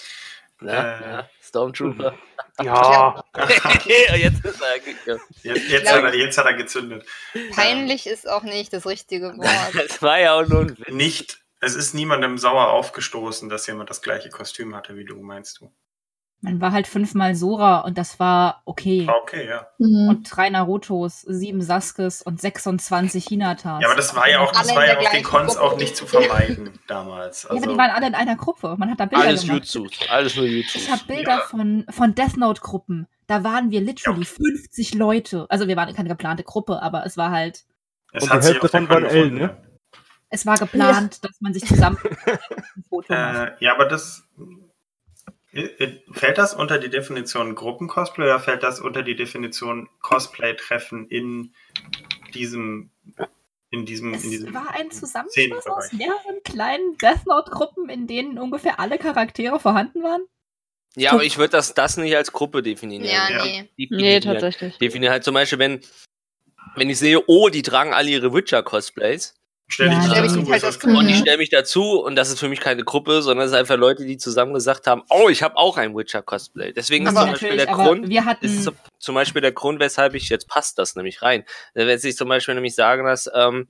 Na, 0.61 0.73
Äh. 0.73 0.99
na, 1.01 1.29
Stormtrooper. 1.41 2.15
Ja, 2.61 3.23
okay, 3.33 4.17
jetzt 4.17 4.43
ist 4.45 4.61
er 4.61 4.77
ja. 5.05 5.17
Jetzt, 5.43 5.69
jetzt, 5.69 5.91
hat 5.91 6.03
er, 6.03 6.15
jetzt 6.15 6.37
hat 6.37 6.45
er 6.45 6.53
gezündet. 6.55 7.05
Peinlich 7.55 8.05
ist 8.07 8.29
auch 8.29 8.43
nicht 8.43 8.73
das 8.73 8.85
richtige 8.85 9.35
Wort. 9.37 9.73
Das 9.89 10.01
war 10.01 10.19
ja 10.19 10.33
auch 10.33 10.45
nur 10.45 10.61
ein 10.61 10.77
Witz. 10.77 10.89
Nicht, 10.89 11.39
es 11.61 11.75
ist 11.75 11.93
niemandem 11.93 12.37
sauer 12.37 12.69
aufgestoßen, 12.69 13.49
dass 13.49 13.67
jemand 13.67 13.89
das 13.89 14.01
gleiche 14.01 14.29
Kostüm 14.29 14.75
hatte 14.75 14.95
wie 14.95 15.05
du, 15.05 15.21
meinst 15.21 15.59
du? 15.61 15.71
Man 16.41 16.61
war 16.61 16.71
halt 16.71 16.87
fünfmal 16.87 17.35
Sora 17.35 17.79
und 17.81 17.97
das 17.97 18.17
war 18.17 18.61
okay. 18.63 19.05
War 19.05 19.17
okay, 19.21 19.45
ja. 19.45 19.67
Mhm. 19.77 20.07
Und 20.07 20.23
drei 20.23 20.49
Narutos, 20.49 21.19
sieben 21.23 21.61
Saskes 21.61 22.21
und 22.21 22.39
26 22.39 23.25
Hinatas. 23.27 23.81
Ja, 23.81 23.87
aber 23.89 23.97
das 23.97 24.15
war 24.15 24.29
ja 24.29 24.39
auch, 24.39 24.51
das 24.53 24.73
war 24.73 24.87
ja 24.87 24.97
auf 24.97 25.09
den 25.09 25.21
Cons 25.21 25.55
Gruppe. 25.57 25.61
auch 25.65 25.77
nicht 25.77 25.97
zu 25.97 26.05
vermeiden 26.07 26.79
damals. 26.87 27.43
Ja, 27.43 27.49
aber 27.49 27.57
Also, 27.59 27.69
die 27.73 27.77
waren 27.77 27.91
alle 27.91 28.07
in 28.07 28.15
einer 28.15 28.37
Gruppe. 28.37 28.75
Man 28.77 28.89
hat 28.89 29.01
da 29.01 29.05
Bilder 29.07 29.25
Alles 29.25 29.41
gemacht. 29.45 29.65
YouTube, 29.65 29.91
alles 30.09 30.37
nur 30.37 30.45
YouTube. 30.45 30.81
Ich 30.81 30.89
habe 30.89 31.01
Bilder 31.07 31.39
Ja. 31.39 31.41
von, 31.41 31.85
von 31.89 32.15
Death 32.15 32.37
Note-Gruppen. 32.37 33.07
Da 33.27 33.43
waren 33.43 33.69
wir 33.71 33.81
literally 33.81 34.23
50 34.23 34.93
Leute. 34.95 35.45
Also 35.49 35.67
wir 35.67 35.75
waren 35.75 35.93
keine 35.93 36.07
geplante 36.07 36.43
Gruppe, 36.45 36.81
aber 36.81 37.05
es 37.05 37.17
war 37.17 37.31
halt, 37.31 37.65
es 38.13 38.23
Und 38.23 38.29
hat 38.29 38.37
die 38.43 38.45
sich 38.47 38.53
Hälfte 38.53 38.67
davon 38.77 38.87
waren 38.89 39.03
Con 39.03 39.11
L, 39.13 39.31
ne? 39.31 39.57
Es 40.29 40.45
war 40.45 40.57
geplant, 40.57 41.23
dass 41.23 41.41
man 41.41 41.53
sich 41.53 41.65
zusammen 41.65 41.97
ein 42.25 42.83
Foto 42.87 43.13
macht. 43.13 43.61
Äh, 43.61 43.65
ja, 43.65 43.73
aber 43.73 43.85
das. 43.85 44.23
äh, 45.53 45.61
äh, 45.61 46.01
Fällt 46.11 46.37
das 46.37 46.53
unter 46.53 46.77
die 46.77 46.89
Definition 46.89 47.55
Gruppen-Cosplay 47.55 48.25
oder 48.25 48.39
fällt 48.39 48.63
das 48.63 48.79
unter 48.79 49.03
die 49.03 49.15
Definition 49.15 49.89
Cosplay-Treffen 50.01 51.07
in 51.07 51.53
diesem. 52.33 52.91
In 53.71 53.85
diesem, 53.85 54.09
in 54.09 54.15
Es 54.15 54.23
diesem 54.23 54.51
war 54.55 54.71
ein 54.71 54.89
Zusammenschluss 54.89 55.67
aus 55.67 55.93
mehreren 55.93 56.41
kleinen 56.43 56.97
Death 56.97 57.27
Note-Gruppen, 57.27 57.87
in 57.87 58.07
denen 58.07 58.39
ungefähr 58.39 58.79
alle 58.79 58.97
Charaktere 58.97 59.59
vorhanden 59.59 60.01
waren. 60.01 60.21
Ja, 60.95 61.11
aber 61.11 61.23
ich 61.23 61.37
würde 61.37 61.51
das, 61.51 61.75
das 61.75 61.95
nicht 61.97 62.15
als 62.15 62.31
Gruppe 62.31 62.63
definieren. 62.63 63.03
Ja, 63.03 63.29
Ja. 63.29 63.45
nee. 63.45 63.69
Die- 63.77 63.87
Nee, 63.91 64.19
definieren- 64.19 64.23
tatsächlich. 64.41 64.77
Definieren 64.79 65.11
halt 65.13 65.23
zum 65.23 65.35
Beispiel, 65.35 65.59
wenn, 65.59 65.81
wenn 66.77 66.89
ich 66.89 66.97
sehe, 66.97 67.23
oh, 67.27 67.49
die 67.49 67.61
tragen 67.61 67.93
alle 67.93 68.09
ihre 68.09 68.33
Witcher-Cosplays 68.33 69.35
Stell 69.71 69.89
dich 69.89 69.97
Ja, 69.97 70.03
nicht 70.03 70.11
stell 70.11 70.23
dazu, 70.23 70.39
mich 70.39 70.49
halt 70.49 70.63
ich 70.63 70.77
das 70.77 70.83
und 70.83 71.07
ich 71.07 71.15
Mhm. 71.15 71.21
stelle 71.21 71.37
mich 71.37 71.49
dazu 71.49 72.01
und 72.01 72.15
das 72.15 72.29
ist 72.29 72.39
für 72.39 72.49
mich 72.49 72.59
keine 72.59 72.83
Gruppe, 72.83 73.21
sondern 73.21 73.45
es 73.45 73.51
sind 73.51 73.59
einfach 73.59 73.77
Leute, 73.77 74.03
die 74.03 74.17
zusammen 74.17 74.53
gesagt 74.53 74.87
haben, 74.87 75.03
oh, 75.09 75.29
ich 75.29 75.43
habe 75.43 75.57
auch 75.57 75.77
ein 75.77 75.95
Witcher-Cosplay. 75.95 76.73
Deswegen 76.73 77.05
ist 77.05 77.15
zum 77.15 77.27
Beispiel 77.31 77.55
der 77.55 77.67
Grund, 77.67 78.09
wir 78.09 78.25
hatten. 78.25 78.39
das 78.41 78.51
ist 78.57 78.71
zum 78.97 79.15
Beispiel 79.15 79.41
der 79.41 79.51
Grund, 79.51 79.79
weshalb 79.79 80.15
ich, 80.15 80.27
jetzt 80.29 80.47
passt 80.47 80.79
das 80.79 80.95
nämlich 80.95 81.21
rein, 81.21 81.45
wenn 81.75 81.87
ich 81.87 82.17
zum 82.17 82.27
Beispiel 82.27 82.55
nämlich 82.55 82.75
sagen, 82.75 83.05
dass 83.05 83.29
ähm, 83.33 83.67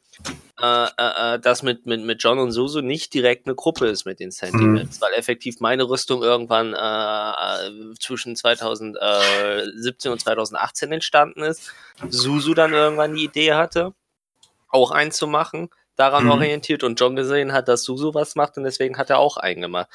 äh, 0.62 0.88
äh, 0.98 1.36
äh, 1.36 1.40
das 1.40 1.64
mit, 1.64 1.86
mit, 1.86 2.02
mit 2.02 2.22
John 2.22 2.38
und 2.38 2.52
Susu 2.52 2.82
nicht 2.82 3.14
direkt 3.14 3.46
eine 3.48 3.56
Gruppe 3.56 3.88
ist 3.88 4.06
mit 4.06 4.20
den 4.20 4.32
Sentinels, 4.32 5.00
weil 5.00 5.14
effektiv 5.14 5.62
meine 5.62 5.88
Rüstung 5.88 6.22
irgendwann 6.22 6.74
äh, 6.74 7.68
äh, 7.68 7.94
zwischen 8.00 8.36
2017 8.36 10.12
und 10.12 10.20
2018 10.20 10.92
entstanden 10.92 11.44
ist. 11.44 11.72
Susu 12.10 12.54
dann 12.54 12.74
irgendwann 12.74 13.14
die 13.16 13.24
Idee 13.24 13.54
hatte, 13.54 13.94
auch 14.68 14.92
einen 14.92 15.12
zu 15.12 15.28
machen, 15.28 15.70
daran 16.00 16.26
Mhm. 16.26 16.32
orientiert 16.32 16.84
und 16.84 17.00
John 17.00 17.16
gesehen 17.16 17.52
hat, 17.54 17.68
dass 17.68 17.84
Susu 17.84 18.14
was 18.14 18.36
macht 18.36 18.58
und 18.58 18.64
deswegen 18.64 18.98
hat 18.98 19.10
er 19.10 19.20
auch 19.20 19.38
einen 19.38 19.62
gemacht. 19.62 19.88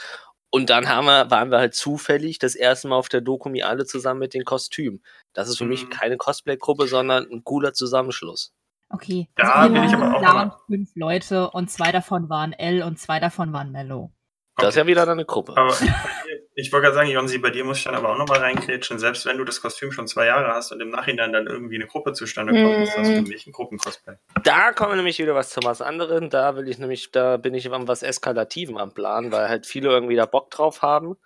Und 0.51 0.71
dann 0.71 0.89
haben 0.89 1.07
wir, 1.07 1.31
waren 1.33 1.51
wir 1.51 1.59
halt 1.59 1.75
zufällig 1.75 2.39
das 2.39 2.55
erste 2.55 2.87
Mal 2.89 2.97
auf 2.97 3.09
der 3.09 3.21
Dokumi 3.23 3.63
alle 3.65 3.87
zusammen 3.87 4.21
mit 4.21 4.35
den 4.35 4.45
Kostümen. 4.45 5.03
Das 5.33 5.49
ist 5.49 5.59
für 5.59 5.65
mich 5.65 5.85
Mhm. 5.87 5.91
keine 5.91 6.17
Cosplay-Gruppe, 6.17 6.87
sondern 6.87 7.27
ein 7.31 7.43
cooler 7.43 7.73
Zusammenschluss. 7.73 8.53
Okay. 8.91 9.29
Da 9.35 9.51
also 9.53 9.75
bin 9.75 9.83
ich 9.85 9.93
aber 9.95 10.03
waren 10.13 10.25
auch 10.27 10.31
immer- 10.45 10.61
fünf 10.69 10.91
Leute 10.95 11.51
und 11.51 11.71
zwei 11.71 11.91
davon 11.91 12.29
waren 12.29 12.53
L 12.53 12.83
und 12.85 13.01
zwei 13.01 13.19
davon 13.19 13.53
waren 13.53 13.73
Mellow. 13.73 14.13
Das 14.57 14.69
ist 14.69 14.77
ja 14.77 14.87
wieder 14.87 15.05
dann 15.07 15.19
eine 15.19 15.25
Gruppe. 15.25 15.57
Aber 15.57 15.75
ich 16.57 16.73
wollte 16.73 16.85
gerade 16.85 16.95
sagen, 16.95 17.11
Jonsi, 17.11 17.39
bei 17.39 17.51
dir 17.51 17.65
muss 17.65 17.79
ich 17.79 17.85
dann 17.85 17.95
aber 17.95 18.11
auch 18.13 18.17
nochmal 18.19 18.39
reinkrätschen. 18.39 18.99
Selbst 18.99 19.27
wenn 19.27 19.39
du 19.39 19.45
das 19.45 19.61
Kostüm 19.61 19.91
schon 19.93 20.07
zwei 20.07 20.27
Jahre 20.27 20.55
hast 20.55 20.71
und 20.73 20.81
im 20.81 20.91
Nachhinein 20.91 21.33
dann 21.33 21.47
irgendwie 21.47 21.75
eine 21.75 21.87
Gruppe 21.87 22.13
zustande 22.13 22.53
kommt, 22.63 22.79
ist 22.79 22.97
das 22.97 23.11
für 23.11 23.23
Mhm. 23.23 23.29
mich 23.29 23.47
ein 23.47 23.53
Gruppencosplay. 23.53 24.15
Da 24.45 24.73
kommen 24.73 24.91
wir 24.93 24.97
nämlich 24.97 25.19
wieder 25.19 25.35
was 25.35 25.51
zu 25.51 25.61
was 25.65 25.83
anderem. 25.83 26.31
Da 26.31 26.57
will 26.57 26.69
ich 26.69 26.79
nämlich, 26.79 27.11
da 27.11 27.37
bin 27.39 27.55
ich 27.55 27.71
an 27.73 27.89
was 27.89 28.03
Eskalativen 28.05 28.79
am 28.79 28.95
Plan, 28.95 29.33
weil 29.33 29.49
halt 29.49 29.67
viele 29.67 29.89
irgendwie 29.89 30.17
da 30.17 30.27
Bock 30.27 30.51
drauf 30.51 30.83
haben, 30.83 31.17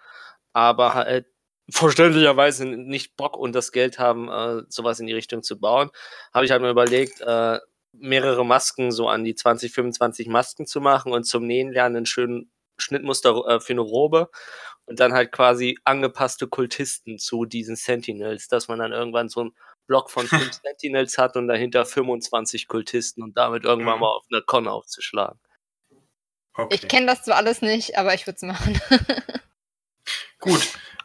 aber 0.55 0.95
halt 0.95 1.27
verständlicherweise 1.71 2.65
nicht 2.67 3.17
Bock 3.17 3.37
und 3.37 3.55
das 3.55 3.73
Geld 3.73 3.99
haben, 3.99 4.29
äh, 4.29 4.63
sowas 4.69 5.01
in 5.01 5.07
die 5.07 5.13
Richtung 5.15 5.43
zu 5.43 5.61
bauen. 5.61 5.91
Habe 6.33 6.47
ich 6.47 6.51
halt 6.51 6.63
mir 6.63 6.71
überlegt, 6.71 7.21
äh, 7.21 7.59
mehrere 7.93 8.45
Masken, 8.47 8.91
so 8.93 9.09
an 9.09 9.25
die 9.25 9.35
20, 9.35 9.73
25 9.73 10.29
Masken 10.29 10.67
zu 10.67 10.81
machen 10.81 11.13
und 11.13 11.25
zum 11.25 11.47
Nähen 11.47 11.73
lernen 11.73 11.97
einen 11.97 12.07
schönen 12.07 12.51
Schnittmuster 12.79 13.31
äh, 13.47 13.61
für 13.61 13.73
eine 13.73 13.81
Robe 13.83 14.31
und 14.89 14.99
dann 15.01 15.13
halt 15.13 15.33
quasi 15.33 15.79
angepasste 15.85 16.49
Kultisten 16.49 17.19
zu 17.19 17.45
diesen 17.45 17.77
Sentinels, 17.77 18.49
dass 18.49 18.69
man 18.69 18.79
dann 18.79 18.93
irgendwann 18.93 19.29
so 19.29 19.45
ein 19.45 19.55
Block 19.87 20.11
von 20.11 20.27
fünf 20.53 20.55
Sentinels 20.63 21.19
hat 21.19 21.37
und 21.37 21.47
dahinter 21.49 21.85
25 21.87 22.69
Kultisten 22.69 23.23
und 23.23 23.37
damit 23.37 23.65
irgendwann 23.65 23.97
Mhm. 23.97 24.01
mal 24.01 24.09
auf 24.17 24.25
einer 24.31 24.43
Con 24.43 24.67
aufzuschlagen. 24.69 25.39
Okay. 26.55 26.75
Ich 26.75 26.89
kenne 26.89 27.07
das 27.07 27.23
zwar 27.23 27.37
alles 27.37 27.63
nicht, 27.63 27.97
aber 27.99 28.15
ich 28.15 28.27
würde 28.27 28.37
es 28.37 28.43
machen. 28.43 28.81
Gut. 30.41 30.61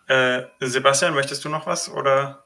Äh, 0.07 0.43
Sebastian, 0.59 1.13
möchtest 1.13 1.45
du 1.45 1.49
noch 1.49 1.65
was? 1.67 1.89
Oder? 1.91 2.45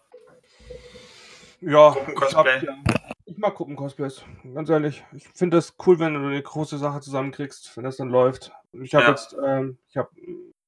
Ja, 1.61 1.89
ich, 1.89 1.95
Gruppencosplay. 1.95 2.35
hab, 2.59 2.63
ja, 2.63 2.77
ich 3.25 3.37
mag 3.37 3.55
Gruppencosplays, 3.55 4.23
ganz 4.53 4.69
ehrlich. 4.69 5.03
Ich 5.13 5.27
finde 5.33 5.57
das 5.57 5.73
cool, 5.85 5.97
wenn 5.99 6.13
du 6.13 6.19
eine 6.19 6.41
große 6.41 6.77
Sache 6.77 7.01
zusammenkriegst, 7.01 7.75
wenn 7.75 7.83
das 7.83 7.97
dann 7.97 8.09
läuft. 8.09 8.51
Ich 8.73 8.93
habe 8.93 9.05
Ja. 9.05 9.11
jetzt, 9.11 9.35
ähm, 9.43 9.77
ich 9.89 9.97
hab, 9.97 10.11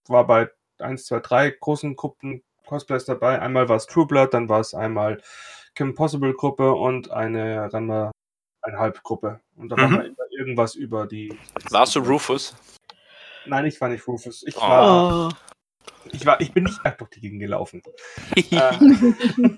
war 0.07 0.25
bei 0.25 0.49
1, 0.81 1.05
2, 1.05 1.19
3 1.19 1.49
großen 1.51 1.95
Gruppen 1.95 2.43
Cosplays 2.65 3.05
dabei. 3.05 3.39
Einmal 3.41 3.67
war 3.69 3.77
es 3.77 3.87
True 3.87 4.05
Blood, 4.05 4.33
dann 4.33 4.47
war 4.49 4.59
es 4.59 4.73
einmal 4.73 5.21
Kim 5.75 5.95
Possible 5.95 6.33
Gruppe 6.33 6.73
und 6.73 7.09
eine 7.11 7.71
Ranma 7.73 8.11
einhalb 8.61 9.01
Gruppe. 9.03 9.39
Und 9.55 9.69
da 9.69 9.75
Mhm. 9.75 9.91
wir 9.91 10.05
immer 10.05 10.31
irgendwas 10.37 10.75
über 10.75 11.07
die. 11.07 11.37
Warst 11.69 11.95
du 11.95 11.99
Rufus? 11.99 12.55
Nein, 13.45 13.65
ich 13.65 13.79
war 13.81 13.89
nicht 13.89 14.05
Rufus. 14.07 14.43
Ich 14.43 14.55
war, 14.57 15.29
Oh. 15.29 15.33
ich 16.11 16.25
war, 16.25 16.39
ich 16.41 16.53
bin 16.53 16.65
nicht 16.65 16.79
die 17.13 17.21
Gegend 17.21 17.39
gelaufen. 17.39 17.81
Äh, 18.51 19.49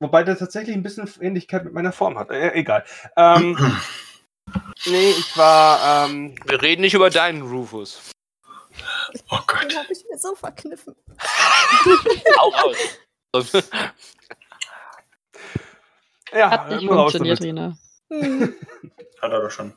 wobei 0.00 0.22
der 0.24 0.38
tatsächlich 0.38 0.74
ein 0.74 0.82
bisschen 0.82 1.08
Ähnlichkeit 1.20 1.64
mit 1.64 1.74
meiner 1.74 1.92
Form 1.92 2.18
hat. 2.18 2.30
Äh, 2.30 2.52
egal. 2.54 2.84
Ähm, 3.16 3.56
nee, 4.86 5.10
ich 5.10 5.36
war, 5.36 6.06
ähm, 6.08 6.34
Wir 6.46 6.62
reden 6.62 6.80
nicht 6.80 6.94
über 6.94 7.10
deinen 7.10 7.42
Rufus. 7.42 8.10
Oh 9.30 9.38
Gott. 9.46 9.62
Den 9.70 9.78
habe 9.78 9.92
ich 9.92 10.04
mir 10.10 10.18
so 10.18 10.34
verkniffen. 10.34 10.94
Hau 12.38 12.48
raus. 12.48 12.76
ja, 16.32 16.50
Hat 16.50 16.68
nicht 16.70 16.86
funktioniert. 16.86 17.40
Rina. 17.40 17.76
Hm. 18.10 18.54
Hat 19.22 19.32
er 19.32 19.40
doch 19.42 19.50
schon. 19.50 19.74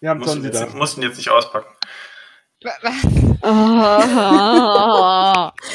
Wir 0.00 0.10
haben 0.10 0.20
Mussten 0.20 0.44
jetzt, 0.44 0.74
mussten 0.74 1.02
jetzt 1.02 1.16
nicht 1.16 1.30
auspacken. 1.30 1.72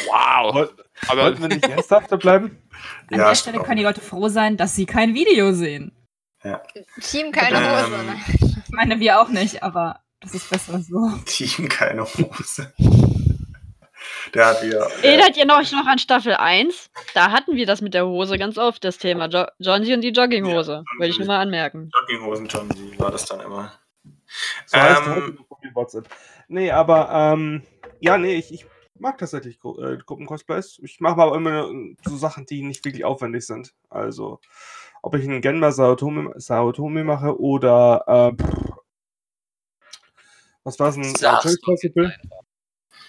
Wow. 0.08 0.70
Aber 1.08 1.22
Wollten 1.24 1.42
wir 1.42 1.48
nicht 1.50 1.66
ernsthafter 1.68 2.18
bleiben? 2.18 2.62
An 3.12 3.20
Ja, 3.20 3.30
der 3.30 3.36
Stelle 3.36 3.60
können 3.62 3.78
die 3.78 3.84
Leute 3.84 4.02
froh 4.02 4.28
sein, 4.28 4.58
dass 4.58 4.76
sie 4.76 4.86
kein 4.86 5.14
Video 5.14 5.54
sehen. 5.54 5.92
Team 7.02 7.32
keine 7.32 7.58
Ähm, 7.58 7.86
Hose. 7.86 8.04
ne? 8.04 8.16
Ich 8.66 8.70
meine, 8.72 9.00
wir 9.00 9.22
auch 9.22 9.30
nicht, 9.30 9.64
aber 9.64 10.02
das 10.20 10.34
ist 10.34 10.50
besser 10.50 10.80
so. 10.82 11.10
Team 11.26 11.70
keine 11.70 12.04
Hose. 12.04 12.74
Der 14.34 14.48
hat 14.48 14.64
wieder. 14.64 14.90
Erinnert 15.04 15.38
ihr 15.38 15.46
euch 15.54 15.72
noch 15.72 15.86
an 15.86 16.00
Staffel 16.00 16.34
1? 16.34 16.90
Da 17.14 17.32
hatten 17.32 17.56
wir 17.56 17.66
das 17.66 17.82
mit 17.82 17.94
der 17.94 18.08
Hose 18.08 18.38
ganz 18.38 18.58
oft, 18.58 18.84
das 18.84 18.98
Thema. 18.98 19.28
Jo 19.28 19.46
Johnsy 19.60 19.94
und 19.94 20.02
die 20.02 20.10
Jogginghose. 20.10 20.84
Wollte 20.98 21.12
ich 21.12 21.20
nur 21.20 21.28
mal 21.28 21.40
anmerken. 21.40 21.92
Jogginghosen 21.94 22.48
John, 22.48 22.70
die 22.70 23.00
war 23.00 23.12
das 23.12 23.26
dann 23.26 23.42
immer. 23.42 23.74
So 24.66 24.78
heißt 24.78 25.02
Ähm, 25.06 25.40
WhatsApp. 25.74 26.10
Nee, 26.48 26.72
aber 26.72 27.10
ähm, 27.12 27.64
ja, 28.00 28.18
nee, 28.18 28.36
ich, 28.36 28.54
ich 28.54 28.66
mag 28.98 29.18
tatsächlich 29.18 29.60
Gru 29.60 29.80
äh, 29.80 29.98
Gruppen-Cosplays. 29.98 30.80
Ich 30.84 31.00
mache 31.00 31.22
aber 31.22 31.36
immer 31.36 31.70
so 32.04 32.18
Sachen, 32.18 32.46
die 32.46 32.64
nicht 32.64 32.84
wirklich 32.86 33.06
aufwendig 33.06 33.46
sind. 33.46 33.74
Also, 33.90 34.40
ob 35.04 35.16
ich 35.16 35.24
einen 35.24 35.42
Genma 35.42 35.72
Saotome, 35.72 36.34
Saotome 36.38 37.04
mache 37.04 37.40
oder 37.40 38.34
äh, 38.38 38.44
pff, 38.44 38.74
was 40.64 40.80
war 40.80 40.90
es 40.90 40.98
ein 40.98 41.60
Possible, 41.64 42.16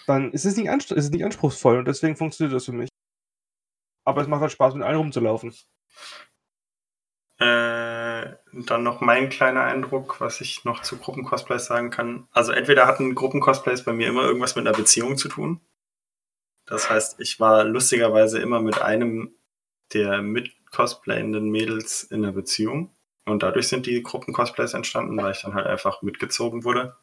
dann 0.06 0.32
ist 0.32 0.44
es, 0.44 0.56
nicht 0.56 0.68
ist 0.68 0.90
es 0.90 1.10
nicht 1.10 1.24
anspruchsvoll 1.24 1.78
und 1.78 1.88
deswegen 1.88 2.16
funktioniert 2.16 2.54
das 2.54 2.66
für 2.66 2.72
mich. 2.72 2.88
Aber 4.04 4.20
es 4.20 4.28
macht 4.28 4.42
halt 4.42 4.52
Spaß, 4.52 4.74
mit 4.74 4.82
allen 4.82 4.98
rumzulaufen. 4.98 5.54
Äh, 7.38 8.36
dann 8.52 8.82
noch 8.82 9.00
mein 9.00 9.28
kleiner 9.28 9.64
Eindruck, 9.64 10.20
was 10.20 10.40
ich 10.40 10.64
noch 10.64 10.82
zu 10.82 10.98
Gruppencosplays 10.98 11.66
sagen 11.66 11.90
kann. 11.90 12.28
Also 12.30 12.52
entweder 12.52 12.86
hatten 12.86 13.14
Gruppencosplays 13.14 13.84
bei 13.84 13.92
mir 13.92 14.08
immer 14.08 14.22
irgendwas 14.22 14.54
mit 14.54 14.66
einer 14.66 14.76
Beziehung 14.76 15.16
zu 15.16 15.28
tun. 15.28 15.60
Das 16.66 16.88
heißt, 16.88 17.20
ich 17.20 17.40
war 17.40 17.64
lustigerweise 17.64 18.40
immer 18.40 18.60
mit 18.60 18.80
einem 18.80 19.34
der 19.92 20.22
mitcosplayenden 20.22 21.50
Mädels 21.50 22.04
in 22.04 22.24
einer 22.24 22.32
Beziehung. 22.32 22.94
Und 23.26 23.42
dadurch 23.42 23.68
sind 23.68 23.86
die 23.86 24.02
Gruppencosplays 24.02 24.74
entstanden, 24.74 25.16
weil 25.16 25.32
ich 25.32 25.42
dann 25.42 25.54
halt 25.54 25.66
einfach 25.66 26.02
mitgezogen 26.02 26.64
wurde. 26.64 26.96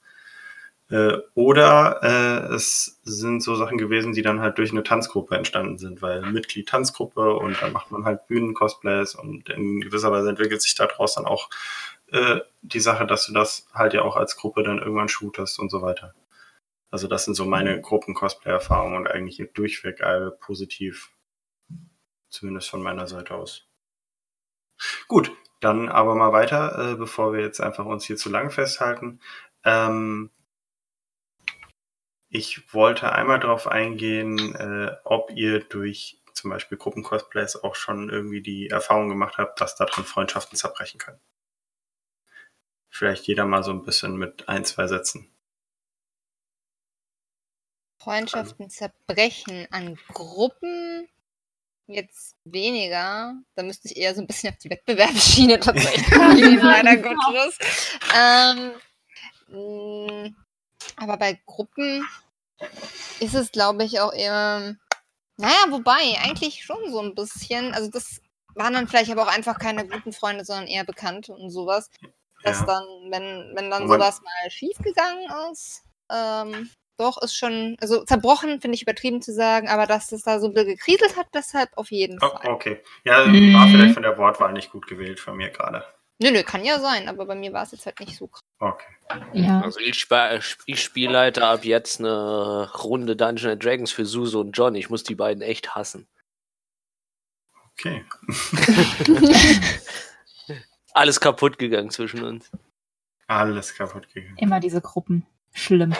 Äh, 0.92 1.20
oder 1.36 2.02
äh, 2.04 2.54
es 2.54 3.00
sind 3.04 3.42
so 3.42 3.56
Sachen 3.56 3.78
gewesen, 3.78 4.12
die 4.12 4.22
dann 4.22 4.42
halt 4.42 4.58
durch 4.58 4.72
eine 4.72 4.84
Tanzgruppe 4.84 5.36
entstanden 5.38 5.78
sind, 5.78 6.02
weil 6.02 6.22
Mitglied 6.22 6.68
Tanzgruppe 6.68 7.34
und 7.36 7.62
dann 7.62 7.72
macht 7.72 7.92
man 7.92 8.04
halt 8.04 8.28
Bühnen-Cosplays 8.28 9.16
und 9.16 9.48
in 9.48 9.80
gewisser 9.80 10.12
Weise 10.12 10.30
entwickelt 10.30 10.62
sich 10.62 10.76
daraus 10.76 11.16
dann 11.16 11.26
auch 11.26 11.50
äh, 12.12 12.42
die 12.62 12.82
Sache, 12.82 13.08
dass 13.08 13.26
du 13.26 13.32
das 13.32 13.68
halt 13.74 13.94
ja 13.94 14.02
auch 14.02 14.18
als 14.18 14.36
Gruppe 14.36 14.64
dann 14.64 14.80
irgendwann 14.80 15.08
shootest 15.08 15.60
und 15.60 15.72
so 15.72 15.82
weiter. 15.82 16.14
Also 16.92 17.08
das 17.08 17.24
sind 17.24 17.36
so 17.36 17.46
meine 17.46 17.80
Gruppen-Cosplay-Erfahrungen 17.80 18.98
und 18.98 19.08
eigentlich 19.08 19.42
durchweg 19.54 20.04
alle 20.04 20.32
positiv. 20.32 21.10
Zumindest 22.30 22.70
von 22.70 22.84
meiner 22.84 23.08
Seite 23.08 23.36
aus. 23.36 23.66
Gut, 25.08 25.32
dann 25.62 25.88
aber 25.88 26.16
mal 26.16 26.34
weiter, 26.34 26.92
äh, 26.92 26.96
bevor 26.96 27.32
wir 27.32 27.40
jetzt 27.40 27.62
einfach 27.62 27.86
uns 27.86 28.04
hier 28.04 28.18
zu 28.18 28.30
lang 28.30 28.52
festhalten. 28.52 29.22
Ähm, 29.64 30.32
ich 32.32 32.74
wollte 32.74 33.12
einmal 33.12 33.40
darauf 33.40 33.68
eingehen, 33.68 34.56
äh, 34.56 34.96
ob 35.04 35.32
ihr 35.32 35.60
durch 35.60 36.22
zum 36.34 36.50
Beispiel 36.50 36.78
Gruppencosplays 36.78 37.58
auch 37.58 37.76
schon 37.76 38.10
irgendwie 38.10 38.42
die 38.42 38.70
Erfahrung 38.70 39.10
gemacht 39.10 39.38
habt, 39.38 39.60
dass 39.60 39.76
daran 39.76 40.06
Freundschaften 40.06 40.58
zerbrechen 40.58 40.98
können. 40.98 41.20
Vielleicht 42.90 43.28
jeder 43.28 43.46
mal 43.46 43.64
so 43.64 43.72
ein 43.72 43.84
bisschen 43.84 44.16
mit 44.16 44.48
ein, 44.48 44.64
zwei 44.64 44.88
Sätzen. 44.88 45.30
Freundschaften 48.02 48.70
zerbrechen 48.70 49.68
an 49.70 50.00
Gruppen 50.08 51.08
jetzt 51.88 52.38
weniger. 52.46 53.36
Da 53.56 53.64
müsste 53.64 53.90
ich 53.90 53.98
eher 53.98 54.16
so 54.16 54.22
ein 54.22 54.28
bisschen 54.28 54.54
auf 54.54 54.58
die 54.58 54.70
Wettbewerbsschiene 54.70 55.60
tatsächlich 55.60 56.08
gehen, 56.36 56.60
leider 56.62 56.96
Gottes. 56.96 57.60
Ähm, 58.18 58.72
aber 61.02 61.18
bei 61.18 61.40
Gruppen 61.46 62.08
ist 63.20 63.34
es, 63.36 63.52
glaube 63.52 63.84
ich, 63.84 64.00
auch 64.00 64.14
eher. 64.14 64.76
Naja, 65.38 65.66
wobei, 65.70 66.18
eigentlich 66.24 66.64
schon 66.64 66.92
so 66.92 67.02
ein 67.02 67.16
bisschen. 67.16 67.74
Also, 67.74 67.90
das 67.90 68.22
waren 68.56 68.74
dann 68.74 68.88
vielleicht 68.88 69.12
aber 69.12 69.24
auch 69.24 69.34
einfach 69.36 69.58
keine 69.58 69.88
guten 69.88 70.14
Freunde, 70.14 70.46
sondern 70.46 70.68
eher 70.68 70.84
Bekannte 70.84 71.34
und 71.34 71.50
sowas. 71.50 71.90
Dass 72.44 72.60
Ja. 72.62 72.66
dann, 72.66 72.84
wenn, 73.12 73.54
wenn 73.56 73.70
dann 73.70 73.88
sowas 73.88 74.22
mal 74.22 74.50
schiefgegangen 74.52 75.26
ist, 75.52 75.84
ähm, 76.12 76.70
doch, 76.98 77.22
ist 77.22 77.36
schon, 77.36 77.78
also 77.82 78.04
zerbrochen 78.04 78.62
finde 78.62 78.76
ich 78.76 78.82
übertrieben 78.84 79.22
zu 79.22 79.34
sagen, 79.34 79.70
aber 79.70 79.88
dass 79.88 80.12
es 80.12 80.24
da 80.24 80.40
so 80.40 80.48
ein 80.48 80.54
bisschen 80.54 80.76
gekriselt 80.76 81.16
hat, 81.18 81.28
deshalb 81.34 81.70
auf 81.78 81.90
jeden 81.92 82.20
Oh, 82.22 82.28
Fall. 82.30 82.48
okay. 82.52 82.84
Ja, 83.04 83.26
Mhm. 83.26 83.54
war 83.54 83.68
vielleicht 83.68 83.94
von 83.94 84.04
der 84.04 84.18
Wortwahl 84.18 84.54
nicht 84.54 84.72
gut 84.72 84.86
gewählt 84.88 85.20
von 85.20 85.38
mir 85.38 85.50
gerade. 85.50 85.84
Nö, 86.20 86.32
nö, 86.32 86.44
kann 86.44 86.64
ja 86.66 86.80
sein, 86.80 87.08
aber 87.10 87.26
bei 87.26 87.36
mir 87.36 87.54
war 87.54 87.64
es 87.64 87.72
jetzt 87.72 87.86
halt 87.86 88.00
nicht 88.00 88.16
so 88.18 88.28
krass. 88.28 88.42
Okay. 88.62 88.86
Ja. 89.34 89.60
Also 89.62 89.80
ich, 89.80 90.08
ich 90.68 90.82
spiele 90.84 91.12
leider 91.12 91.48
ab 91.50 91.66
jetzt 91.66 92.00
eine 92.00 92.72
Runde 92.84 93.16
Dungeons 93.16 93.54
and 93.54 93.64
Dragons 93.64 93.92
für 93.92 94.06
Suso 94.06 94.40
und 94.40 94.52
John. 94.54 94.76
Ich 94.76 94.90
muss 94.90 95.04
die 95.04 95.16
beiden 95.16 95.42
echt 95.42 95.76
hassen. 95.76 96.08
Okay. 97.74 98.06
Alles 100.94 101.20
kaputt 101.20 101.58
gegangen 101.58 101.90
zwischen 101.90 102.24
uns. 102.24 102.52
Alles 103.28 103.74
kaputt 103.76 104.08
gegangen. 104.14 104.38
Immer 104.38 104.60
diese 104.60 104.80
Gruppen. 104.82 105.26
Schlimm. 105.54 105.96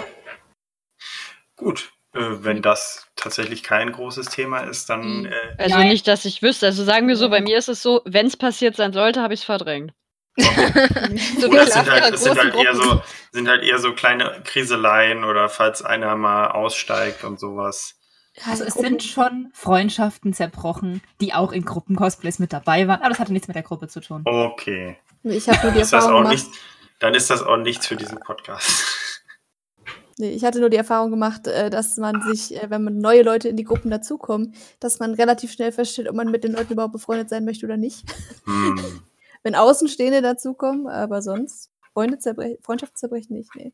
Gut. 1.56 1.92
Äh, 2.14 2.20
wenn 2.44 2.62
das 2.62 3.08
tatsächlich 3.16 3.64
kein 3.64 3.92
großes 3.94 4.28
Thema 4.28 4.60
ist, 4.62 4.90
dann 4.90 5.22
Mhm. 5.22 5.26
äh, 5.28 5.56
Also 5.58 5.80
nicht, 5.80 6.08
dass 6.08 6.26
ich 6.26 6.42
wüsste. 6.42 6.68
Also 6.68 6.84
sagen 6.84 7.08
wir 7.08 7.16
so, 7.16 7.30
bei 7.30 7.42
mir 7.42 7.58
ist 7.58 7.70
es 7.70 7.82
so, 7.82 8.02
wenn 8.06 8.28
es 8.28 8.38
passiert 8.38 8.76
sein 8.76 8.94
sollte, 8.94 9.22
habe 9.22 9.34
ich 9.34 9.40
es 9.42 9.46
verdrängt. 9.46 9.94
So 11.40 11.48
Oder 11.48 11.64
es 11.64 11.74
sind 11.74 11.92
halt, 11.92 12.14
es 12.14 12.24
sind 12.24 12.38
halt 12.38 12.56
eher 12.56 12.76
so, 12.76 13.02
sind 13.32 13.48
halt 13.48 13.64
eher 13.64 13.80
so 13.80 13.94
kleine 13.94 14.42
Kriseleien 14.44 15.24
oder 15.24 15.50
falls 15.50 15.82
einer 15.82 16.16
mal 16.16 16.48
aussteigt 16.48 17.24
und 17.24 17.40
sowas. 17.40 17.96
Also 18.46 18.64
es 18.64 18.76
sind 18.76 19.04
schon 19.04 19.50
Freundschaften 19.54 20.34
zerbrochen, 20.34 21.02
die 21.20 21.34
auch 21.34 21.52
in 21.52 21.66
Gruppen-Cosplays 21.66 22.40
mit 22.40 22.54
dabei 22.54 22.88
waren, 22.88 23.02
aber 23.02 23.10
das 23.10 23.20
hatte 23.20 23.34
nichts 23.34 23.48
mit 23.48 23.56
der 23.56 23.64
Gruppe 23.64 23.90
zu 23.90 24.00
tun. 24.00 24.22
Okay. 24.24 24.98
Ich 25.24 25.50
habe 25.50 25.60
nur 25.64 25.72
die 25.74 25.82
Ist 25.82 25.92
Erfahrung 25.94 26.24
gemacht. 26.24 26.34
nicht, 26.34 26.48
dann 27.00 27.14
ist 27.14 27.30
das 27.30 27.44
auch 27.44 27.58
nichts 27.58 27.88
für 27.88 27.96
diesen 27.96 28.20
Podcast. 28.20 28.98
Nee, 30.18 30.34
ich 30.34 30.44
hatte 30.44 30.60
nur 30.60 30.70
die 30.70 30.78
Erfahrung 30.78 31.10
gemacht, 31.10 31.48
äh, 31.48 31.72
dass 31.72 31.98
man 31.98 32.22
sich, 32.22 32.56
äh, 32.56 32.70
wenn 32.70 32.84
man 32.84 33.00
neue 33.00 33.24
Leute 33.24 33.48
in 33.48 33.56
die 33.56 33.64
Gruppen 33.64 33.90
dazukommen, 33.90 34.54
dass 34.80 35.00
man 35.00 35.16
relativ 35.16 35.52
schnell 35.52 35.72
feststellt, 35.72 36.08
ob 36.08 36.16
man 36.16 36.30
mit 36.30 36.44
den 36.44 36.52
Leuten 36.52 36.74
überhaupt 36.74 36.94
befreundet 36.94 37.30
sein 37.30 37.44
möchte 37.44 37.66
oder 37.66 37.78
nicht. 37.78 38.04
Hm. 38.46 39.02
Wenn 39.44 39.56
Außenstehende 39.56 40.22
dazukommen, 40.22 40.88
aber 40.88 41.22
sonst 41.22 41.72
Freunde 41.94 42.20
zerbre 42.20 42.58
Freundschaften 42.62 42.98
zerbrechen 42.98 43.36
nicht, 43.36 43.56
nee. 43.56 43.74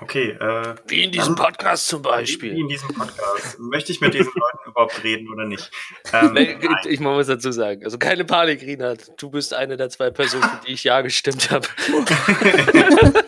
Okay, 0.00 0.30
äh, 0.30 0.74
Wie 0.86 1.02
in 1.02 1.10
diesem 1.10 1.34
Dann- 1.34 1.46
Podcast 1.46 1.88
zum 1.88 2.04
wie 2.04 2.08
Beispiel. 2.08 2.56
in 2.56 2.68
diesem 2.68 2.88
Podcast. 2.94 3.58
Möchte 3.58 3.90
ich 3.90 4.00
mit 4.00 4.14
diesen 4.14 4.32
Leuten 4.32 4.70
überhaupt 4.70 5.02
reden 5.02 5.28
oder 5.32 5.44
nicht? 5.44 5.70
Ähm, 6.12 6.32
Nee, 6.34 6.56
nein. 6.62 6.76
ich 6.88 7.00
muss 7.00 7.26
dazu 7.26 7.50
sagen, 7.50 7.82
also 7.84 7.98
keine 7.98 8.24
Panik, 8.24 8.62
Rinat. 8.62 9.10
Du 9.20 9.28
bist 9.30 9.52
eine 9.54 9.76
der 9.76 9.90
zwei 9.90 10.10
Personen, 10.10 10.44
für 10.44 10.60
die 10.66 10.72
ich 10.72 10.84
ja 10.84 11.00
gestimmt 11.00 11.50
habe. 11.50 11.66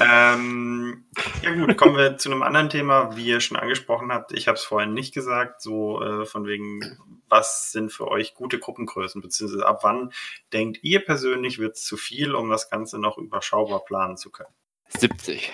ähm, 0.00 1.04
ja 1.42 1.54
gut, 1.54 1.76
kommen 1.76 1.96
wir 1.96 2.16
zu 2.16 2.30
einem 2.30 2.42
anderen 2.42 2.68
Thema, 2.70 3.16
wie 3.16 3.26
ihr 3.26 3.40
schon 3.40 3.56
angesprochen 3.56 4.12
habt. 4.12 4.32
Ich 4.32 4.48
habe 4.48 4.56
es 4.56 4.64
vorhin 4.64 4.92
nicht 4.94 5.14
gesagt, 5.14 5.62
so 5.62 6.02
äh, 6.02 6.26
von 6.26 6.46
wegen, 6.46 6.80
was 7.28 7.70
sind 7.72 7.92
für 7.92 8.08
euch 8.08 8.34
gute 8.34 8.58
Gruppengrößen, 8.58 9.20
beziehungsweise 9.20 9.66
ab 9.66 9.80
wann 9.82 10.12
denkt 10.52 10.78
ihr 10.82 11.04
persönlich, 11.04 11.58
wird 11.58 11.76
es 11.76 11.84
zu 11.84 11.96
viel, 11.96 12.34
um 12.34 12.50
das 12.50 12.70
Ganze 12.70 12.98
noch 12.98 13.18
überschaubar 13.18 13.84
planen 13.84 14.16
zu 14.16 14.30
können? 14.30 14.50
70. 14.98 15.52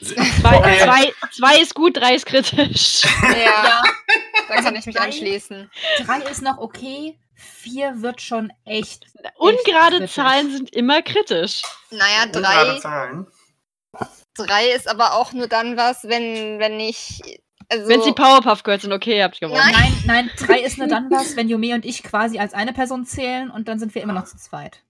Zwei, 0.00 0.56
Okay. 0.58 0.78
zwei, 0.84 1.12
zwei 1.32 1.58
ist 1.60 1.74
gut, 1.74 1.96
drei 1.96 2.14
ist 2.14 2.26
kritisch. 2.26 3.02
Ja, 3.22 3.82
da 4.48 4.56
kann 4.56 4.76
ich 4.76 4.84
mich 4.86 4.94
drei- 4.94 5.04
anschließen. 5.06 5.70
Drei 6.04 6.18
ist 6.30 6.42
noch 6.42 6.58
okay, 6.58 7.18
vier 7.34 8.02
wird 8.02 8.20
schon 8.20 8.52
echt. 8.66 9.06
Ungerade 9.38 9.96
kritisch. 9.98 10.12
Zahlen 10.14 10.50
sind 10.52 10.74
immer 10.74 11.00
kritisch. 11.02 11.62
Naja, 11.90 12.24
Ungerade 12.26 12.72
drei, 12.72 12.78
Zahlen. 12.78 13.26
drei 14.36 14.66
ist 14.68 14.86
aber 14.88 15.14
auch 15.14 15.32
nur 15.32 15.48
dann 15.48 15.76
was, 15.78 16.04
wenn, 16.04 16.58
wenn 16.58 16.78
ich. 16.78 17.20
Also, 17.68 17.88
Wenn 17.88 18.02
sie 18.02 18.12
Powerpuff 18.12 18.62
Girls 18.62 18.82
sind, 18.82 18.92
okay, 18.92 19.16
ihr 19.16 19.24
habt 19.24 19.40
gewonnen. 19.40 19.58
Nein. 19.58 19.72
Nein, 19.74 19.94
nein, 20.04 20.30
drei 20.38 20.60
ist 20.60 20.78
nur 20.78 20.86
dann 20.86 21.10
was, 21.10 21.34
wenn 21.36 21.48
Yume 21.48 21.74
und 21.74 21.84
ich 21.84 22.02
quasi 22.04 22.38
als 22.38 22.52
eine 22.54 22.72
Person 22.72 23.04
zählen 23.06 23.50
und 23.50 23.66
dann 23.66 23.80
sind 23.80 23.92
wir 23.94 24.02
immer 24.02 24.12
noch 24.12 24.26
zu 24.26 24.36
zweit. 24.36 24.82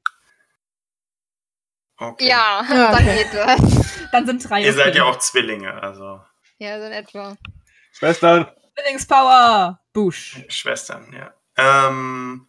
Okay. 1.98 2.28
ja, 2.28 2.64
Ja, 2.68 2.92
dann 2.96 3.04
geht 3.04 3.32
das. 3.32 3.86
Dann 4.12 4.26
sind 4.26 4.48
drei. 4.48 4.62
Ihr 4.62 4.72
seid 4.72 4.94
ja 4.94 5.04
auch 5.04 5.18
Zwillinge, 5.18 5.82
also 5.82 6.20
Ja, 6.58 6.78
so 6.78 6.86
in 6.86 6.92
etwa. 6.92 7.36
Schwestern. 7.92 8.46
Zwillingspower! 8.74 9.80
Busch. 9.92 10.36
Schwestern, 10.48 11.12
ja. 11.12 11.34
Ähm, 11.56 12.46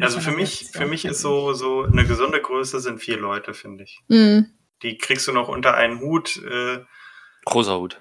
also 0.00 0.20
für 0.20 0.30
mich, 0.30 0.70
für 0.72 0.86
mich 0.86 1.04
ist 1.04 1.20
so, 1.20 1.52
so 1.52 1.82
eine 1.82 2.06
gesunde 2.06 2.40
Größe 2.40 2.80
sind 2.80 3.00
vier 3.00 3.18
Leute, 3.18 3.52
finde 3.54 3.84
ich. 3.84 4.00
Mhm. 4.08 4.46
Die 4.82 4.96
kriegst 4.96 5.26
du 5.28 5.32
noch 5.32 5.48
unter 5.48 5.74
einen 5.74 6.00
Hut. 6.00 6.36
Äh, 6.42 6.84
Rosa 7.52 7.74
Hut. 7.76 8.00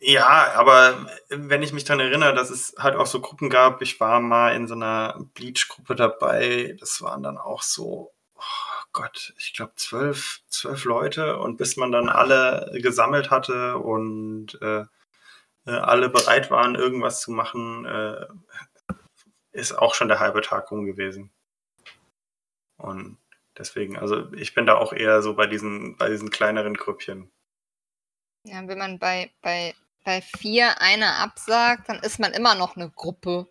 ja, 0.00 0.52
aber 0.54 1.06
wenn 1.28 1.62
ich 1.62 1.72
mich 1.72 1.84
daran 1.84 2.00
erinnere, 2.00 2.34
dass 2.34 2.50
es 2.50 2.74
halt 2.78 2.96
auch 2.96 3.06
so 3.06 3.20
Gruppen 3.20 3.50
gab, 3.50 3.82
ich 3.82 4.00
war 4.00 4.20
mal 4.20 4.54
in 4.54 4.66
so 4.66 4.74
einer 4.74 5.20
Bleach-Gruppe 5.34 5.94
dabei, 5.94 6.76
das 6.80 7.02
waren 7.02 7.22
dann 7.22 7.36
auch 7.38 7.62
so, 7.62 8.12
Gott, 8.92 9.34
ich 9.38 9.54
glaube 9.54 9.72
zwölf, 9.76 10.40
zwölf 10.48 10.84
Leute 10.84 11.38
und 11.38 11.56
bis 11.56 11.76
man 11.76 11.92
dann 11.92 12.08
alle 12.08 12.70
gesammelt 12.74 13.30
hatte 13.30 13.78
und 13.78 14.60
äh, 14.60 14.84
äh, 15.66 15.70
alle 15.70 16.08
bereit 16.08 16.50
waren, 16.50 16.74
irgendwas 16.74 17.20
zu 17.20 17.30
machen, 17.30 17.84
äh, 17.84 18.26
ist 19.52 19.72
auch 19.78 19.94
schon 19.94 20.08
der 20.08 20.20
halbe 20.20 20.40
Tag 20.40 20.70
rum 20.70 20.84
gewesen. 20.84 21.30
Und 22.76 23.18
deswegen, 23.56 23.96
also 23.96 24.32
ich 24.32 24.54
bin 24.54 24.66
da 24.66 24.76
auch 24.76 24.92
eher 24.92 25.22
so 25.22 25.34
bei 25.34 25.46
diesen, 25.46 25.96
bei 25.96 26.08
diesen 26.08 26.30
kleineren 26.30 26.74
Grüppchen. 26.74 27.30
Ja, 28.44 28.66
wenn 28.66 28.78
man 28.78 28.98
bei, 28.98 29.30
bei, 29.40 29.74
bei 30.04 30.20
vier 30.20 30.80
einer 30.80 31.18
absagt, 31.18 31.88
dann 31.88 32.00
ist 32.00 32.18
man 32.18 32.32
immer 32.32 32.54
noch 32.54 32.76
eine 32.76 32.90
Gruppe 32.90 33.46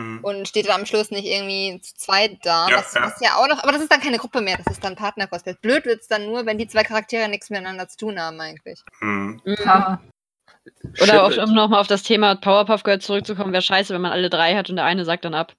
Mhm. 0.00 0.18
und 0.22 0.48
steht 0.48 0.68
dann 0.68 0.80
am 0.80 0.86
Schluss 0.86 1.10
nicht 1.10 1.26
irgendwie 1.26 1.80
zu 1.80 1.94
zweit 1.94 2.38
da. 2.42 2.68
Ja, 2.68 2.78
was, 2.78 2.94
ja. 2.94 3.02
was 3.02 3.20
ja 3.20 3.36
auch 3.36 3.48
noch, 3.48 3.62
aber 3.62 3.72
das 3.72 3.82
ist 3.82 3.92
dann 3.92 4.00
keine 4.00 4.18
Gruppe 4.18 4.40
mehr, 4.40 4.56
das 4.56 4.74
ist 4.74 4.84
dann 4.84 4.96
Partnercosplay. 4.96 5.54
Blöd 5.60 5.84
wird's 5.84 6.08
dann 6.08 6.26
nur, 6.26 6.46
wenn 6.46 6.58
die 6.58 6.68
zwei 6.68 6.82
Charaktere 6.82 7.28
nichts 7.28 7.50
miteinander 7.50 7.88
zu 7.88 7.98
tun 7.98 8.20
haben 8.20 8.40
eigentlich. 8.40 8.80
Mhm. 9.00 9.40
Ha. 9.64 10.00
Oder 11.02 11.24
auch, 11.24 11.36
um 11.36 11.54
nochmal 11.54 11.80
auf 11.80 11.86
das 11.86 12.02
Thema 12.02 12.34
Powerpuff 12.34 12.82
Girls 12.82 13.06
zurückzukommen, 13.06 13.52
wäre 13.52 13.62
scheiße, 13.62 13.94
wenn 13.94 14.00
man 14.00 14.12
alle 14.12 14.30
drei 14.30 14.56
hat 14.56 14.70
und 14.70 14.76
der 14.76 14.84
eine 14.84 15.04
sagt 15.04 15.24
dann 15.24 15.34
ab. 15.34 15.54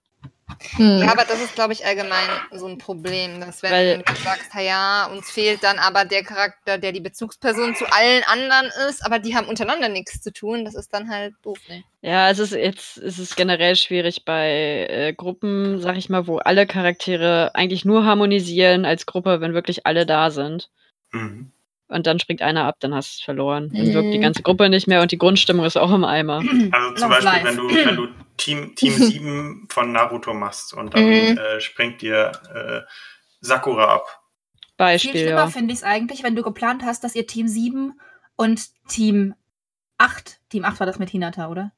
Hm. 0.76 1.00
Ja, 1.00 1.12
aber 1.12 1.24
das 1.26 1.42
ist, 1.42 1.56
glaube 1.56 1.74
ich, 1.74 1.86
allgemein 1.86 2.28
so 2.52 2.68
ein 2.68 2.78
Problem, 2.78 3.42
dass 3.42 3.64
wenn 3.64 3.72
Weil- 3.72 3.98
du 4.06 4.16
sagst, 4.24 4.54
"Ha 4.54 4.62
ja, 4.62 5.06
uns 5.08 5.30
fehlt 5.30 5.64
dann 5.64 5.80
aber 5.80 6.06
der 6.06 6.24
Charakter, 6.24 6.78
der 6.78 6.92
die 6.92 7.00
Bezugsperson 7.02 7.76
zu 7.76 7.86
allen 7.92 8.24
anderen 8.26 8.72
ist, 8.88 9.04
aber 9.06 9.20
die 9.20 9.36
haben 9.36 9.48
untereinander 9.48 9.90
nichts 9.90 10.22
zu 10.22 10.32
tun, 10.32 10.64
das 10.66 10.76
ist 10.76 10.94
dann 10.94 11.10
halt 11.10 11.34
doof, 11.44 11.58
ne? 11.68 11.84
Ja, 12.02 12.30
es 12.30 12.40
ist 12.40 12.54
jetzt 12.54 12.98
es 12.98 13.20
ist 13.20 13.36
generell 13.36 13.76
schwierig 13.76 14.26
bei 14.26 14.88
äh, 14.90 15.14
Gruppen, 15.14 15.80
sag 15.82 15.98
ich 15.98 16.10
mal, 16.10 16.28
wo 16.28 16.38
alle 16.38 16.66
Charaktere 16.68 17.52
eigentlich 17.54 17.86
nur 17.86 18.06
harmonisieren 18.06 18.86
als 18.86 19.06
Gruppe, 19.06 19.42
wenn 19.42 19.54
wirklich 19.54 19.86
alle 19.86 20.06
da 20.06 20.32
sind. 20.32 20.70
Mhm. 21.12 21.52
Und 21.92 22.08
dann 22.08 22.20
springt 22.20 22.42
einer 22.42 22.66
ab, 22.66 22.78
dann 22.80 22.94
hast 22.96 23.20
du 23.20 23.26
verloren. 23.26 23.70
Dann 23.74 23.94
wirkt 23.94 24.14
die 24.14 24.18
Mhm. 24.18 24.22
ganze 24.22 24.42
Gruppe 24.44 24.70
nicht 24.70 24.88
mehr 24.88 25.02
und 25.02 25.12
die 25.12 25.18
Grundstimmung 25.18 25.66
ist 25.66 25.78
auch 25.78 25.92
im 25.92 26.04
Eimer. 26.06 26.42
Also 26.72 26.94
zum 26.96 27.10
Beispiel, 27.10 27.26
life. 27.26 27.46
wenn 27.46 27.58
du, 27.58 27.70
wenn 27.86 27.96
du 27.96 28.08
Team, 28.38 28.76
Team 28.76 28.94
7 28.94 29.68
von 29.70 29.92
Naruto 29.92 30.34
machst 30.34 30.74
und 30.74 30.94
dann 30.94 31.06
Mhm. 31.06 31.38
äh, 31.38 31.60
springt 31.60 32.02
dir 32.02 32.32
äh, 32.54 32.82
Sakura 33.42 33.94
ab. 33.96 34.06
Viel 34.08 34.74
Beispiel, 34.78 35.12
schlimmer 35.12 35.42
ja. 35.42 35.48
finde 35.48 35.74
ich 35.74 35.80
es 35.80 35.84
eigentlich, 35.84 36.24
wenn 36.24 36.36
du 36.36 36.42
geplant 36.42 36.84
hast, 36.84 37.04
dass 37.04 37.14
ihr 37.16 37.28
Team 37.28 37.48
7 37.48 38.00
und 38.36 38.62
Team 38.88 39.36
8, 40.00 40.40
Team 40.50 40.66
8 40.66 40.80
war 40.80 40.88
das 40.88 40.98
mit 40.98 41.10
Hinata, 41.12 41.50
oder? 41.50 41.72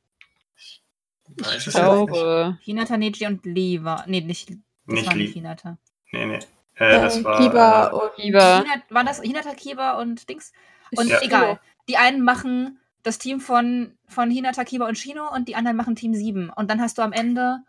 Weiß 1.27 1.57
Ich 1.61 1.67
es 1.67 1.73
glaube, 1.73 2.57
Hinata, 2.61 2.97
Neji 2.97 3.25
und 3.27 3.45
Lee 3.45 3.83
war. 3.83 4.05
Nee, 4.07 4.21
nicht, 4.21 4.51
Nicht 4.85 5.07
war 5.07 5.15
nicht 5.15 5.27
Lee. 5.29 5.33
Hinata. 5.41 5.77
Nee, 6.11 6.25
nee. 6.27 6.39
Äh, 6.75 6.99
das 7.01 7.17
Äh, 7.17 7.23
war. 7.23 7.37
Kiba 7.37 7.87
äh, 7.89 7.93
und 7.93 8.17
lieber. 8.17 8.57
Hinata, 8.59 8.81
war 8.89 9.03
das 9.03 9.21
Hinata, 9.21 9.53
Kiba 9.53 9.99
und 9.99 10.27
Dings? 10.29 10.51
Und 10.95 11.07
Ja. 11.07 11.21
egal. 11.21 11.59
Die 11.87 11.97
einen 11.97 12.21
machen 12.23 12.79
das 13.03 13.17
Team 13.17 13.39
von, 13.41 13.97
von 14.07 14.31
Hinata, 14.31 14.63
Kiba 14.63 14.87
und 14.87 14.97
Shino 14.97 15.29
und 15.33 15.47
die 15.49 15.55
anderen 15.55 15.75
machen 15.77 15.95
Team 15.95 16.13
7. 16.13 16.49
Und 16.49 16.69
dann 16.69 16.81
hast 16.81 16.97
du 16.97 17.01
am 17.01 17.11
Ende 17.11 17.59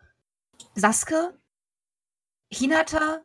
Sasuke, 0.75 1.37
Hinata 2.51 3.21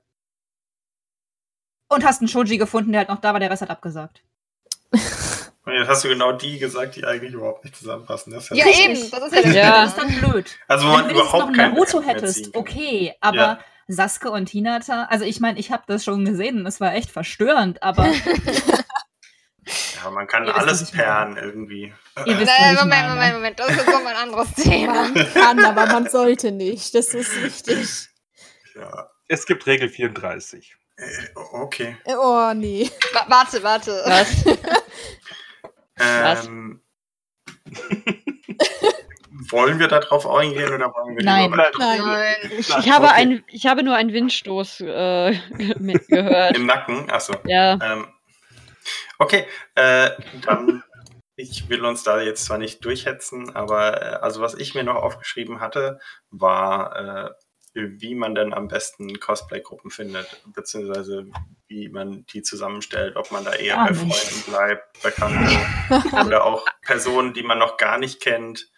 und 1.89 2.05
hast 2.05 2.21
einen 2.21 2.29
Shoji 2.29 2.59
gefunden, 2.59 2.93
der 2.93 3.01
halt 3.01 3.09
noch 3.09 3.21
da 3.21 3.33
war, 3.33 3.41
der 3.41 3.51
Rest 3.51 3.63
hat 3.63 3.71
abgesagt. 3.71 4.23
und 4.93 5.73
jetzt 5.73 5.89
hast 5.89 6.03
du 6.05 6.09
genau 6.09 6.33
die 6.33 6.59
gesagt, 6.59 6.97
die 6.97 7.05
eigentlich 7.05 7.33
überhaupt 7.35 7.65
nicht 7.65 7.77
zusammenpassen. 7.77 8.33
Das 8.33 8.51
ist 8.51 8.57
Ja, 8.57 8.67
lustig. 8.67 8.85
eben, 8.89 9.11
das 9.11 9.33
ist 9.33 9.35
ja 9.45 9.51
Ja. 9.53 9.85
Das 9.85 9.91
ist 9.91 9.99
dann 9.99 10.21
blöd. 10.21 10.59
Also, 10.67 10.87
wo 10.87 10.91
Wenn 10.93 10.97
man 11.01 11.05
du 11.05 11.11
wenigstens 11.11 11.33
noch 11.33 11.39
überhaupt 11.39 11.57
keinen 11.57 11.75
Naruto 11.75 12.01
hättest, 12.03 12.57
okay, 12.57 13.15
aber 13.21 13.37
Ja. 13.37 13.61
Sasuke 13.93 14.31
und 14.31 14.49
Hinata, 14.49 15.05
also 15.11 15.25
ich 15.25 15.41
meine, 15.41 15.59
ich 15.59 15.71
habe 15.73 15.83
das 15.87 16.05
schon 16.05 16.25
gesehen, 16.25 16.65
das 16.65 16.81
war 16.81 16.95
echt 16.95 17.11
verstörend, 17.11 17.83
aber 17.83 18.07
Ja, 20.03 20.11
man 20.11 20.27
kann 20.27 20.47
Ihr 20.47 20.55
alles 20.57 20.91
perren 20.91 21.37
irgendwie. 21.37 21.93
ihr 22.27 22.39
wisst, 22.39 22.47
Nein, 22.59 22.75
Moment, 22.77 22.89
meine. 22.91 23.09
Moment, 23.15 23.35
Moment, 23.35 23.61
das 23.61 23.71
ist 23.71 23.87
nochmal 23.87 24.15
ein 24.17 24.23
anderes 24.29 24.53
Thema. 24.55 24.95
man 25.09 25.15
kann, 25.35 25.61
aber 25.65 25.87
man 25.87 26.09
sollte 26.09 26.51
nicht. 26.51 26.95
Das 26.95 27.15
ist 27.15 27.41
wichtig. 27.43 28.09
Ja, 28.75 29.11
Es 29.29 29.47
gibt 29.47 29.67
Regel 29.67 29.89
34. 29.89 30.75
äh, 30.97 31.05
okay. 31.35 31.97
Oh, 32.07 32.53
nee. 32.55 32.91
Wa- 33.13 33.27
Warte, 33.29 33.63
warte. 33.63 34.03
Was? 34.07 34.45
Was? 35.97 36.49
Wollen 39.49 39.79
wir 39.79 39.89
da 39.89 40.01
drauf 40.01 40.29
eingehen 40.29 40.73
oder 40.73 40.93
wollen 40.93 41.17
wir 41.17 41.25
Nein. 41.25 41.51
lieber 41.51 41.71
Nein. 41.79 42.01
Nein. 42.03 42.37
Ich, 42.59 42.69
ich, 42.69 42.91
habe 42.91 43.07
okay. 43.07 43.15
ein, 43.15 43.45
ich 43.49 43.67
habe 43.67 43.83
nur 43.83 43.97
einen 43.97 44.13
Windstoß 44.13 44.81
äh, 44.81 45.33
mit 45.79 46.09
gehört. 46.09 46.57
im 46.57 46.67
Nacken? 46.67 47.11
Achso. 47.11 47.35
Ja, 47.45 47.79
Ähm, 47.83 48.07
okay, 49.19 49.47
äh, 49.77 50.11
dann, 50.45 50.83
ich 51.37 51.69
will 51.69 51.85
uns 51.85 52.03
da 52.03 52.21
jetzt 52.21 52.45
zwar 52.45 52.59
nicht 52.59 52.85
durchhetzen, 52.85 53.55
aber 53.57 54.03
äh, 54.03 54.17
also 54.17 54.41
was 54.41 54.55
ich 54.55 54.75
mir 54.75 54.85
noch 54.85 54.97
aufgeschrieben 54.97 55.61
hatte, 55.61 56.01
war, 56.31 56.97
äh, 56.97 57.31
wie 57.75 58.15
man 58.15 58.35
denn 58.35 58.53
am 58.53 58.69
besten 58.69 59.21
Cosplay-Gruppen 59.21 59.91
findet, 59.91 60.43
beziehungsweise 60.47 61.27
wie 61.69 61.89
man 61.89 62.27
die 62.27 62.43
zusammenstellt, 62.43 63.17
ob 63.17 63.31
man 63.31 63.45
da 63.45 63.53
eher 63.53 63.77
Gar 63.77 63.89
bei. 63.89 63.95
Freunden 63.95 64.51
bleibt, 64.51 65.03
Bekannte 65.03 65.57
oder 66.27 66.45
auch 66.45 66.67
Personen, 66.83 67.33
die 67.33 67.45
man 67.45 67.59
noch 67.59 67.77
gar 67.77 67.99
nicht 67.99 68.21
kennt. 68.21 68.71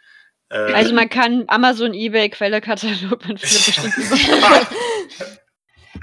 Äh, 0.52 0.72
also 0.74 0.94
man 0.94 1.08
kann 1.08 1.44
Amazon, 1.48 1.94
Ebay, 1.94 2.28
Quellekatalog, 2.28 3.26
man 3.26 3.38
findet 3.38 3.66
bestimmt 3.66 3.94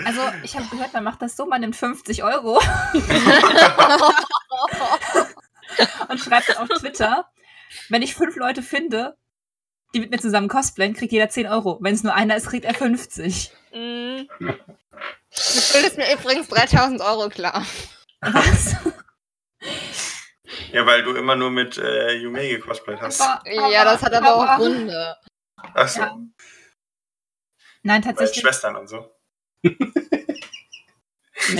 Also, 0.05 0.21
ich 0.43 0.55
habe 0.55 0.65
gehört, 0.71 0.93
man 0.93 1.03
macht 1.03 1.21
das 1.21 1.35
so, 1.35 1.45
man 1.45 1.59
nimmt 1.59 1.75
50 1.75 2.23
Euro 2.23 2.57
und 6.07 6.19
schreibt 6.19 6.47
dann 6.47 6.55
auf 6.57 6.69
Twitter, 6.69 7.25
wenn 7.89 8.01
ich 8.01 8.15
fünf 8.15 8.37
Leute 8.37 8.61
finde, 8.61 9.17
die 9.93 9.99
mit 9.99 10.09
mir 10.11 10.19
zusammen 10.19 10.47
cosplayen, 10.47 10.93
kriegt 10.93 11.11
jeder 11.11 11.27
10 11.27 11.47
Euro. 11.47 11.79
Wenn 11.81 11.93
es 11.93 12.03
nur 12.03 12.13
einer 12.13 12.37
ist, 12.37 12.47
kriegt 12.47 12.63
er 12.63 12.73
50. 12.73 13.51
Mm. 13.73 14.21
Du 14.39 14.53
schuldest 15.31 15.97
mir 15.97 16.13
übrigens 16.13 16.47
3000 16.47 17.01
Euro 17.01 17.27
klar. 17.27 17.65
Was? 18.21 18.77
Ja, 20.71 20.85
weil 20.85 21.03
du 21.03 21.13
immer 21.15 21.35
nur 21.35 21.51
mit 21.51 21.77
äh, 21.77 22.13
Yume 22.17 22.47
gecosplayt 22.49 23.01
hast. 23.01 23.21
Aber- 23.21 23.43
Ja, 23.71 23.83
das 23.83 24.01
hat 24.03 24.13
aber 24.13 24.35
auch 24.35 24.45
aber- 24.47 24.63
Gründe. 24.63 25.15
Achso, 25.73 26.01
Ja. 26.01 26.17
Nein, 27.83 28.01
tatsächlich 28.01 28.41
Schwestern 28.41 28.75
und 28.75 28.87
so. 28.89 29.09
mit 29.61 29.77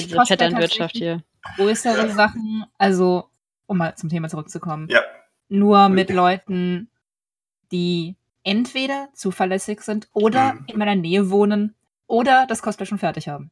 dieser 0.05 0.17
Cosplay 0.17 0.25
Vetternwirtschaft 0.37 0.95
hier. 0.95 1.23
größere 1.55 2.09
Sachen, 2.11 2.65
also 2.77 3.29
um 3.65 3.77
mal 3.77 3.95
zum 3.95 4.09
Thema 4.09 4.29
zurückzukommen, 4.29 4.87
Ja. 4.89 5.01
nur 5.47 5.89
mit 5.89 6.09
Leuten, 6.09 6.89
die 7.71 8.15
entweder 8.43 9.09
zuverlässig 9.13 9.81
sind 9.81 10.07
oder 10.13 10.53
Mhm. 10.53 10.63
in 10.67 10.77
meiner 10.79 10.95
Nähe 10.95 11.29
wohnen 11.29 11.75
oder 12.07 12.45
das 12.47 12.61
Cosplay 12.61 12.85
schon 12.85 12.99
fertig 12.99 13.27
haben. 13.29 13.51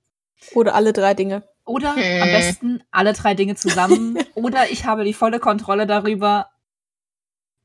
Oder 0.54 0.76
alle 0.76 0.94
drei 0.94 1.14
Dinge. 1.14 1.44
Oder 1.68 1.96
Hm. 1.96 2.22
am 2.24 2.30
besten 2.30 2.84
alle 2.92 3.14
drei 3.14 3.34
Dinge 3.36 3.56
zusammen. 3.56 4.18
oder 4.36 4.70
ich 4.72 4.86
habe 4.86 5.04
die 5.04 5.14
volle 5.14 5.40
Kontrolle 5.40 5.86
darüber, 5.86 6.50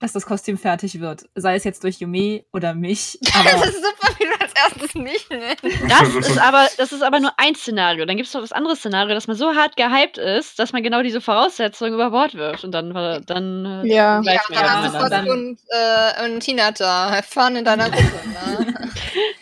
dass 0.01 0.13
das 0.13 0.27
Kostüm 0.27 0.59
fertig 0.59 0.99
wird. 0.99 1.27
Sei 1.37 1.55
es 1.55 1.63
jetzt 1.63 1.85
durch 1.85 2.01
Yume 2.01 2.45
oder 2.53 2.75
mich. 2.75 3.19
Das 3.45 3.69
ist 3.69 3.77
super, 3.77 4.13
wie 4.19 4.25
du 4.25 4.33
als 4.41 4.53
erstes 4.55 4.95
mich 4.97 5.29
nennst. 5.31 5.63
Das 5.89 6.15
ist 6.29 6.39
aber, 6.39 6.67
das 6.77 6.91
ist 6.91 7.03
aber 7.03 7.21
nur 7.21 7.33
ein 7.37 7.55
Szenario. 7.55 8.05
Dann 8.05 8.17
gibt 8.17 8.27
es 8.29 8.35
noch 8.35 8.41
das 8.41 8.51
andere 8.51 8.75
Szenario, 8.75 9.15
dass 9.15 9.29
man 9.29 9.37
so 9.37 9.55
hart 9.55 9.77
gehypt 9.77 10.19
ist, 10.19 10.59
dass 10.59 10.73
man 10.73 10.83
genau 10.83 11.03
diese 11.03 11.21
Voraussetzungen 11.21 11.95
über 11.95 12.11
Bord 12.11 12.35
wirft. 12.35 12.65
Und 12.65 12.73
dann, 12.73 12.93
war- 12.95 13.21
dann 13.21 13.85
äh, 13.85 13.95
Ja. 13.95 14.21
Ja, 14.23 14.41
man 14.51 14.65
dann 14.65 14.93
hast 14.93 15.25
du 15.27 15.31
und, 15.33 15.59
äh, 15.69 16.25
und 16.25 16.43
Hinata. 16.43 17.11
Have 17.13 17.29
fun 17.29 17.55
in 17.55 17.65
deiner 17.65 17.89
Gruppe. 17.91 18.29
Ne? 18.29 18.82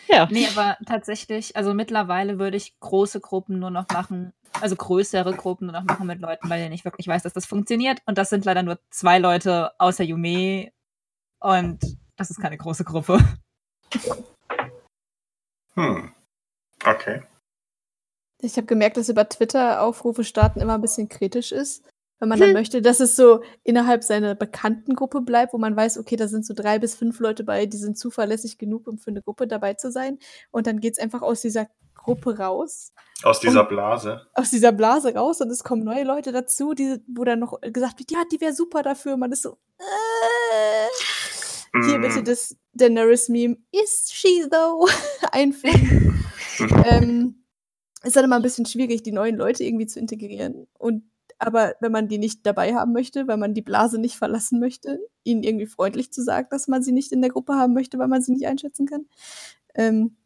Ja. 0.07 0.27
Nee, 0.29 0.47
aber 0.55 0.77
tatsächlich, 0.85 1.55
also 1.55 1.73
mittlerweile 1.73 2.39
würde 2.39 2.57
ich 2.57 2.79
große 2.79 3.19
Gruppen 3.21 3.59
nur 3.59 3.69
noch 3.69 3.87
machen, 3.89 4.33
also 4.59 4.75
größere 4.75 5.33
Gruppen 5.33 5.67
nur 5.67 5.73
noch 5.73 5.85
machen 5.85 6.07
mit 6.07 6.19
Leuten, 6.19 6.49
bei 6.49 6.57
denen 6.57 6.73
ich 6.73 6.85
wirklich 6.85 7.07
weiß, 7.07 7.23
dass 7.23 7.33
das 7.33 7.45
funktioniert. 7.45 7.99
Und 8.05 8.17
das 8.17 8.29
sind 8.29 8.45
leider 8.45 8.63
nur 8.63 8.79
zwei 8.89 9.19
Leute 9.19 9.71
außer 9.79 10.03
Yume. 10.03 10.71
Und 11.39 11.79
das 12.17 12.29
ist 12.29 12.41
keine 12.41 12.57
große 12.57 12.83
Gruppe. 12.83 13.19
Hm. 15.75 16.11
Okay. 16.85 17.23
Ich 18.41 18.57
habe 18.57 18.67
gemerkt, 18.67 18.97
dass 18.97 19.09
über 19.09 19.27
Twitter 19.29 19.81
Aufrufe 19.81 20.23
starten 20.23 20.59
immer 20.59 20.75
ein 20.75 20.81
bisschen 20.81 21.09
kritisch 21.09 21.51
ist. 21.51 21.83
Wenn 22.21 22.29
man 22.29 22.39
dann 22.39 22.53
möchte, 22.53 22.83
dass 22.83 22.99
es 22.99 23.15
so 23.15 23.41
innerhalb 23.63 24.03
seiner 24.03 24.35
Bekanntengruppe 24.35 25.21
bleibt, 25.21 25.53
wo 25.53 25.57
man 25.57 25.75
weiß, 25.75 25.97
okay, 25.97 26.15
da 26.15 26.27
sind 26.27 26.45
so 26.45 26.53
drei 26.53 26.77
bis 26.77 26.93
fünf 26.95 27.19
Leute 27.19 27.43
bei, 27.43 27.65
die 27.65 27.77
sind 27.77 27.97
zuverlässig 27.97 28.59
genug, 28.59 28.87
um 28.87 28.99
für 28.99 29.09
eine 29.09 29.23
Gruppe 29.23 29.47
dabei 29.47 29.73
zu 29.73 29.91
sein. 29.91 30.19
Und 30.51 30.67
dann 30.67 30.79
geht's 30.79 30.99
einfach 30.99 31.23
aus 31.23 31.41
dieser 31.41 31.67
Gruppe 31.95 32.37
raus, 32.37 32.93
Aus 33.23 33.39
dieser 33.39 33.63
Blase. 33.63 34.21
aus 34.35 34.51
dieser 34.51 34.71
Blase 34.71 35.15
raus 35.15 35.41
und 35.41 35.49
es 35.49 35.63
kommen 35.63 35.83
neue 35.83 36.03
Leute 36.03 36.31
dazu, 36.31 36.73
die, 36.75 36.97
wo 37.07 37.23
dann 37.23 37.39
noch 37.39 37.59
gesagt 37.61 37.97
wird, 37.99 38.11
ja, 38.11 38.19
die 38.31 38.39
wäre 38.39 38.53
super 38.53 38.83
dafür. 38.83 39.17
Man 39.17 39.31
ist 39.31 39.41
so, 39.41 39.57
äh, 39.79 40.87
hier 41.85 41.97
Mm. 41.97 42.01
bitte 42.01 42.23
das 42.23 42.55
Daenerys-Meme, 42.73 43.57
is 43.71 44.09
she 44.11 44.43
though? 44.49 44.87
einfügen. 45.31 46.23
ähm, 46.85 47.43
ist 48.03 48.15
dann 48.15 48.25
immer 48.25 48.35
ein 48.35 48.41
bisschen 48.41 48.65
schwierig, 48.65 49.03
die 49.03 49.11
neuen 49.11 49.35
Leute 49.37 49.63
irgendwie 49.63 49.87
zu 49.87 49.99
integrieren. 49.99 50.67
Und 50.77 51.03
aber 51.41 51.75
wenn 51.79 51.91
man 51.91 52.07
die 52.07 52.19
nicht 52.19 52.45
dabei 52.45 52.75
haben 52.75 52.93
möchte, 52.93 53.27
weil 53.27 53.37
man 53.37 53.55
die 53.55 53.63
Blase 53.63 53.99
nicht 53.99 54.15
verlassen 54.15 54.59
möchte, 54.59 54.99
ihnen 55.23 55.41
irgendwie 55.41 55.65
freundlich 55.65 56.13
zu 56.13 56.21
sagen, 56.23 56.47
dass 56.51 56.67
man 56.67 56.83
sie 56.83 56.91
nicht 56.91 57.11
in 57.11 57.21
der 57.21 57.31
Gruppe 57.31 57.53
haben 57.53 57.73
möchte, 57.73 57.97
weil 57.97 58.07
man 58.07 58.21
sie 58.21 58.31
nicht 58.31 58.45
einschätzen 58.45 58.85
kann. 58.85 59.05
Ähm, 59.73 60.17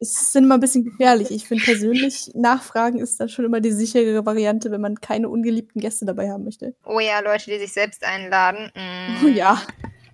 es 0.00 0.32
sind 0.32 0.44
immer 0.44 0.54
ein 0.54 0.60
bisschen 0.60 0.84
gefährlich. 0.84 1.30
Ich 1.30 1.46
finde 1.46 1.64
persönlich, 1.64 2.30
Nachfragen 2.34 2.98
ist 2.98 3.20
dann 3.20 3.28
schon 3.28 3.44
immer 3.44 3.60
die 3.60 3.72
sichere 3.72 4.24
Variante, 4.24 4.70
wenn 4.70 4.80
man 4.80 5.00
keine 5.00 5.28
ungeliebten 5.28 5.80
Gäste 5.80 6.06
dabei 6.06 6.30
haben 6.30 6.44
möchte. 6.44 6.74
Oh 6.86 7.00
ja, 7.00 7.20
Leute, 7.20 7.50
die 7.50 7.58
sich 7.58 7.72
selbst 7.72 8.02
einladen. 8.04 8.70
Mm. 8.74 9.24
Oh 9.24 9.28
ja. 9.34 9.60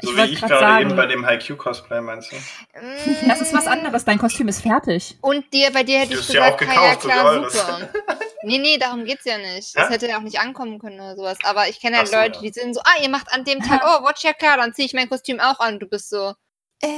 So 0.04 0.12
Ich 0.12 0.16
wie 0.16 0.32
ich 0.34 0.40
gerade 0.40 0.58
sagen- 0.58 0.80
eben 0.82 0.96
bei 0.96 1.06
dem 1.06 1.24
Haiku-Cosplay, 1.26 2.00
meinst 2.00 2.32
du? 2.32 2.36
Mm. 2.36 3.28
Das 3.28 3.40
ist 3.40 3.52
was 3.54 3.66
anderes. 3.66 4.04
Dein 4.04 4.18
Kostüm 4.18 4.48
ist 4.48 4.60
fertig. 4.62 5.16
Und 5.20 5.52
dir, 5.52 5.70
bei 5.72 5.82
dir 5.82 6.00
hätte 6.00 6.14
Du 6.14 6.20
ich 6.20 6.28
ja 6.28 6.50
gesagt, 6.50 6.60
ja, 6.62 6.66
ja 6.68 6.94
gekauft, 6.94 7.02
so 7.02 7.08
klar, 7.08 7.50
super. 7.50 7.88
Nee, 8.46 8.58
nee, 8.58 8.76
darum 8.78 9.04
geht's 9.04 9.24
ja 9.24 9.38
nicht. 9.38 9.74
Das 9.76 9.84
Ja? 9.84 9.90
hätte 9.90 10.06
ja 10.08 10.18
auch 10.18 10.22
nicht 10.22 10.38
ankommen 10.38 10.78
können 10.78 11.00
oder 11.00 11.16
sowas. 11.16 11.38
Aber 11.44 11.68
ich 11.68 11.80
kenne 11.80 11.96
halt 11.98 12.08
so, 12.08 12.16
Leute, 12.16 12.36
ja. 12.36 12.40
die 12.42 12.50
sind 12.52 12.74
so, 12.74 12.80
ah, 12.84 13.02
ihr 13.02 13.08
macht 13.08 13.32
an 13.32 13.44
dem 13.44 13.60
Tag, 13.60 13.82
oh, 13.84 14.04
watch 14.04 14.22
ja 14.24 14.32
klar, 14.34 14.56
dann 14.58 14.74
ziehe 14.74 14.86
ich 14.86 14.92
mein 14.92 15.08
Kostüm 15.08 15.40
auch 15.40 15.60
an. 15.60 15.78
Du 15.78 15.86
bist 15.86 16.10
so, 16.10 16.34
Äh. 16.82 16.88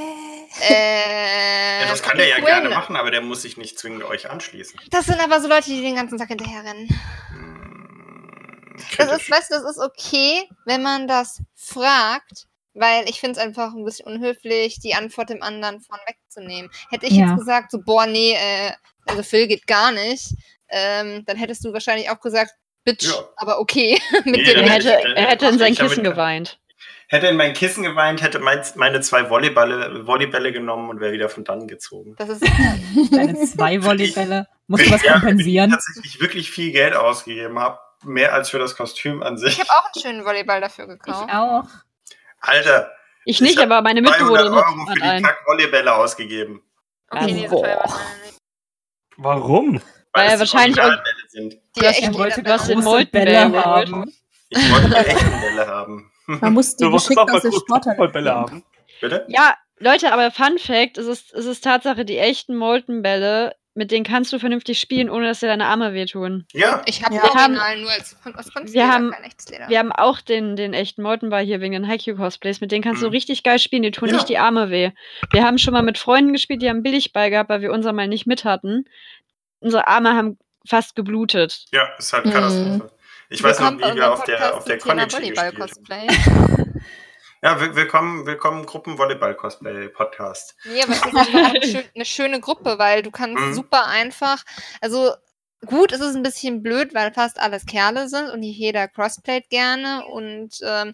äh. 0.69 1.81
Ja, 1.83 1.87
das 1.89 2.01
kann 2.03 2.17
der 2.17 2.27
ja 2.27 2.39
gerne 2.39 2.69
machen, 2.69 2.95
aber 2.97 3.11
der 3.11 3.21
muss 3.21 3.43
sich 3.43 3.55
nicht 3.57 3.79
zwingend 3.79 4.03
euch 4.03 4.29
anschließen. 4.29 4.79
Das 4.89 5.05
sind 5.05 5.21
aber 5.21 5.39
so 5.39 5.47
Leute, 5.47 5.65
die 5.69 5.81
den 5.81 5.95
ganzen 5.95 6.17
Tag 6.17 6.27
hinterherrennen. 6.27 6.89
Hm, 7.29 8.75
Das 8.97 9.11
ist, 9.11 9.29
weißt 9.31 9.51
du, 9.51 9.55
das 9.55 9.63
ist 9.77 9.79
okay, 9.79 10.47
wenn 10.65 10.81
man 10.81 11.07
das 11.07 11.41
fragt, 11.55 12.47
weil 12.79 13.09
ich 13.09 13.19
finde 13.19 13.39
es 13.39 13.45
einfach 13.45 13.73
ein 13.73 13.83
bisschen 13.85 14.05
unhöflich, 14.07 14.79
die 14.79 14.93
Antwort 14.95 15.29
dem 15.29 15.41
anderen 15.43 15.81
von 15.81 15.97
wegzunehmen. 16.07 16.71
Hätte 16.89 17.05
ich 17.07 17.13
Ja. 17.13 17.27
jetzt 17.29 17.39
gesagt, 17.39 17.71
so, 17.71 17.79
boah, 17.81 18.05
nee, 18.05 18.33
äh, 18.33 18.71
also 19.05 19.23
Phil 19.23 19.47
geht 19.47 19.67
gar 19.67 19.91
nicht, 19.91 20.33
ähm, 20.69 21.23
dann 21.25 21.37
hättest 21.37 21.63
du 21.65 21.73
wahrscheinlich 21.73 22.09
auch 22.09 22.19
gesagt, 22.19 22.51
Bitch, 22.83 23.03
Ja. 23.07 23.15
aber 23.35 23.59
okay. 23.59 23.99
mit 24.25 24.37
Nee, 24.37 24.43
dem 24.45 24.63
Er 24.63 24.69
hätte 24.69 24.97
ich- 25.05 25.15
er 25.17 25.27
hätte 25.27 25.45
in 25.47 25.59
sein 25.59 25.73
ich 25.73 25.79
Kissen 25.79 26.03
geweint. 26.03 26.59
Hätte 27.09 27.27
in 27.27 27.37
mein 27.37 27.53
Kissen 27.53 27.83
geweint, 27.83 28.21
hätte 28.21 28.39
mein, 28.39 28.61
meine 28.75 28.99
zwei 29.01 29.29
Volleyballe, 29.29 30.05
Volleybälle 30.07 30.51
genommen 30.51 30.89
und 30.89 30.99
wäre 30.99 31.11
wieder 31.13 31.29
von 31.29 31.43
dann 31.45 31.67
gezogen. 31.67 32.15
Das 32.17 32.29
ist 32.29 32.41
Deine 33.11 33.35
zwei 33.45 33.81
Volleybälle. 33.83 34.47
Musst 34.67 34.85
du 34.85 34.91
was 34.91 35.01
Ja, 35.03 35.15
Ich 35.15 35.21
kompensieren? 35.21 35.71
tatsächlich 35.71 36.19
wirklich 36.21 36.51
viel 36.51 36.71
Geld 36.73 36.95
ausgegeben 36.95 37.59
habe. 37.59 37.79
Mehr 38.03 38.33
als 38.33 38.49
für 38.49 38.59
das 38.59 38.75
Kostüm 38.75 39.23
an 39.23 39.37
sich. 39.37 39.53
Ich 39.53 39.59
habe 39.59 39.71
auch 39.71 39.85
einen 39.93 40.01
schönen 40.01 40.25
Volleyball 40.25 40.59
dafür 40.61 40.83
Ich 40.85 40.91
gekauft. 40.99 41.29
auch. 41.33 41.63
Alter, 42.39 42.91
Ich 43.25 43.35
Ich 43.37 43.41
nicht, 43.41 43.57
hab 43.57 43.65
aber 43.65 43.81
meine 43.81 44.01
200 44.03 44.19
Mitbewohnerin 44.21 44.53
Euro 44.53 44.85
für 44.87 44.93
die. 45.17 45.21
Kack-Volleybälle 45.23 45.93
ausgegeben. 45.95 46.61
Okay, 47.09 47.31
nee, 47.33 47.47
so 47.47 47.55
Boah. 47.55 47.63
teuer 47.63 47.77
war 47.77 47.97
meine 47.97 48.17
nicht. 48.25 48.37
Warum? 49.17 49.81
Weil 50.13 50.25
es 50.27 50.31
er 50.31 50.35
die 50.35 50.39
wahrscheinlich 50.41 50.77
sind. 51.29 51.53
Die 51.53 51.79
Du 51.79 51.85
hast- 51.85 51.97
echt 51.97 52.03
Er 52.07 52.13
wollte 52.13 52.45
was 52.45 52.61
in 52.61 52.67
Bälle. 52.67 52.75
große 52.75 52.83
Molten 52.89 53.11
Bälle 53.11 53.25
Bälle 53.49 53.65
haben. 53.65 54.13
Ich 54.49 54.71
wollte 54.71 54.89
die 54.89 54.95
echten 54.95 55.41
Bälle 55.41 55.67
haben. 55.67 56.11
Man 56.27 56.53
muss 56.53 56.75
die 56.75 56.83
Du 56.83 56.91
wolltest 56.91 57.07
geschickt 57.09 57.19
auch 57.21 57.27
mal 57.27 57.35
aus 57.35 57.41
der 57.41 57.51
Sporthalle. 57.51 58.33
Haben. 58.35 58.63
Bitte? 59.01 59.25
Ja, 59.29 59.55
Leute, 59.79 60.11
aber 60.11 60.31
Fun 60.31 60.57
Fact, 60.57 60.97
es 60.97 61.05
ist, 61.07 61.33
es 61.33 61.45
ist 61.45 61.63
Tatsache, 61.63 62.03
die 62.05 62.17
echten 62.17 62.55
Molten-Bälle, 62.55 63.55
mit 63.77 63.91
denen 63.91 64.03
kannst 64.03 64.33
du 64.33 64.39
vernünftig 64.39 64.79
spielen, 64.79 65.09
ohne 65.09 65.27
dass 65.27 65.39
dir 65.39 65.47
deine 65.47 65.67
Arme 65.67 65.93
wehtun. 65.93 66.45
Ja. 66.51 66.81
Ich 66.85 67.03
habe 67.03 67.15
Ja. 67.15 67.23
Wir 67.23 67.29
haben- 67.29 67.57
original 67.57 67.79
nur 67.81 67.91
als 67.91 68.15
aus 68.23 68.53
Kunstleder, 68.53 68.73
wir 68.73 68.91
haben- 68.93 69.11
kein 69.11 69.23
echtes 69.23 69.49
Leder. 69.49 69.69
Wir 69.69 69.79
haben 69.79 69.91
auch 69.91 70.19
den, 70.19 70.55
den 70.55 70.73
echten 70.73 71.01
Molten-Ball 71.03 71.43
hier 71.45 71.61
wegen 71.61 71.73
den 71.73 71.87
Haikyuu-Cosplays, 71.87 72.59
mit 72.59 72.71
denen 72.71 72.83
kannst 72.83 73.01
du 73.01 73.07
Mhm. 73.07 73.11
richtig 73.13 73.43
geil 73.43 73.59
spielen, 73.59 73.83
die 73.83 73.91
tun 73.91 74.09
Ja. 74.09 74.15
nicht 74.15 74.27
die 74.29 74.37
Arme 74.39 74.69
weh. 74.69 74.91
Wir 75.31 75.43
haben 75.45 75.57
schon 75.57 75.73
mal 75.73 75.83
mit 75.83 75.97
Freunden 75.97 76.33
gespielt, 76.33 76.61
die 76.61 76.69
haben 76.69 76.83
Billigball 76.83 77.29
gehabt, 77.29 77.49
weil 77.49 77.61
wir 77.61 77.71
unser 77.71 77.93
mal 77.93 78.07
nicht 78.07 78.27
mit 78.27 78.43
hatten. 78.43 78.85
Unsere 79.59 79.87
Arme 79.87 80.13
haben 80.15 80.37
fast 80.67 80.95
geblutet. 80.95 81.65
Ja, 81.71 81.87
ist 81.97 82.11
halt 82.13 82.25
Mhm. 82.25 82.31
Katastrophe. 82.31 82.91
Ich 83.29 83.43
weiß 83.43 83.59
noch, 83.59 83.73
wie 83.77 83.95
wir 83.95 84.11
auf 84.13 84.23
der, 84.23 84.55
auf 84.55 84.63
der 84.65 84.77
Konichi 84.77 85.05
gespielt 85.31 85.37
haben. 85.37 85.57
Ja, 87.47 87.61
will- 87.61 87.75
willkommen, 87.77 88.25
willkommen 88.25 88.65
Gruppen-Volleyball-Cosplay-Podcast. 88.65 90.53
Nee, 90.65 90.83
aber 90.83 90.91
es 90.91 90.97
ist 90.97 91.15
eine, 91.15 91.61
schön, 91.63 91.83
eine 91.95 92.03
schöne 92.03 92.39
Gruppe, 92.41 92.77
weil 92.77 93.03
du 93.03 93.09
kannst 93.09 93.41
Mhm. 93.41 93.53
super 93.53 93.87
einfach, 93.87 94.43
also 94.81 95.13
gut, 95.65 95.93
es 95.93 96.01
ist 96.01 96.17
ein 96.17 96.23
bisschen 96.23 96.61
blöd, 96.61 96.93
weil 96.93 97.13
fast 97.13 97.39
alles 97.39 97.65
Kerle 97.65 98.09
sind 98.09 98.29
und 98.31 98.43
jeder 98.43 98.89
crossplayt 98.89 99.49
gerne 99.49 100.05
und 100.07 100.57
ähm, 100.61 100.91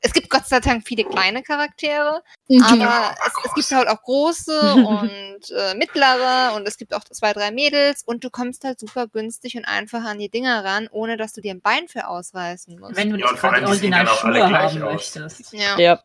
es 0.00 0.12
gibt 0.12 0.30
Gott 0.30 0.46
sei 0.46 0.60
Dank 0.60 0.86
viele 0.86 1.04
kleine 1.04 1.42
Charaktere, 1.42 2.22
Mhm. 2.48 2.62
aber 2.62 3.14
es, 3.26 3.32
es 3.46 3.54
gibt 3.54 3.70
halt 3.72 3.88
auch 3.88 4.00
große 4.02 4.60
und 4.74 5.50
äh, 5.50 5.74
mittlere 5.74 6.54
und 6.54 6.66
es 6.66 6.76
gibt 6.78 6.94
auch 6.94 7.04
zwei, 7.04 7.32
drei 7.32 7.50
Mädels 7.50 8.02
und 8.04 8.24
du 8.24 8.30
kommst 8.30 8.64
halt 8.64 8.78
super 8.80 9.06
günstig 9.08 9.56
und 9.56 9.64
einfach 9.64 10.04
an 10.04 10.18
die 10.18 10.28
Dinger 10.30 10.64
ran, 10.64 10.88
ohne 10.90 11.16
dass 11.16 11.32
du 11.32 11.40
dir 11.40 11.52
ein 11.52 11.60
Bein 11.60 11.88
für 11.88 12.06
ausreißen 12.08 12.78
musst. 12.78 12.96
Wenn 12.96 13.10
du 13.10 13.16
Ja, 13.16 13.22
nicht 13.24 13.30
und 13.32 13.38
vor 13.38 13.50
gerade 13.50 13.66
Originalschuhe 13.66 14.30
gleich 14.32 14.52
haben 14.52 14.82
aus. 14.82 14.92
möchtest. 15.14 15.52
ja. 15.52 15.78
Ja. 15.78 16.02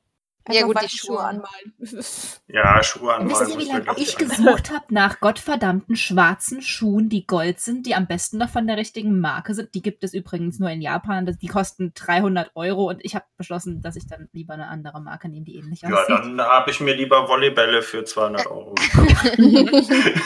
Ja, 0.50 0.56
Einfach 0.56 0.68
gut, 0.68 0.76
weiße 0.76 0.88
die 0.88 0.98
Schuhe 0.98 1.16
Schuhe. 1.18 1.24
anmalen. 1.24 1.74
Ja, 2.48 2.84
Schuhe 2.84 3.14
anmalen. 3.14 3.30
Wisst 3.48 3.50
ihr, 3.54 3.60
wie 3.60 3.72
lange 3.72 3.98
ich 3.98 4.18
gesucht 4.18 4.72
habe 4.72 4.86
nach 4.90 5.20
gottverdammten 5.22 5.96
schwarzen 5.96 6.62
Schuhen, 6.62 7.08
die 7.10 7.26
Gold 7.26 7.60
sind, 7.62 7.86
die 7.86 7.96
am 7.96 8.08
besten 8.08 8.38
noch 8.40 8.50
von 8.50 8.68
der 8.68 8.76
richtigen 8.78 9.20
Marke 9.22 9.54
sind? 9.54 9.74
Die 9.74 9.82
gibt 9.82 10.04
es 10.04 10.14
übrigens 10.14 10.60
nur 10.60 10.70
in 10.70 10.82
Japan. 10.82 11.26
Die 11.42 11.48
kosten 11.48 11.94
300 11.96 12.52
Euro 12.56 12.90
und 12.90 13.04
ich 13.06 13.16
habe 13.16 13.26
beschlossen, 13.38 13.82
dass 13.82 13.96
ich 13.96 14.06
dann 14.08 14.28
lieber 14.34 14.54
eine 14.56 14.68
andere 14.68 15.00
Marke 15.02 15.30
nehme, 15.30 15.46
die 15.46 15.56
ähnlich 15.56 15.82
Ja, 15.82 15.90
aussieht. 15.94 16.10
dann 16.10 16.42
habe 16.42 16.70
ich 16.72 16.80
mir 16.82 16.94
lieber 16.96 17.28
Volleybälle 17.30 17.82
für 17.82 18.04
200 18.04 18.48
Euro 18.48 18.74
gekauft. 18.76 19.38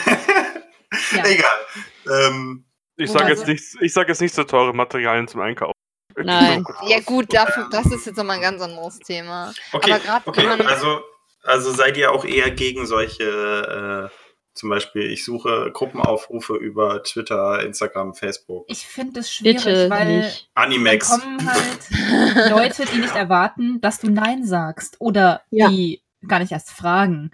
Ja. 1.12 1.24
Egal. 1.24 1.50
Ähm, 2.10 2.64
Ich 2.96 3.10
sage 3.10 3.28
jetzt, 3.28 3.46
nichts- 3.46 3.76
ich 3.80 3.92
sag 3.92 4.08
jetzt 4.08 4.20
nicht 4.20 4.34
so 4.34 4.42
teure 4.44 4.72
Materialien 4.74 5.28
zum 5.28 5.40
Einkaufen. 5.42 5.72
Nein. 6.24 6.64
Ja 6.88 7.00
gut, 7.00 7.32
dafür, 7.32 7.68
das 7.70 7.86
ist 7.86 8.06
jetzt 8.06 8.16
nochmal 8.16 8.36
ein 8.36 8.42
ganz 8.42 8.60
anderes 8.62 8.98
Thema. 9.00 9.52
okay, 9.72 9.92
Aber 9.92 10.00
grad 10.04 10.26
okay. 10.26 10.46
also, 10.66 11.00
also 11.42 11.72
seid 11.72 11.96
ihr 11.96 12.12
auch 12.12 12.24
eher 12.24 12.50
gegen 12.50 12.86
solche, 12.86 14.10
äh, 14.10 14.14
zum 14.54 14.70
Beispiel, 14.70 15.10
ich 15.12 15.24
suche 15.24 15.70
Gruppenaufrufe 15.72 16.56
über 16.56 17.02
Twitter, 17.04 17.62
Instagram, 17.62 18.14
Facebook, 18.14 18.64
Ich 18.68 18.86
finde 18.86 19.20
es 19.20 19.32
schwierig, 19.32 19.64
Bitte 19.64 19.88
weil 19.90 20.18
nicht. 20.18 20.50
Animex. 20.54 21.08
kommen 21.10 21.38
halt 21.48 21.88
Leute, 22.50 22.84
die 22.92 22.98
nicht 22.98 23.14
erwarten, 23.14 23.80
dass 23.80 24.00
du 24.00 24.10
Nein 24.10 24.44
sagst 24.44 24.96
oder 25.00 25.42
Ja. 25.50 25.68
die 25.68 26.02
gar 26.26 26.40
nicht 26.40 26.50
erst 26.52 26.70
fragen. 26.70 27.30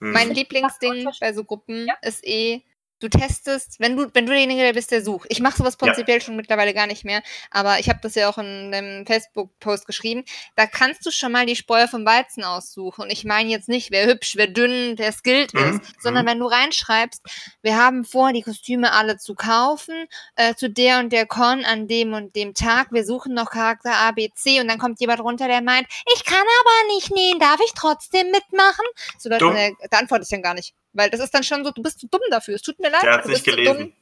Hm. 0.00 0.12
Mein 0.12 0.30
Lieblingsding 0.32 1.08
bei 1.20 1.32
so 1.32 1.42
Gruppen 1.42 1.86
Ja. 1.88 1.94
ist 2.02 2.24
eh, 2.24 2.62
du 3.00 3.08
testest, 3.08 3.80
wenn 3.80 3.96
du, 3.96 4.08
wenn 4.14 4.26
du 4.26 4.32
derjenige 4.32 4.72
bist, 4.72 4.90
der 4.90 5.02
sucht. 5.02 5.26
Ich 5.30 5.40
mache 5.40 5.58
sowas 5.58 5.76
prinzipiell 5.76 6.20
schon 6.20 6.36
mittlerweile 6.36 6.74
gar 6.74 6.86
nicht 6.86 7.04
mehr, 7.04 7.22
aber 7.50 7.78
ich 7.78 7.88
habe 7.88 7.98
das 8.02 8.14
ja 8.14 8.28
auch 8.28 8.38
in 8.38 8.72
dem 8.72 9.06
Facebook-Post 9.06 9.86
geschrieben. 9.86 10.24
Da 10.56 10.66
kannst 10.66 11.04
du 11.04 11.10
schon 11.10 11.32
mal 11.32 11.46
die 11.46 11.56
Spreu 11.56 11.86
vom 11.86 12.04
Weizen 12.04 12.44
aussuchen. 12.44 13.02
Und 13.02 13.10
ich 13.10 13.24
meine 13.24 13.50
jetzt 13.50 13.68
nicht, 13.68 13.90
wer 13.90 14.06
hübsch, 14.06 14.36
wer 14.36 14.46
dünn, 14.46 14.94
wer 14.96 15.12
skilled 15.12 15.52
Mhm, 15.58 15.80
ist, 15.80 16.02
sondern 16.02 16.24
mhm. 16.24 16.30
wenn 16.30 16.38
du 16.40 16.46
reinschreibst, 16.46 17.22
wir 17.62 17.76
haben 17.76 18.04
vor, 18.04 18.32
die 18.32 18.42
Kostüme 18.42 18.92
alle 18.92 19.18
zu 19.18 19.34
kaufen, 19.34 20.06
äh, 20.36 20.54
zu 20.54 20.70
der 20.70 21.00
und 21.00 21.12
der 21.12 21.26
Con 21.26 21.64
an 21.64 21.88
dem 21.88 22.12
und 22.12 22.34
dem 22.36 22.54
Tag. 22.54 22.92
Wir 22.92 23.04
suchen 23.04 23.34
noch 23.34 23.50
Charakter 23.50 23.94
A, 23.94 24.12
B, 24.12 24.30
C 24.34 24.60
und 24.60 24.68
dann 24.68 24.78
kommt 24.78 25.00
jemand 25.00 25.20
runter, 25.20 25.48
der 25.48 25.62
meint, 25.62 25.86
ich 26.14 26.24
kann 26.24 26.36
aber 26.38 26.94
nicht 26.94 27.10
nähen, 27.10 27.38
darf 27.38 27.60
ich 27.64 27.72
trotzdem 27.74 28.30
mitmachen? 28.30 28.84
So 29.18 29.28
Leute, 29.28 29.72
da 29.90 29.98
antworte 29.98 30.22
ich 30.22 30.28
dann 30.28 30.42
gar 30.42 30.54
nicht. 30.54 30.74
Weil 30.92 31.10
das 31.10 31.20
ist 31.20 31.34
dann 31.34 31.42
schon 31.42 31.64
so, 31.64 31.70
du 31.70 31.82
bist 31.82 32.00
zu 32.00 32.08
dumm 32.08 32.20
dafür. 32.30 32.54
Es 32.54 32.62
tut 32.62 32.78
mir 32.78 32.90
leid. 32.90 33.02
Der 33.02 33.12
hat's 33.14 33.24
du 33.24 33.30
nicht 33.30 33.44
bist 33.44 33.56
zu 33.56 33.62
gelesen. 33.62 33.92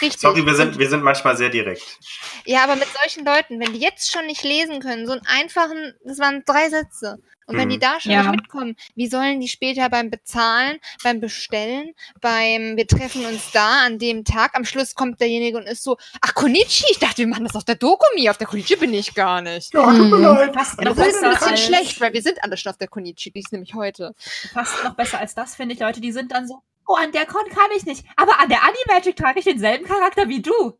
Richtig. 0.00 0.20
Sorry, 0.20 0.44
wir 0.44 0.54
sind, 0.54 0.78
wir 0.78 0.88
sind 0.88 1.02
manchmal 1.02 1.36
sehr 1.36 1.48
direkt. 1.50 1.98
Ja, 2.44 2.64
aber 2.64 2.76
mit 2.76 2.88
solchen 3.02 3.24
Leuten, 3.24 3.60
wenn 3.60 3.72
die 3.72 3.80
jetzt 3.80 4.12
schon 4.12 4.26
nicht 4.26 4.42
lesen 4.42 4.80
können, 4.80 5.06
so 5.06 5.12
einen 5.12 5.26
einfachen, 5.26 5.94
das 6.04 6.18
waren 6.18 6.42
drei 6.46 6.68
Sätze. 6.70 7.18
Und 7.48 7.56
wenn 7.58 7.68
die 7.68 7.76
Mhm. 7.76 7.80
da 7.80 8.00
schon 8.00 8.10
Ja. 8.10 8.22
nicht 8.22 8.32
mitkommen, 8.32 8.74
wie 8.96 9.06
sollen 9.06 9.38
die 9.38 9.46
später 9.46 9.88
beim 9.88 10.10
Bezahlen, 10.10 10.78
beim 11.04 11.20
Bestellen, 11.20 11.94
beim 12.20 12.76
wir 12.76 12.88
treffen 12.88 13.24
uns 13.24 13.52
da 13.52 13.84
an 13.86 14.00
dem 14.00 14.24
Tag, 14.24 14.56
am 14.56 14.64
Schluss 14.64 14.96
kommt 14.96 15.20
derjenige 15.20 15.56
und 15.56 15.62
ist 15.68 15.84
so, 15.84 15.96
ach 16.20 16.34
Konichi, 16.34 16.86
ich 16.90 16.98
dachte, 16.98 17.18
wir 17.18 17.28
machen 17.28 17.44
das 17.44 17.54
auf 17.54 17.62
der 17.62 17.76
Dokumi, 17.76 18.28
auf 18.28 18.36
der 18.38 18.48
Konichi 18.48 18.74
bin 18.74 18.92
ich 18.92 19.14
gar 19.14 19.42
nicht. 19.42 19.72
Ja, 19.72 19.92
tut 19.92 20.10
mir 20.10 20.18
leid. 20.18 20.54
Fast 20.54 20.78
Ja, 20.80 20.88
noch 20.88 20.96
das 20.96 21.06
ist 21.06 21.22
ein 21.22 21.30
bisschen 21.30 21.48
als, 21.52 21.64
schlecht, 21.64 22.00
weil 22.00 22.12
wir 22.12 22.22
sind 22.22 22.42
alle 22.42 22.56
schon 22.56 22.70
auf 22.70 22.78
der 22.78 22.88
Konichi, 22.88 23.30
die 23.30 23.38
ist 23.38 23.52
nämlich 23.52 23.74
heute. 23.74 24.12
Fast 24.52 24.82
noch 24.82 24.94
besser 24.96 25.20
als 25.20 25.36
das 25.36 25.54
finde 25.54 25.74
ich 25.74 25.80
Leute, 25.80 26.00
die 26.00 26.10
sind 26.10 26.32
dann 26.32 26.48
so, 26.48 26.62
oh, 26.86 26.94
an 26.94 27.12
der 27.12 27.26
Con 27.26 27.48
kann 27.50 27.70
ich 27.76 27.84
nicht, 27.84 28.04
aber 28.16 28.38
an 28.40 28.48
der 28.48 28.62
Animagic 28.62 29.16
trage 29.16 29.38
ich 29.38 29.44
denselben 29.44 29.86
Charakter 29.86 30.28
wie 30.28 30.42
du. 30.42 30.78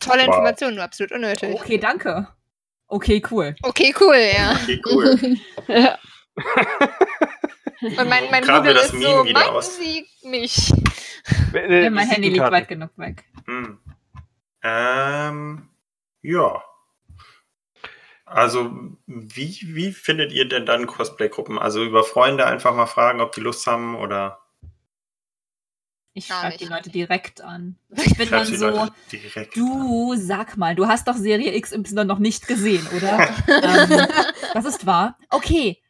Tolle 0.00 0.22
Wow. 0.22 0.26
Information, 0.26 0.74
nur 0.74 0.84
absolut 0.84 1.12
unnötig. 1.12 1.54
Okay, 1.54 1.78
danke. 1.78 2.28
Okay, 2.88 3.22
cool. 3.30 3.54
Okay, 3.62 3.94
cool, 4.00 4.16
ja. 4.16 4.52
Okay, 4.62 4.82
cool. 4.86 5.36
Ja. 5.68 5.98
Und 7.82 8.08
mein, 8.08 8.30
mein 8.30 8.42
Google 8.44 8.74
das 8.74 8.86
ist 8.86 8.92
Meme 8.94 9.04
so, 9.04 9.24
wieder 9.24 9.40
meinen 9.40 9.50
aus. 9.50 9.76
Sie 9.78 10.06
mich? 10.22 10.72
Ja, 11.52 11.90
mein 11.90 12.08
Handy 12.08 12.30
liegt 12.30 12.50
weit 12.50 12.68
genug 12.68 12.90
weg. 12.96 13.24
Hm. 13.46 13.78
Ähm, 14.62 15.68
ja. 16.22 16.62
Also, 18.24 18.72
wie, 19.06 19.58
wie 19.62 19.92
findet 19.92 20.32
ihr 20.32 20.48
denn 20.48 20.66
dann 20.66 20.86
Cosplay-Gruppen? 20.86 21.58
Also 21.58 21.84
über 21.84 22.02
Freunde 22.02 22.46
einfach 22.46 22.74
mal 22.74 22.86
fragen, 22.86 23.20
ob 23.20 23.32
die 23.32 23.40
Lust 23.40 23.66
haben 23.66 23.94
oder 23.96 24.40
Ich 26.18 26.26
schreibe 26.28 26.56
die. 26.56 26.64
Leute 26.64 26.88
direkt 26.90 27.42
an. 27.42 27.76
Ich 28.04 28.16
bin 28.16 28.30
dann 28.30 28.46
so, 28.46 28.88
du 29.54 30.14
sag 30.16 30.56
mal, 30.56 30.74
du 30.74 30.86
hast 30.88 31.06
doch 31.08 31.14
Serie 31.16 31.60
XY 31.60 32.04
noch 32.06 32.18
nicht 32.18 32.48
gesehen, 32.48 32.86
oder? 32.96 33.28
ähm, 33.46 34.06
das 34.54 34.64
ist 34.64 34.86
wahr. 34.86 35.18
Okay. 35.30 35.82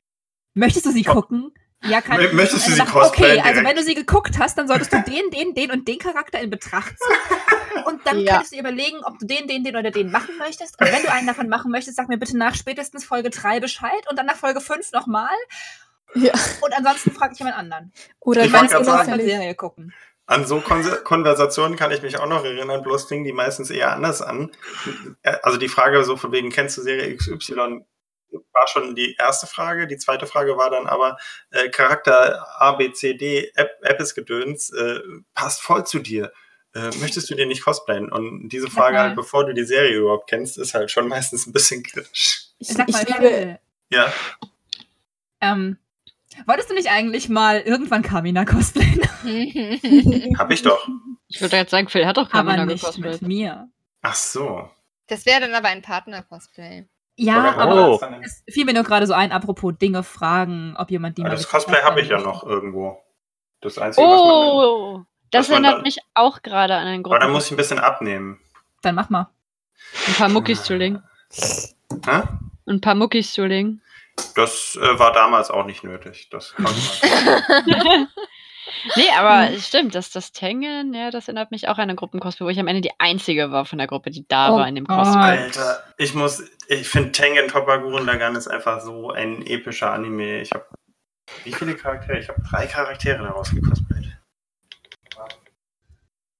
Möchtest 0.54 0.86
du 0.86 0.90
sie 0.90 1.04
gucken? 1.04 1.52
Ja, 1.84 2.00
kann 2.00 2.18
Mö- 2.18 2.32
möchtest 2.32 2.66
du 2.66 2.72
sie 2.72 2.80
cosplayen 2.80 3.38
Okay, 3.38 3.40
also 3.40 3.60
direkt? 3.60 3.68
wenn 3.68 3.76
du 3.76 3.82
sie 3.84 3.94
geguckt 3.94 4.38
hast, 4.40 4.58
dann 4.58 4.66
solltest 4.66 4.92
du 4.92 5.02
den, 5.02 5.30
den, 5.30 5.54
den 5.54 5.70
und 5.70 5.86
den 5.86 5.98
Charakter 5.98 6.40
in 6.40 6.50
Betracht 6.50 6.94
ziehen. 6.98 7.84
Und 7.84 8.04
dann 8.06 8.18
Ja. 8.20 8.32
könntest 8.32 8.54
du 8.54 8.58
überlegen, 8.58 8.96
ob 9.04 9.18
du 9.20 9.26
den, 9.26 9.46
den, 9.46 9.62
den 9.62 9.76
oder 9.76 9.90
den 9.92 10.10
machen 10.10 10.36
möchtest. 10.38 10.80
Und 10.80 10.90
wenn 10.90 11.02
du 11.02 11.12
einen 11.12 11.26
davon 11.28 11.48
machen 11.48 11.70
möchtest, 11.70 11.96
sag 11.98 12.08
mir 12.08 12.16
bitte 12.18 12.36
nach 12.36 12.56
spätestens 12.56 13.04
Folge 13.04 13.30
3 13.30 13.60
Bescheid 13.60 14.08
und 14.10 14.18
dann 14.18 14.26
nach 14.26 14.34
Folge 14.36 14.60
5 14.60 14.90
nochmal. 14.92 15.28
Ja. 16.14 16.32
Und 16.62 16.72
ansonsten 16.74 17.10
frage 17.12 17.34
ich 17.34 17.38
jemand 17.38 17.58
anderen. 17.58 17.92
Oder 18.20 18.40
Ich 18.40 18.46
ich 18.46 18.52
sagen- 18.52 19.12
eine 19.12 19.22
Serie 19.24 19.54
gucken. 19.54 19.92
An 20.26 20.44
so 20.44 20.60
Konse 20.60 21.02
Konversationen 21.04 21.76
kann 21.76 21.92
ich 21.92 22.02
mich 22.02 22.18
auch 22.18 22.26
noch 22.26 22.44
erinnern, 22.44 22.82
bloß 22.82 23.04
fingen 23.06 23.24
die 23.24 23.32
meistens 23.32 23.70
eher 23.70 23.92
anders 23.92 24.22
an. 24.22 24.50
Äh, 25.22 25.36
Also 25.42 25.58
die 25.58 25.68
Frage 25.68 26.04
so 26.04 26.16
von 26.16 26.32
wegen, 26.32 26.50
kennst 26.50 26.76
du 26.78 26.82
Serie 26.82 27.16
XY, 27.16 27.84
war 28.52 28.66
schon 28.68 28.94
die 28.94 29.14
erste 29.18 29.46
Frage. 29.46 29.86
Die 29.86 29.98
zweite 29.98 30.26
Frage 30.26 30.56
war 30.56 30.70
dann 30.70 30.86
aber, 30.86 31.16
äh, 31.50 31.68
Charakter 31.68 32.44
A, 32.60 32.72
B, 32.72 32.92
C, 32.92 33.14
D, 33.14 33.50
App, 33.54 33.70
App 33.82 34.00
ist 34.00 34.14
Gedöns, 34.14 34.70
äh, 34.70 35.00
passt 35.34 35.62
voll 35.62 35.86
zu 35.86 36.00
dir. 36.00 36.32
Äh, 36.74 36.90
möchtest 36.98 37.30
du 37.30 37.34
dir 37.34 37.46
nicht 37.46 37.64
cosplayen? 37.64 38.10
Und 38.10 38.48
diese 38.50 38.68
Frage 38.68 38.98
halt, 38.98 39.16
bevor 39.16 39.46
du 39.46 39.54
die 39.54 39.64
Serie 39.64 39.96
überhaupt 39.96 40.28
kennst, 40.28 40.58
ist 40.58 40.74
halt 40.74 40.90
schon 40.90 41.08
meistens 41.08 41.46
ein 41.46 41.52
bisschen 41.52 41.82
kritisch. 41.82 42.48
Ich, 42.58 42.68
Sag 42.68 42.88
mal, 42.90 43.02
ich 43.02 43.08
liebe, 43.08 43.58
Ja, 43.90 44.12
ähm, 45.40 45.78
wolltest 46.46 46.70
du 46.70 46.74
nicht 46.74 46.90
eigentlich 46.90 47.28
mal 47.28 47.60
irgendwann 47.60 48.02
Kamina 48.02 48.44
cosplayen? 48.44 49.00
hab 50.38 50.50
ich 50.50 50.62
doch. 50.62 50.86
Ich 51.28 51.40
würde 51.40 51.56
jetzt 51.56 51.70
sagen, 51.70 51.88
Phil 51.88 52.06
hat 52.06 52.16
doch 52.16 52.24
Aber 52.32 52.50
Kamina 52.50 52.66
nicht 52.66 52.80
gecosplayt. 52.82 53.22
mit 53.22 53.28
mir. 53.28 53.68
Ach 54.02 54.14
so. 54.14 54.68
Das 55.08 55.24
wäre 55.26 55.40
dann 55.40 55.54
aber 55.54 55.68
ein 55.68 55.82
Partner-Cosplay. 55.82 56.86
Ja, 57.16 57.54
aber 57.56 57.92
Oh. 57.94 57.98
dann- 57.98 58.22
es 58.22 58.42
fiel 58.48 58.64
mir 58.66 58.74
nur 58.74 58.82
gerade 58.84 59.06
so 59.06 59.14
ein, 59.14 59.32
apropos 59.32 59.74
Dinge 59.80 60.02
fragen, 60.02 60.74
ob 60.76 60.90
jemand 60.90 61.16
die 61.16 61.22
Aber 61.22 61.30
mal 61.30 61.36
das 61.36 61.48
Cosplay 61.48 61.80
habe 61.82 62.00
ich 62.02 62.08
ja 62.08 62.20
noch 62.20 62.44
irgendwo. 62.44 62.98
Das 63.60 63.78
Einzige, 63.78 64.06
was 64.06 64.20
man. 64.20 64.30
Oh, 64.30 65.04
das 65.30 65.48
erinnert 65.48 65.74
dann- 65.76 65.82
mich 65.82 65.98
auch 66.14 66.42
gerade 66.42 66.74
an 66.74 66.86
einen 66.86 67.04
Aber 67.04 67.14
Gruppen. 67.16 67.20
da 67.28 67.32
muss 67.32 67.46
ich 67.46 67.52
ein 67.52 67.56
bisschen 67.56 67.78
abnehmen. 67.78 68.38
Dann 68.82 68.94
mach 68.94 69.08
mal. 69.10 69.30
ein 70.08 70.14
paar 70.14 70.28
Muckis 70.28 70.62
zu 70.64 70.74
legen. 70.76 71.02
Hä? 72.04 72.22
Ein 72.68 72.80
paar 72.80 72.94
Muckis 72.94 73.32
zu 73.32 73.44
legen. 73.46 73.80
Das 74.34 74.76
äh, 74.80 74.98
war 74.98 75.12
damals 75.12 75.50
auch 75.50 75.66
nicht 75.66 75.84
nötig. 75.84 76.28
Das 76.30 76.54
konnte 76.54 76.72
man. 76.72 78.08
Nee, 78.96 79.08
aber 79.16 79.52
es 79.52 79.68
stimmt, 79.68 79.94
dass 79.94 80.10
das 80.10 80.32
Tengen, 80.32 80.92
ja, 80.92 81.10
das 81.10 81.28
erinnert 81.28 81.50
mich 81.52 81.68
auch 81.68 81.76
an 81.78 81.82
eine 81.84 81.94
Gruppencosplay, 81.94 82.44
wo 82.46 82.50
ich 82.50 82.58
am 82.58 82.66
Ende 82.66 82.80
die 82.82 82.90
einzige 82.98 83.50
war 83.52 83.64
von 83.64 83.78
der 83.78 83.86
Gruppe, 83.86 84.10
die 84.10 84.26
da 84.26 84.52
Oh 84.52 84.56
war 84.58 84.66
in 84.68 84.74
dem. 84.74 84.86
Cosplay. 84.86 85.18
Alter, 85.20 85.84
ich 85.98 86.14
muss, 86.14 86.42
ich 86.68 86.88
finde 86.88 87.12
Tengen 87.12 87.46
Toppa 87.48 87.76
Gurren 87.76 88.06
Lagann 88.06 88.34
ist 88.36 88.48
einfach 88.48 88.80
so 88.80 89.10
ein 89.12 89.46
epischer 89.46 89.92
Anime. 89.92 90.40
Ich 90.40 90.50
habe 90.52 90.66
wie 91.44 91.52
viele 91.52 91.76
Charaktere? 91.76 92.18
Ich 92.18 92.28
habe 92.28 92.42
drei 92.42 92.66
Charaktere 92.66 93.22
daraus 93.22 93.50
gecosplayt. 93.50 94.18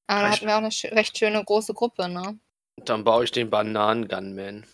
Aber 0.08 0.22
da 0.22 0.30
hatten 0.30 0.46
wir 0.46 0.54
auch 0.54 0.58
eine 0.58 0.68
schö- 0.68 0.94
recht 0.94 1.16
schöne 1.16 1.42
große 1.44 1.74
Gruppe, 1.74 2.08
ne? 2.08 2.38
Dann 2.84 3.04
baue 3.04 3.24
ich 3.24 3.32
den 3.32 3.50
Bananen-Gunman. 3.50 4.66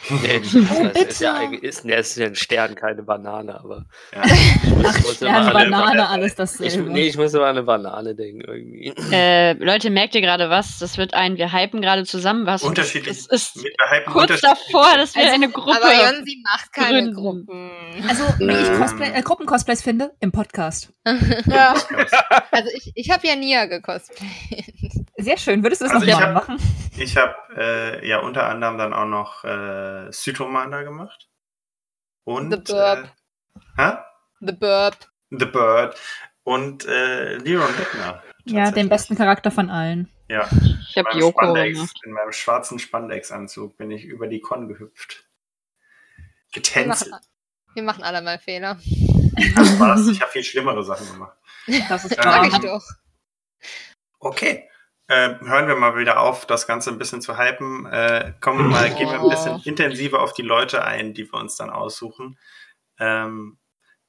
Nee, 0.22 0.40
das 0.40 0.54
Oh, 0.54 0.98
ist 1.08 1.20
ja, 1.20 1.40
ist, 1.60 1.84
nee, 1.84 1.96
ist 1.98 2.16
ja 2.16 2.26
ein 2.26 2.34
Stern, 2.36 2.74
keine 2.76 3.02
Banane, 3.02 3.58
aber. 3.58 3.84
Ja. 4.14 4.22
Ich 4.24 4.70
muss 5.04 5.20
immer 5.22 5.36
an- 5.38 5.52
Banane, 5.52 6.08
alles 6.08 6.30
Ich, 6.32 6.36
dasselbe. 6.36 6.90
nee, 6.90 7.08
ich 7.08 7.16
muss 7.16 7.34
immer 7.34 7.44
an 7.46 7.56
eine 7.56 7.62
Banane 7.64 8.14
denken 8.14 8.40
irgendwie. 8.42 8.94
Äh, 9.12 9.52
Leute, 9.54 9.90
merkt 9.90 10.14
ihr 10.14 10.20
gerade 10.20 10.50
was? 10.50 10.78
Das 10.78 10.98
wird 10.98 11.14
ein, 11.14 11.36
wir 11.36 11.52
hypen 11.52 11.82
gerade 11.82 12.04
zusammen 12.04 12.46
was. 12.46 12.62
Unterschiedlich. 12.62 13.18
Es 13.18 13.26
ist 13.26 13.56
Mit 13.56 13.72
der 13.80 13.90
Hype 13.90 14.04
kurz 14.06 14.30
unterschiedlich. 14.30 14.66
davor, 14.72 14.96
dass 14.96 15.14
wir 15.14 15.22
Also, 15.22 15.34
eine 15.34 15.50
Gruppe. 15.50 15.76
Aber 15.82 15.92
Jonsi 16.14 16.42
macht 16.44 16.72
keine 16.72 17.12
gründen. 17.12 17.14
Gruppen. 17.14 17.70
Also, 18.08 18.22
wie 18.38 18.52
ich. 18.52 18.78
Cosplay, 18.80 19.10
äh, 19.12 19.22
Gruppencosplays 19.22 19.82
finde, 19.82 20.12
im 20.20 20.30
Podcast. 20.32 20.92
ja, 21.46 21.74
Also 22.52 22.70
ich, 22.76 22.92
ich 22.94 23.10
habe 23.10 23.26
ja 23.26 23.34
Nia 23.36 23.66
gecosplayt. 23.66 24.24
Sehr 25.20 25.36
schön. 25.36 25.62
Würdest 25.62 25.80
du 25.82 25.86
das 25.86 25.94
Also 25.94 26.06
noch 26.06 26.20
hab- 26.20 26.34
machen? 26.34 26.58
Ich 26.96 27.16
habe 27.16 27.34
äh, 27.56 28.08
ja 28.08 28.20
unter 28.20 28.46
anderem 28.48 28.78
dann 28.78 28.92
auch 28.92 29.04
noch 29.06 29.44
äh, 29.44 30.10
Cytomanda 30.12 30.82
gemacht. 30.82 31.28
Und 32.24 32.50
The 32.50 32.72
Burp. 32.72 33.10
Äh, 33.76 33.82
hä? 33.82 33.96
The 34.40 34.52
Burp. 34.52 34.96
The 35.30 35.44
Bird. 35.46 35.96
Und 36.44 36.86
äh, 36.86 37.36
Leron 37.38 37.74
Beckner. 37.76 38.22
Ja, 38.44 38.70
den 38.70 38.88
besten 38.88 39.16
Charakter 39.16 39.50
von 39.50 39.68
allen. 39.70 40.08
Ja, 40.28 40.48
ich 40.88 40.96
habe 40.96 41.18
Yoko 41.18 41.40
Spandex, 41.42 41.74
gemacht. 41.78 42.00
in 42.04 42.12
meinem 42.12 42.32
schwarzen 42.32 42.78
Spandex-Anzug 42.78 43.76
bin 43.76 43.90
ich 43.90 44.04
über 44.04 44.26
die 44.28 44.40
Con 44.40 44.68
gehüpft. 44.68 45.24
Wir 46.16 46.24
Getänzelt. 46.62 47.10
machen, 47.10 47.24
wir 47.74 47.82
machen 47.82 48.04
alle 48.04 48.22
mal 48.22 48.38
Fehler. 48.38 48.78
Das 49.54 49.78
war's. 49.80 50.06
Ich 50.08 50.20
habe 50.20 50.30
viel 50.32 50.44
schlimmere 50.44 50.82
Sachen 50.84 51.06
gemacht. 51.12 51.36
Das 51.88 52.04
ist. 52.04 52.14
Sag 52.14 52.46
ich 52.46 52.58
doch. 52.58 52.82
Okay. 54.18 54.68
Äh, 55.10 55.36
hören 55.40 55.68
wir 55.68 55.76
mal 55.76 55.96
wieder 55.96 56.20
auf, 56.20 56.44
das 56.44 56.66
Ganze 56.66 56.90
ein 56.90 56.98
bisschen 56.98 57.22
zu 57.22 57.38
hypen. 57.38 57.86
Äh, 57.86 58.34
kommen 58.42 58.58
wir 58.58 58.66
mal, 58.66 58.90
gehen 58.94 59.08
wir 59.08 59.20
ein 59.20 59.28
bisschen 59.28 59.60
intensiver 59.64 60.20
auf 60.20 60.34
die 60.34 60.42
Leute 60.42 60.84
ein, 60.84 61.14
die 61.14 61.24
wir 61.32 61.40
uns 61.40 61.56
dann 61.56 61.70
aussuchen. 61.70 62.38
Ähm, 63.00 63.58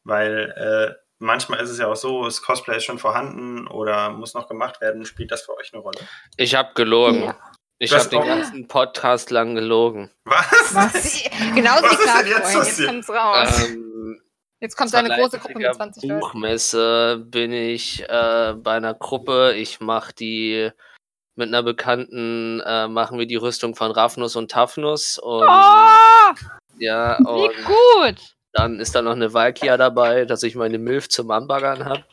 weil 0.04 0.52
äh, 0.58 1.02
manchmal 1.20 1.62
ist 1.62 1.70
es 1.70 1.80
ja 1.80 1.88
auch 1.88 1.95
so, 1.95 2.26
das 2.26 2.41
Cosplay 2.41 2.78
ist 2.78 2.84
schon 2.84 3.00
vorhanden 3.00 3.66
oder 3.68 4.10
muss 4.10 4.34
noch 4.34 4.50
gemacht 4.50 4.82
werden. 4.82 5.06
Spielt 5.06 5.32
das 5.32 5.43
für 5.43 5.56
euch 5.56 5.74
eine 5.74 5.82
Rolle? 5.82 6.00
Ich 6.36 6.56
habe 6.56 6.74
gelogen. 6.74 7.24
Ja. 7.24 7.36
Ich 7.78 7.93
habe 7.93 8.10
den 8.10 8.26
ganzen 8.26 8.68
Podcast 8.68 9.30
lang 9.30 9.56
gelogen. 9.56 10.12
Was? 10.26 10.76
Was? 10.76 11.24
Genauso 11.56 11.86
Was 11.86 11.91
wie 11.91 11.95
ist 11.95 12.06
denn 12.06 12.26
Clark 12.26 12.28
jetzt 12.28 12.52
vorhin. 12.52 12.76
Jetzt 12.76 12.88
kommt's 12.88 13.10
raus. 13.10 13.70
Ähm, 13.70 14.22
Jetzt 14.62 14.76
kommt 14.76 14.89
zur 14.89 15.00
seine 15.00 15.16
große 15.16 15.39
Gruppe 15.39 15.60
mit 15.60 15.74
20 15.74 16.04
Leuten. 16.04 16.20
Buchmesse 16.20 17.24
bin 17.26 17.54
ich 17.54 18.04
äh, 18.04 18.54
bei 18.58 18.74
einer 18.74 18.93
Gruppe. 18.93 19.54
Ich 19.56 19.80
mache 19.80 20.14
die 20.14 20.72
mit 21.40 21.48
einer 21.48 21.64
Bekannten 21.64 22.62
äh, 22.66 22.88
machen 22.88 23.18
wir 23.18 23.26
die 23.26 23.38
Rüstung 23.38 23.76
von 23.76 23.92
Raffnus 23.92 24.36
und 24.36 24.52
Tafnus 24.52 25.18
und 25.18 25.48
Oh, 25.50 26.34
ja 26.78 27.18
wie 27.20 27.24
und 27.24 27.66
gut! 27.66 28.36
dann 28.52 28.80
ist 28.80 28.96
da 28.96 29.02
noch 29.02 29.14
eine 29.14 29.34
Valkia 29.34 29.78
dabei, 29.78 30.26
dass 30.26 30.44
ich 30.44 30.56
meine 30.56 30.78
Milf 30.78 31.10
zum 31.10 31.32
Anbaggern 31.32 31.86
habe. 31.86 32.04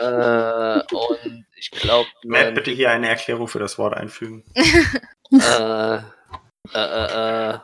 äh, 0.00 0.94
und 0.94 1.46
ich 1.56 1.70
glaube, 1.70 2.08
Matt, 2.24 2.54
bitte 2.54 2.70
hier 2.70 2.90
eine 2.90 3.08
Erklärung 3.08 3.48
für 3.48 3.58
das 3.58 3.78
Wort 3.78 3.94
einfügen. 3.94 4.44
äh, 5.32 5.96
äh, 5.96 6.00
äh, 6.74 7.50
äh, 7.50 7.58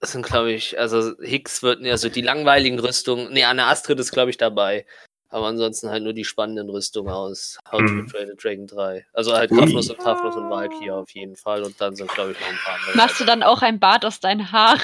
das 0.00 0.12
sind, 0.12 0.24
glaube 0.24 0.52
ich, 0.52 0.78
also 0.78 1.12
Hicks 1.20 1.62
wird, 1.62 1.84
also 1.84 2.08
die 2.08 2.22
langweiligen 2.22 2.78
Rüstungen, 2.78 3.32
nee, 3.32 3.44
Anne 3.44 3.66
Astrid 3.66 3.98
ist, 3.98 4.12
glaube 4.12 4.30
ich, 4.30 4.36
dabei. 4.36 4.86
Aber 5.30 5.46
ansonsten 5.46 5.90
halt 5.90 6.02
nur 6.02 6.14
die 6.14 6.24
spannenden 6.24 6.70
Rüstungen 6.70 7.12
aus 7.12 7.58
How 7.70 7.80
to 7.80 7.84
Mhm. 7.84 8.06
Train 8.08 8.30
a 8.30 8.34
Dragon 8.34 8.66
3. 8.66 9.06
Also 9.12 9.34
halt. 9.34 9.50
Grafnus 9.50 9.90
und 9.90 9.98
Tafnus 10.00 10.36
und 10.36 10.48
Valkyrie 10.48 10.90
auf 10.90 11.10
jeden 11.10 11.36
Fall. 11.36 11.62
Und 11.62 11.78
dann 11.80 11.94
sind, 11.94 12.10
glaube 12.12 12.32
ich, 12.32 12.40
noch 12.40 12.48
ein 12.48 12.56
paar 12.64 12.74
andere. 12.76 12.96
Machst 12.96 13.20
du 13.20 13.24
dann 13.24 13.42
auch 13.42 13.60
ein 13.60 13.78
Bart 13.78 14.04
aus 14.06 14.20
deinen 14.20 14.50
Haaren? 14.50 14.80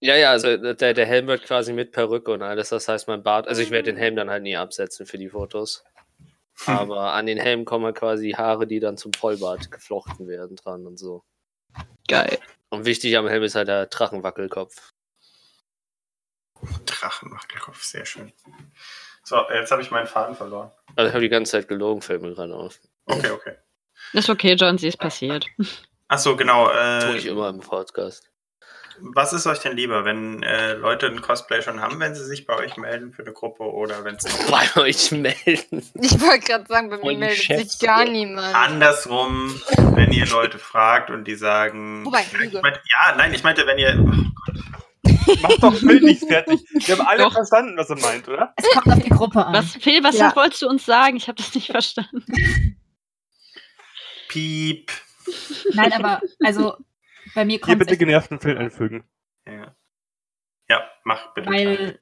Ja, 0.00 0.14
ja, 0.14 0.30
also 0.30 0.56
der, 0.56 0.94
der 0.94 1.06
Helm 1.06 1.26
wird 1.26 1.42
quasi 1.44 1.72
mit 1.72 1.92
Perücke 1.92 2.30
und 2.32 2.42
alles. 2.42 2.68
Das 2.68 2.86
heißt, 2.86 3.08
mein 3.08 3.22
Bart, 3.22 3.48
also 3.48 3.62
ich 3.62 3.70
werde 3.70 3.90
den 3.90 3.96
Helm 3.96 4.14
dann 4.14 4.30
halt 4.30 4.42
nie 4.42 4.56
absetzen 4.56 5.06
für 5.06 5.18
die 5.18 5.30
Fotos. 5.30 5.84
Aber 6.66 7.12
an 7.12 7.26
den 7.26 7.38
Helm 7.38 7.64
kommen 7.64 7.84
halt 7.86 7.96
quasi 7.96 8.30
Haare, 8.32 8.66
die 8.66 8.80
dann 8.80 8.96
zum 8.96 9.12
Vollbart 9.12 9.70
geflochten 9.70 10.28
werden 10.28 10.56
dran 10.56 10.86
und 10.86 10.98
so. 10.98 11.22
Geil. 12.08 12.38
Und 12.70 12.84
wichtig 12.86 13.16
am 13.16 13.28
Helm 13.28 13.42
ist 13.42 13.54
halt 13.54 13.68
der 13.68 13.86
Drachenwackelkopf. 13.86 14.90
Drachenwackelkopf, 16.86 17.82
sehr 17.82 18.04
schön. 18.06 18.32
So, 19.22 19.36
jetzt 19.52 19.70
habe 19.72 19.82
ich 19.82 19.90
meinen 19.90 20.06
Faden 20.06 20.36
verloren. 20.36 20.70
Also 20.94 21.08
ich 21.08 21.12
habe 21.14 21.22
die 21.22 21.28
ganze 21.28 21.52
Zeit 21.52 21.68
gelogen, 21.68 22.00
fällt 22.02 22.22
mir 22.22 22.34
gerade 22.34 22.54
auf. 22.54 22.78
Okay, 23.06 23.30
okay. 23.30 23.54
Ist 24.12 24.30
okay, 24.30 24.54
John, 24.54 24.78
sie 24.78 24.88
ist 24.88 24.98
passiert. 24.98 25.46
Ach 26.08 26.18
so, 26.18 26.36
genau. 26.36 26.66
Tue 26.68 27.16
ich 27.16 27.26
Äh, 27.26 27.30
immer 27.30 27.48
im 27.48 27.58
Podcast. 27.60 28.30
was 29.00 29.32
ist 29.32 29.46
euch 29.46 29.58
denn 29.58 29.76
lieber, 29.76 30.04
wenn 30.04 30.42
äh, 30.44 30.74
Leute 30.74 31.06
ein 31.06 31.20
Cosplay 31.20 31.60
schon 31.60 31.80
haben, 31.80 31.98
wenn 32.00 32.14
sie 32.14 32.24
sich 32.24 32.46
bei 32.46 32.54
euch 32.56 32.76
melden 32.76 33.12
für 33.12 33.22
eine 33.22 33.32
Gruppe 33.32 33.64
oder 33.64 34.04
wenn 34.04 34.14
es 34.16 34.24
Bei 34.50 34.80
euch 34.80 35.10
melden. 35.10 35.82
Ich 36.00 36.20
wollte 36.20 36.46
gerade 36.46 36.66
sagen, 36.68 36.88
bei 36.88 36.98
mir 36.98 37.18
meldet 37.18 37.38
Chefs. 37.38 37.78
sich 37.78 37.86
gar 37.86 38.04
niemand. 38.04 38.54
andersrum, 38.54 39.60
wenn 39.94 40.12
ihr 40.12 40.26
Leute 40.26 40.58
fragt 40.58 41.10
und 41.10 41.24
die 41.24 41.34
sagen. 41.34 42.04
Wobei, 42.06 42.20
ich 42.22 42.32
Lüge. 42.32 42.60
meinte, 42.62 42.80
ja, 42.90 43.14
nein, 43.16 43.34
ich 43.34 43.42
meinte, 43.42 43.66
wenn 43.66 43.78
ihr. 43.78 44.22
Mach 45.42 45.56
doch 45.58 45.74
Phil 45.74 46.00
nicht 46.00 46.24
fertig. 46.28 46.60
Wir 46.86 46.98
haben 46.98 47.06
alle 47.06 47.22
Doch. 47.24 47.32
verstanden, 47.32 47.76
was 47.76 47.90
er 47.90 47.98
meint, 47.98 48.28
oder? 48.28 48.52
Es 48.56 48.68
kommt 48.70 48.88
auf 48.96 49.02
die 49.02 49.10
Gruppe 49.10 49.44
an. 49.44 49.52
Was, 49.54 49.74
Phil, 49.76 50.02
was 50.04 50.16
Ja. 50.18 50.34
wolltest 50.36 50.62
du 50.62 50.68
uns 50.68 50.84
sagen? 50.86 51.16
Ich 51.16 51.28
habe 51.28 51.36
das 51.36 51.54
nicht 51.54 51.70
verstanden. 51.70 52.24
Piep. 54.28 54.90
Nein, 55.74 55.92
aber 55.92 56.20
also 56.44 56.76
bei 57.34 57.44
mir 57.44 57.52
Hier 57.52 57.60
kommt 57.60 57.78
bitte 57.80 57.92
es 57.94 57.98
genervten 57.98 58.40
Phil 58.40 58.56
einfügen. 58.58 59.04
Ja, 59.46 59.74
ja 60.68 60.80
mach 61.04 61.34
bitte. 61.34 61.48
weil 61.50 61.98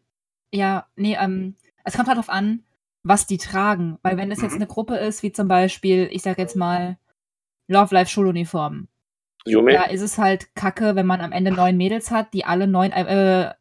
ja, 0.53 0.87
nee, 0.97 1.17
ähm, 1.19 1.57
es 1.85 1.95
kommt 1.95 2.09
halt 2.09 2.17
darauf 2.17 2.31
an, 2.31 2.65
was 3.03 3.27
die 3.27 3.39
tragen. 3.39 3.99
Weil 4.03 4.17
wenn 4.17 4.31
es 4.31 4.41
jetzt 4.41 4.53
Mhm. 4.53 4.59
eine 4.59 4.67
Gruppe 4.67 4.97
ist, 4.97 5.23
wie 5.23 5.33
zum 5.33 5.49
Beispiel, 5.49 6.09
ich 6.13 6.23
sag 6.23 6.39
jetzt 6.39 6.57
mal, 6.57 6.99
Love 7.67 7.95
Life 7.95 8.11
Schuluniformen, 8.11 8.89
Jume? 9.47 9.73
da 9.73 9.85
ist 9.85 10.01
es 10.01 10.19
halt 10.19 10.55
kacke, 10.55 10.97
wenn 10.97 11.07
man 11.07 11.21
am 11.21 11.33
Ende 11.33 11.51
neun 11.53 11.77
Mädels 11.77 12.11
hat, 12.11 12.33
die 12.35 12.45
alle 12.45 12.67
neun 12.67 12.93
äh, 12.93 13.53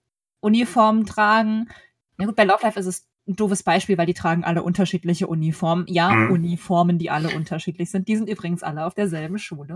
Uniformen 0.42 1.06
tragen. 1.06 1.70
Na 2.18 2.26
gut, 2.26 2.36
bei 2.36 2.44
Love 2.46 2.64
Life 2.64 2.80
ist 2.80 2.86
es 2.86 3.08
ein 3.28 3.36
doofes 3.36 3.64
Beispiel, 3.64 3.98
weil 3.98 4.06
die 4.06 4.14
tragen 4.14 4.44
alle 4.44 4.64
unterschiedliche 4.64 5.28
Uniformen. 5.28 5.86
Ja, 5.88 6.12
Mhm. 6.14 6.32
Uniformen, 6.32 6.98
die 7.00 7.10
alle 7.10 7.30
unterschiedlich 7.36 7.90
sind. 7.92 8.08
Die 8.08 8.16
sind 8.18 8.30
übrigens 8.30 8.64
alle 8.64 8.86
auf 8.86 8.94
derselben 8.96 9.40
Schule. 9.40 9.76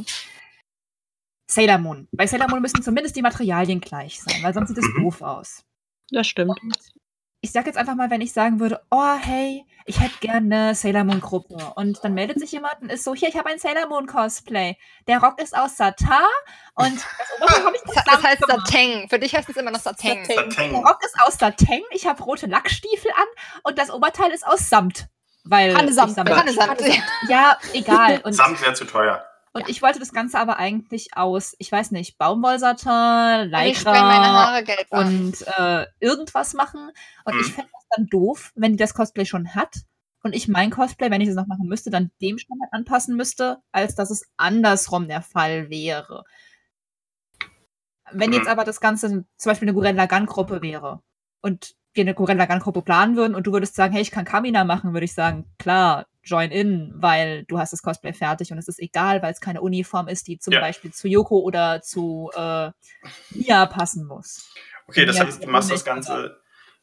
Sailor 1.49 1.77
Moon. 1.77 2.07
Bei 2.11 2.27
Sailor 2.27 2.49
Moon 2.49 2.61
müssen 2.61 2.81
zumindest 2.81 3.15
die 3.15 3.21
Materialien 3.21 3.79
gleich 3.79 4.19
sein, 4.21 4.43
weil 4.43 4.53
sonst 4.53 4.69
sieht 4.69 4.77
es 4.77 4.85
Mhm. 4.95 5.03
doof 5.03 5.21
aus. 5.21 5.63
Das 6.11 6.27
stimmt. 6.27 6.61
Und 6.61 6.77
ich 7.41 7.51
sag 7.51 7.65
jetzt 7.65 7.77
einfach 7.77 7.95
mal, 7.95 8.09
wenn 8.09 8.21
ich 8.21 8.33
sagen 8.33 8.59
würde, 8.59 8.81
oh 8.89 9.13
hey, 9.19 9.65
ich 9.85 9.99
hätte 10.01 10.17
gerne 10.19 10.37
eine 10.37 10.75
Sailor 10.75 11.03
Moon 11.03 11.21
Gruppe 11.21 11.55
und 11.75 12.03
dann 12.03 12.13
meldet 12.13 12.39
sich 12.39 12.51
jemand 12.51 12.81
und 12.81 12.91
ist 12.91 13.03
so, 13.03 13.13
hier, 13.15 13.29
ich 13.29 13.37
habe 13.37 13.49
ein 13.49 13.59
Sailor 13.59 13.87
Moon 13.87 14.05
Cosplay. 14.05 14.75
Der 15.07 15.19
Rock 15.19 15.41
ist 15.41 15.55
aus 15.55 15.77
Satar 15.77 16.27
und 16.75 16.95
das 17.17 17.27
Oberteil 17.37 17.65
habe 17.65 17.75
ich 17.75 17.81
Das, 17.83 17.95
das 17.95 18.03
zusammen 18.03 18.23
heißt. 18.23 18.43
Sateng. 18.47 19.09
Für 19.09 19.19
dich 19.19 19.35
heißt 19.35 19.49
es 19.49 19.55
immer 19.55 19.71
noch 19.71 19.79
Sateng. 19.79 20.25
Sateng. 20.25 20.71
Der. 20.71 20.81
Rock 20.81 20.99
ist 21.05 21.15
aus 21.21 21.37
Sateng, 21.37 21.83
ich 21.91 22.05
habe 22.05 22.21
rote 22.23 22.47
Lackstiefel 22.47 23.11
an 23.11 23.27
und 23.63 23.77
das 23.77 23.91
Oberteil 23.91 24.31
ist 24.31 24.45
aus 24.45 24.69
Samt. 24.69 25.07
Weil 25.43 25.73
Hannesamt, 25.77 26.17
Hannesamt. 26.17 26.81
Ja, 27.29 27.57
egal. 27.71 28.19
Und, 28.23 28.33
Samt 28.33 28.61
wäre 28.61 28.73
zu 28.73 28.83
teuer. 28.83 29.25
Und 29.57 29.69
ich 29.69 29.81
wollte 29.81 29.99
das 29.99 30.11
Ganze 30.13 30.39
aber 30.39 30.57
eigentlich 30.57 31.15
aus, 31.15 31.55
ich 31.59 31.71
weiß 31.71 31.91
nicht, 31.91 32.17
Baumwollsatin, 32.17 33.49
Lycra 33.49 33.93
Haare 33.93 34.63
gelb 34.63 34.87
an. 34.91 35.07
und 35.07 35.47
äh, 35.57 35.85
irgendwas 35.99 36.53
machen. 36.53 36.91
Und 37.25 37.33
Mhm. 37.35 37.39
ich 37.41 37.53
fände 37.53 37.69
das 37.73 37.85
dann 37.95 38.07
doof, 38.07 38.51
wenn 38.55 38.71
die 38.71 38.77
das 38.77 38.93
Cosplay 38.93 39.25
schon 39.25 39.55
hat 39.55 39.75
und 40.23 40.33
ich 40.33 40.47
mein 40.47 40.69
Cosplay, 40.71 41.09
wenn 41.11 41.21
ich 41.21 41.29
es 41.29 41.35
noch 41.35 41.47
machen 41.47 41.67
müsste, 41.67 41.89
dann 41.89 42.11
dem 42.21 42.37
Standard 42.37 42.69
anpassen 42.71 43.15
müsste, 43.15 43.57
als 43.71 43.95
dass 43.95 44.09
es 44.11 44.23
andersrum 44.37 45.07
der 45.07 45.21
Fall 45.21 45.69
wäre. 45.69 46.23
Wenn 48.11 48.31
jetzt 48.33 48.45
Mhm. 48.45 48.51
aber 48.51 48.63
das 48.63 48.79
Ganze 48.79 49.09
zum 49.09 49.49
Beispiel 49.49 49.67
eine 49.67 49.73
Gurren 49.73 49.95
Lagann-Gruppe 49.95 50.61
wäre 50.61 51.01
und 51.41 51.75
wir 51.93 52.03
eine 52.03 52.13
Gurren 52.13 52.37
Lagann-Gruppe 52.37 52.81
planen 52.81 53.15
würden 53.17 53.35
und 53.35 53.47
du 53.47 53.51
würdest 53.51 53.75
sagen, 53.75 53.91
hey, 53.93 54.01
ich 54.01 54.11
kann 54.11 54.23
Kamina 54.25 54.63
machen, 54.63 54.93
würde 54.93 55.05
ich 55.05 55.13
sagen, 55.13 55.45
klar, 55.57 56.05
join 56.27 56.51
in, 56.51 56.93
weil 56.95 57.43
du 57.45 57.57
hast 57.57 57.73
das 57.73 57.81
Cosplay 57.81 58.13
fertig 58.13 58.51
und 58.51 58.57
es 58.57 58.67
ist 58.67 58.79
egal, 58.79 59.21
weil 59.21 59.33
es 59.33 59.39
keine 59.39 59.61
Uniform 59.61 60.07
ist, 60.07 60.27
die 60.27 60.37
zum 60.37 60.53
Ja. 60.53 60.59
Beispiel 60.61 60.91
zu 60.91 61.07
Yoko 61.07 61.39
oder 61.39 61.81
zu 61.81 62.29
äh, 62.35 62.71
Mia 63.31 63.65
passen 63.65 64.05
muss. 64.05 64.53
Okay, 64.87 65.05
das 65.05 65.19
heißt, 65.19 65.43
du 65.43 65.49
machst 65.49 65.71
das 65.71 65.83
Ganze, 65.83 66.39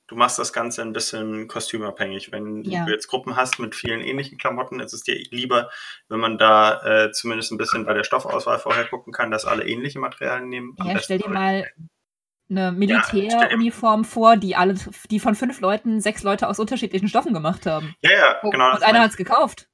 du 0.09 0.17
machst 0.17 0.39
das 0.39 0.53
Ganze 0.53 0.83
ein 0.83 0.93
bisschen 0.93 1.49
kostümabhängig. 1.49 2.33
Wenn 2.33 2.63
Ja. 2.65 2.85
du 2.85 2.91
jetzt 2.91 3.09
Gruppen 3.09 3.37
hast 3.37 3.59
mit 3.59 3.75
vielen 3.75 4.01
ähnlichen 4.01 4.39
Klamotten, 4.39 4.81
ist 4.81 4.93
es 4.93 5.03
dir 5.03 5.17
lieber, 5.31 5.71
wenn 6.09 6.21
man 6.21 6.37
da 6.39 7.05
äh, 7.05 7.13
zumindest 7.13 7.53
ein 7.53 7.59
bisschen 7.59 7.87
bei 7.87 7.95
der 7.95 8.05
Stoffauswahl 8.05 8.59
vorher 8.59 8.87
gucken 8.87 9.13
kann, 9.13 9.31
dass 9.31 9.45
alle 9.45 9.67
ähnliche 9.67 9.99
Materialien 9.99 10.49
nehmen. 10.49 10.77
Ja, 10.85 10.99
stell 10.99 11.19
dir 11.19 11.31
mal 11.31 11.67
eine 12.57 12.73
Militäruniform 12.73 14.05
vor, 14.05 14.37
die 14.37 14.57
alle, 14.57 14.75
die 15.11 15.21
von 15.21 15.35
fünf 15.35 15.61
Leuten 15.61 16.01
sechs 16.01 16.23
Leute 16.23 16.49
aus 16.49 16.59
unterschiedlichen 16.59 17.09
Stoffen 17.09 17.33
gemacht 17.35 17.67
haben. 17.67 17.95
Ja, 18.03 18.11
ja, 18.13 18.41
genau. 18.43 18.73
Und 18.75 18.83
einer 18.83 19.01
hat 19.01 19.11
es 19.11 19.17
gekauft. 19.17 19.69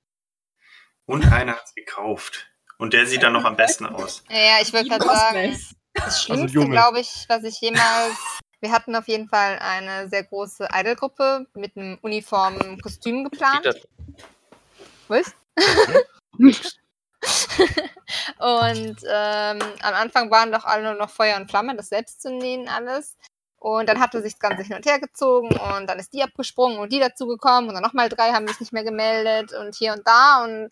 Und 1.06 1.30
einer 1.32 1.52
hat 1.52 1.64
es 1.64 1.74
gekauft. 1.74 2.46
Und 2.78 2.92
der 2.94 3.06
sieht 3.06 3.22
dann 3.22 3.32
noch 3.32 3.44
am 3.44 3.56
besten 3.56 3.86
aus. 3.86 4.24
Ja, 4.30 4.36
ja, 4.38 4.52
ich 4.62 4.68
Sieben 4.68 4.88
gerade 4.88 5.04
sagen, 5.04 5.58
das 5.94 6.22
Schlimmste, 6.22 6.58
Junge. 6.58 6.70
glaube 6.70 7.00
ich, 7.00 7.26
was 7.28 7.44
ich 7.44 7.60
jemals. 7.60 8.16
Wir 8.60 8.72
hatten 8.72 8.94
auf 8.94 9.08
jeden 9.08 9.28
Fall 9.28 9.58
eine 9.58 10.08
sehr 10.08 10.24
große 10.24 10.68
Idol-Gruppe 10.72 11.46
mit 11.54 11.76
einem 11.76 11.98
Uniform-Kostüm 12.02 13.24
geplant. 13.24 13.64
Das- 13.64 13.86
Was? 15.08 15.34
und 18.38 18.96
ähm, 19.06 19.58
am 19.82 19.94
Anfang 19.94 20.30
waren 20.30 20.52
doch 20.52 20.64
alle 20.64 20.82
nur 20.82 20.94
noch 20.94 21.10
Feuer 21.10 21.36
und 21.36 21.50
Flamme, 21.50 21.76
das 21.76 21.88
selbst 21.88 22.22
zu 22.22 22.30
nähen 22.30 22.68
alles. 22.68 23.16
Und 23.62 23.90
dann 23.90 24.00
hatte 24.00 24.22
sich 24.22 24.32
das 24.32 24.40
Ganze 24.40 24.62
hin 24.62 24.74
und 24.74 24.86
her 24.86 24.98
gezogen 24.98 25.48
und 25.48 25.86
dann 25.86 25.98
ist 25.98 26.14
die 26.14 26.22
abgesprungen 26.22 26.78
und 26.78 26.90
die 26.90 26.98
dazugekommen 26.98 27.68
und 27.68 27.74
dann 27.74 27.82
nochmal 27.82 28.08
drei 28.08 28.32
haben 28.32 28.48
sich 28.48 28.58
nicht 28.58 28.72
mehr 28.72 28.84
gemeldet 28.84 29.52
und 29.52 29.74
hier 29.74 29.92
und 29.92 30.00
da. 30.06 30.42
Und 30.42 30.70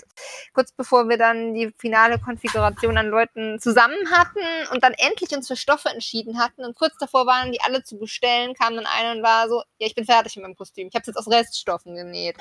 kurz 0.55 0.73
bevor 0.73 1.07
wir 1.07 1.19
dann 1.19 1.53
die 1.53 1.71
finale 1.77 2.19
Konfiguration 2.19 2.97
an 2.97 3.09
Leuten 3.09 3.61
zusammen 3.61 4.11
hatten 4.11 4.41
und 4.73 4.83
dann 4.83 4.95
endlich 4.95 5.37
uns 5.37 5.49
für 5.49 5.57
Stoffe 5.57 5.91
entschieden 5.91 6.39
hatten 6.41 6.65
und 6.65 6.79
kurz 6.79 6.97
davor 6.97 7.27
waren, 7.27 7.53
die 7.53 7.61
alle 7.61 7.85
zu 7.85 7.99
bestellen, 7.99 8.55
kam 8.55 8.75
dann 8.75 8.87
einer 8.87 9.19
und 9.19 9.23
war 9.23 9.51
so, 9.51 9.63
ja, 9.77 9.87
ich 9.87 9.95
bin 9.95 10.07
fertig 10.07 10.37
mit 10.37 10.45
meinem 10.45 10.57
Kostüm. 10.57 10.89
Ich 10.89 10.95
habe 10.95 11.03
es 11.03 11.09
jetzt 11.09 11.19
aus 11.19 11.31
Reststoffen 11.31 11.95
genäht. 11.95 12.37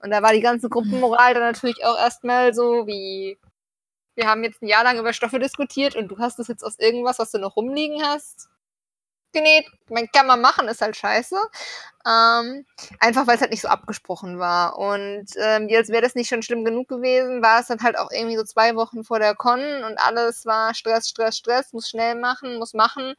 Und 0.00 0.10
da 0.12 0.22
war 0.22 0.32
die 0.32 0.40
ganze 0.40 0.68
Gruppenmoral 0.68 1.34
dann 1.34 1.42
natürlich 1.42 1.84
auch 1.84 1.98
erstmal 1.98 2.54
so 2.54 2.86
wie, 2.86 3.36
wir 4.18 4.28
haben 4.28 4.42
jetzt 4.42 4.60
ein 4.60 4.66
Jahr 4.66 4.82
lang 4.82 4.98
über 4.98 5.12
Stoffe 5.12 5.38
diskutiert 5.38 5.94
und 5.94 6.08
du 6.08 6.18
hast 6.18 6.38
es 6.40 6.48
jetzt 6.48 6.64
aus 6.64 6.78
irgendwas, 6.78 7.20
was 7.20 7.30
du 7.30 7.38
noch 7.38 7.56
rumliegen 7.56 8.02
hast, 8.02 8.48
genäht. 9.32 9.66
Man 9.88 10.08
kann 10.12 10.26
man 10.26 10.40
machen, 10.40 10.66
ist 10.66 10.82
halt 10.82 10.96
scheiße. 10.96 11.36
Ähm, 12.04 12.66
einfach 12.98 13.26
weil 13.28 13.36
es 13.36 13.40
halt 13.40 13.52
nicht 13.52 13.62
so 13.62 13.68
abgesprochen 13.68 14.40
war. 14.40 14.76
Und 14.76 15.26
ähm, 15.36 15.68
als 15.72 15.90
wäre 15.90 16.02
das 16.02 16.16
nicht 16.16 16.28
schon 16.28 16.42
schlimm 16.42 16.64
genug 16.64 16.88
gewesen, 16.88 17.42
war 17.42 17.60
es 17.60 17.68
dann 17.68 17.80
halt 17.80 17.96
auch 17.96 18.10
irgendwie 18.10 18.36
so 18.36 18.42
zwei 18.42 18.74
Wochen 18.74 19.04
vor 19.04 19.20
der 19.20 19.36
Con 19.36 19.60
und 19.84 19.98
alles 19.98 20.44
war 20.46 20.74
Stress, 20.74 21.08
Stress, 21.08 21.38
Stress, 21.38 21.72
muss 21.72 21.88
schnell 21.88 22.16
machen, 22.16 22.58
muss 22.58 22.74
machen. 22.74 23.14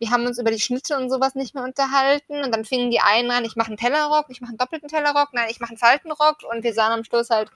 Wir 0.00 0.10
haben 0.10 0.26
uns 0.26 0.40
über 0.40 0.50
die 0.50 0.58
Schnitte 0.58 0.96
und 0.96 1.08
sowas 1.08 1.36
nicht 1.36 1.54
mehr 1.54 1.62
unterhalten 1.62 2.42
und 2.42 2.52
dann 2.52 2.64
fingen 2.64 2.90
die 2.90 2.98
einen 2.98 3.30
an, 3.30 3.44
ich 3.44 3.54
mache 3.54 3.68
einen 3.68 3.76
Tellerrock, 3.76 4.26
ich 4.30 4.40
mache 4.40 4.50
einen 4.50 4.58
doppelten 4.58 4.88
Tellerrock, 4.88 5.28
nein, 5.32 5.46
ich 5.48 5.60
mache 5.60 5.70
einen 5.70 5.78
Faltenrock 5.78 6.38
und 6.50 6.64
wir 6.64 6.74
sahen 6.74 6.92
am 6.92 7.04
Schluss 7.04 7.30
halt 7.30 7.50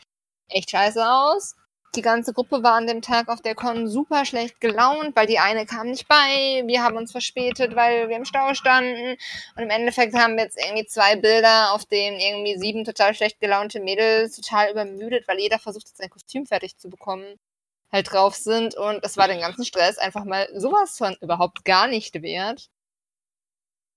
echt 0.49 0.71
scheiße 0.71 1.05
aus. 1.05 1.57
Die 1.95 2.03
ganze 2.03 2.35
Gruppe 2.35 2.63
war 2.63 2.75
an 2.75 2.87
dem 2.87 3.01
Tag 3.01 3.29
auf 3.29 3.41
der 3.41 3.55
Con 3.55 3.89
super 3.89 4.27
schlecht 4.27 4.61
gelaunt, 4.61 5.17
weil 5.17 5.27
die 5.27 5.39
eine 5.39 5.65
kam 5.65 5.89
nicht 5.89 6.07
bei. 6.09 6.63
Wir 6.67 6.83
haben 6.83 6.97
uns 6.97 7.13
verspätet, 7.13 7.75
weil 7.75 8.09
wir 8.09 8.17
im 8.17 8.27
Stau 8.27 8.53
standen. 8.55 9.17
Und 9.57 9.63
im 9.63 9.71
Endeffekt 9.71 10.15
haben 10.15 10.37
wir 10.37 10.45
jetzt 10.45 10.59
irgendwie 10.63 10.87
zwei 10.87 11.17
Bilder, 11.17 11.73
auf 11.73 11.87
denen 11.87 12.21
irgendwie 12.21 12.59
sieben 12.59 12.85
total 12.85 13.15
schlecht 13.15 13.41
gelaunte 13.41 13.81
Mädels, 13.81 14.37
total 14.37 14.71
übermüdet, 14.73 15.27
weil 15.27 15.41
jeder 15.41 15.59
versucht 15.59 15.87
hat, 15.87 15.97
sein 15.97 16.11
Kostüm 16.11 16.45
fertig 16.47 16.77
zu 16.77 16.91
bekommen, 16.91 17.39
halt 17.91 18.13
drauf 18.13 18.37
sind. 18.37 18.75
Und 18.75 19.03
es 19.03 19.17
war 19.17 19.29
den 19.29 19.41
ganzen 19.41 19.65
Stress 19.65 19.97
einfach 19.97 20.25
mal 20.25 20.49
sowas 20.55 20.99
von 20.99 21.17
überhaupt 21.23 21.65
gar 21.65 21.87
nicht 21.87 22.21
wert. 22.23 22.69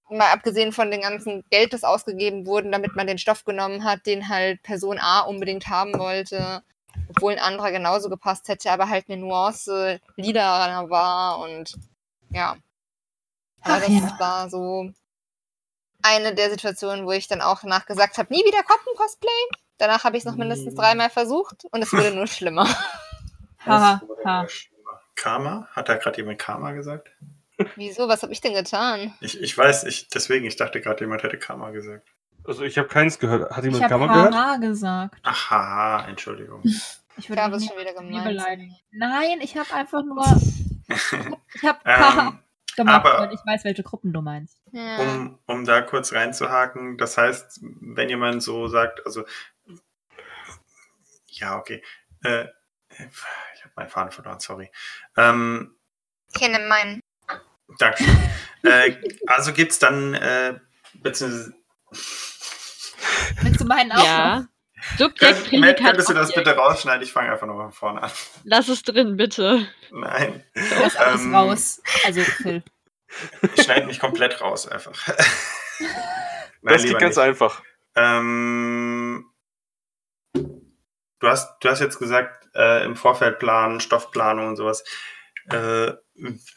Mal 0.09 0.31
abgesehen 0.31 0.71
von 0.71 0.89
dem 0.89 1.01
ganzen 1.01 1.43
Geld, 1.51 1.73
das 1.73 1.83
ausgegeben 1.83 2.45
wurde, 2.45 2.71
damit 2.71 2.95
man 2.95 3.07
den 3.07 3.19
Stoff 3.19 3.43
genommen 3.45 3.83
hat, 3.83 4.05
den 4.05 4.29
halt 4.29 4.63
Person 4.63 4.97
A 4.99 5.21
unbedingt 5.21 5.67
haben 5.67 5.99
wollte 5.99 6.63
obwohl 7.09 7.33
ein 7.33 7.39
anderer 7.39 7.71
genauso 7.71 8.09
gepasst 8.09 8.47
hätte, 8.47 8.71
aber 8.71 8.89
halt 8.89 9.09
eine 9.09 9.17
Nuance 9.17 9.99
lilaner 10.15 10.89
war 10.89 11.39
und 11.39 11.75
ja. 12.31 12.57
Aber 13.61 13.75
Ach 13.75 13.79
das 13.79 13.89
ja. 13.89 14.15
war 14.19 14.49
so 14.49 14.91
eine 16.01 16.33
der 16.33 16.49
Situationen, 16.49 17.05
wo 17.05 17.11
ich 17.11 17.27
dann 17.27 17.41
auch 17.41 17.61
danach 17.61 17.85
gesagt 17.85 18.17
habe, 18.17 18.33
nie 18.33 18.45
wieder 18.45 18.63
Koppen-Cosplay. 18.63 19.29
Danach 19.77 20.03
habe 20.03 20.17
ich 20.17 20.21
es 20.21 20.25
noch 20.25 20.35
mindestens 20.35 20.75
dreimal 20.75 21.09
versucht 21.09 21.65
und 21.71 21.81
es 21.81 21.91
wurde 21.93 22.11
nur 22.15 22.23
ha. 22.23 22.27
schlimmer. 22.27 22.67
Karma? 25.15 25.67
Hat 25.71 25.89
da 25.89 25.95
gerade 25.95 26.17
jemand 26.17 26.39
Karma 26.39 26.71
gesagt? 26.71 27.09
Wieso? 27.75 28.07
Was 28.07 28.23
habe 28.23 28.31
ich 28.31 28.39
denn 28.39 28.53
getan? 28.53 29.13
Ich, 29.19 29.39
ich 29.39 29.57
weiß, 29.57 29.83
ich, 29.83 30.07
deswegen, 30.07 30.45
ich 30.45 30.55
dachte 30.55 30.79
gerade, 30.79 31.01
jemand 31.01 31.23
hätte 31.23 31.37
Karma 31.37 31.71
gesagt. 31.71 32.07
Also 32.45 32.63
ich 32.63 32.77
habe 32.77 32.87
keins 32.87 33.19
gehört. 33.19 33.51
Hat 33.51 33.59
Ich 33.59 33.65
jemand 33.65 33.83
habe 33.83 33.89
Gamma 33.99 34.13
gehört? 34.13 34.33
Haha 34.35 34.57
gesagt. 34.57 35.15
Aha, 35.23 36.05
Entschuldigung. 36.07 36.61
Ich 37.17 37.29
würde 37.29 37.41
habe 37.43 37.55
mich 37.55 37.65
es 37.65 37.69
schon 37.69 37.79
wieder 37.79 37.93
gemeint. 37.93 38.23
beleidigen. 38.25 38.75
Nein, 38.91 39.39
ich 39.41 39.55
habe 39.57 39.73
einfach 39.73 40.03
nur. 40.03 40.23
Ich 41.53 41.63
habe 41.63 41.79
Ähm, 41.85 41.99
Haha 41.99 42.39
gemacht, 42.75 43.05
aber- 43.05 43.19
weil 43.27 43.33
ich 43.33 43.39
weiß, 43.45 43.63
welche 43.63 43.83
Gruppen 43.83 44.11
du 44.13 44.21
meinst. 44.21 44.59
Ja. 44.71 44.97
um, 44.99 45.37
um 45.45 45.65
da 45.65 45.81
kurz 45.81 46.13
reinzuhaken, 46.13 46.97
das 46.97 47.17
heißt, 47.17 47.59
wenn 47.61 48.09
jemand 48.09 48.41
so 48.41 48.67
sagt, 48.67 49.05
also 49.05 49.23
ja, 51.27 51.57
okay. 51.57 51.83
Äh, 52.23 52.45
ich 52.91 53.63
habe 53.63 53.73
meinen 53.75 53.89
Faden 53.89 54.11
verloren, 54.11 54.39
sorry. 54.39 54.71
Ähm, 55.15 55.75
Ich 56.33 56.39
kenne 56.41 56.59
meinen. 56.67 57.01
Dankeschön. 57.77 58.17
äh, 58.63 58.95
also 59.27 59.53
gibt's 59.53 59.77
dann, 59.79 60.15
äh, 60.15 60.59
beziehungsweise, 60.95 61.53
Willst 63.41 63.61
du 63.61 63.65
meinen 63.65 63.91
auch? 63.91 64.03
Ja. 64.03 64.45
Subjekt, 64.97 65.49
Könnt, 65.49 65.59
Matt, 65.61 65.77
könntest 65.77 66.09
du 66.09 66.13
das 66.13 66.29
Objekt. 66.29 66.45
bitte 66.47 66.57
rausschneiden? 66.57 67.01
Ich 67.03 67.11
fange 67.11 67.31
einfach 67.31 67.45
nochmal 67.47 67.65
von 67.65 67.73
vorne 67.73 68.03
an. 68.03 68.11
Lass 68.45 68.69
es 68.69 68.81
drin, 68.83 69.17
bitte. 69.17 69.67
Nein. 69.91 70.43
Das 70.53 70.95
alles 70.95 71.21
Ähm, 71.23 71.35
raus. 71.35 71.81
Also, 72.05 72.21
Phil. 72.21 72.63
Ich 73.55 73.63
schneide 73.63 73.87
mich 73.87 73.99
komplett 73.99 74.39
raus 74.39 74.67
einfach. 74.67 74.93
Nein, 76.61 76.73
Das 76.75 76.83
geht 76.83 76.97
ganz 76.99 77.17
nicht. 77.17 77.25
einfach. 77.25 77.61
Ähm, 77.95 79.25
du, 80.33 81.27
hast, 81.27 81.57
du 81.59 81.69
hast 81.69 81.79
jetzt 81.81 81.99
gesagt, 81.99 82.47
äh, 82.55 82.85
im 82.85 82.95
Vorfeld 82.95 83.39
planen, 83.39 83.79
Stoffplanung 83.81 84.47
und 84.47 84.55
sowas. 84.55 84.83
Äh, 85.51 85.93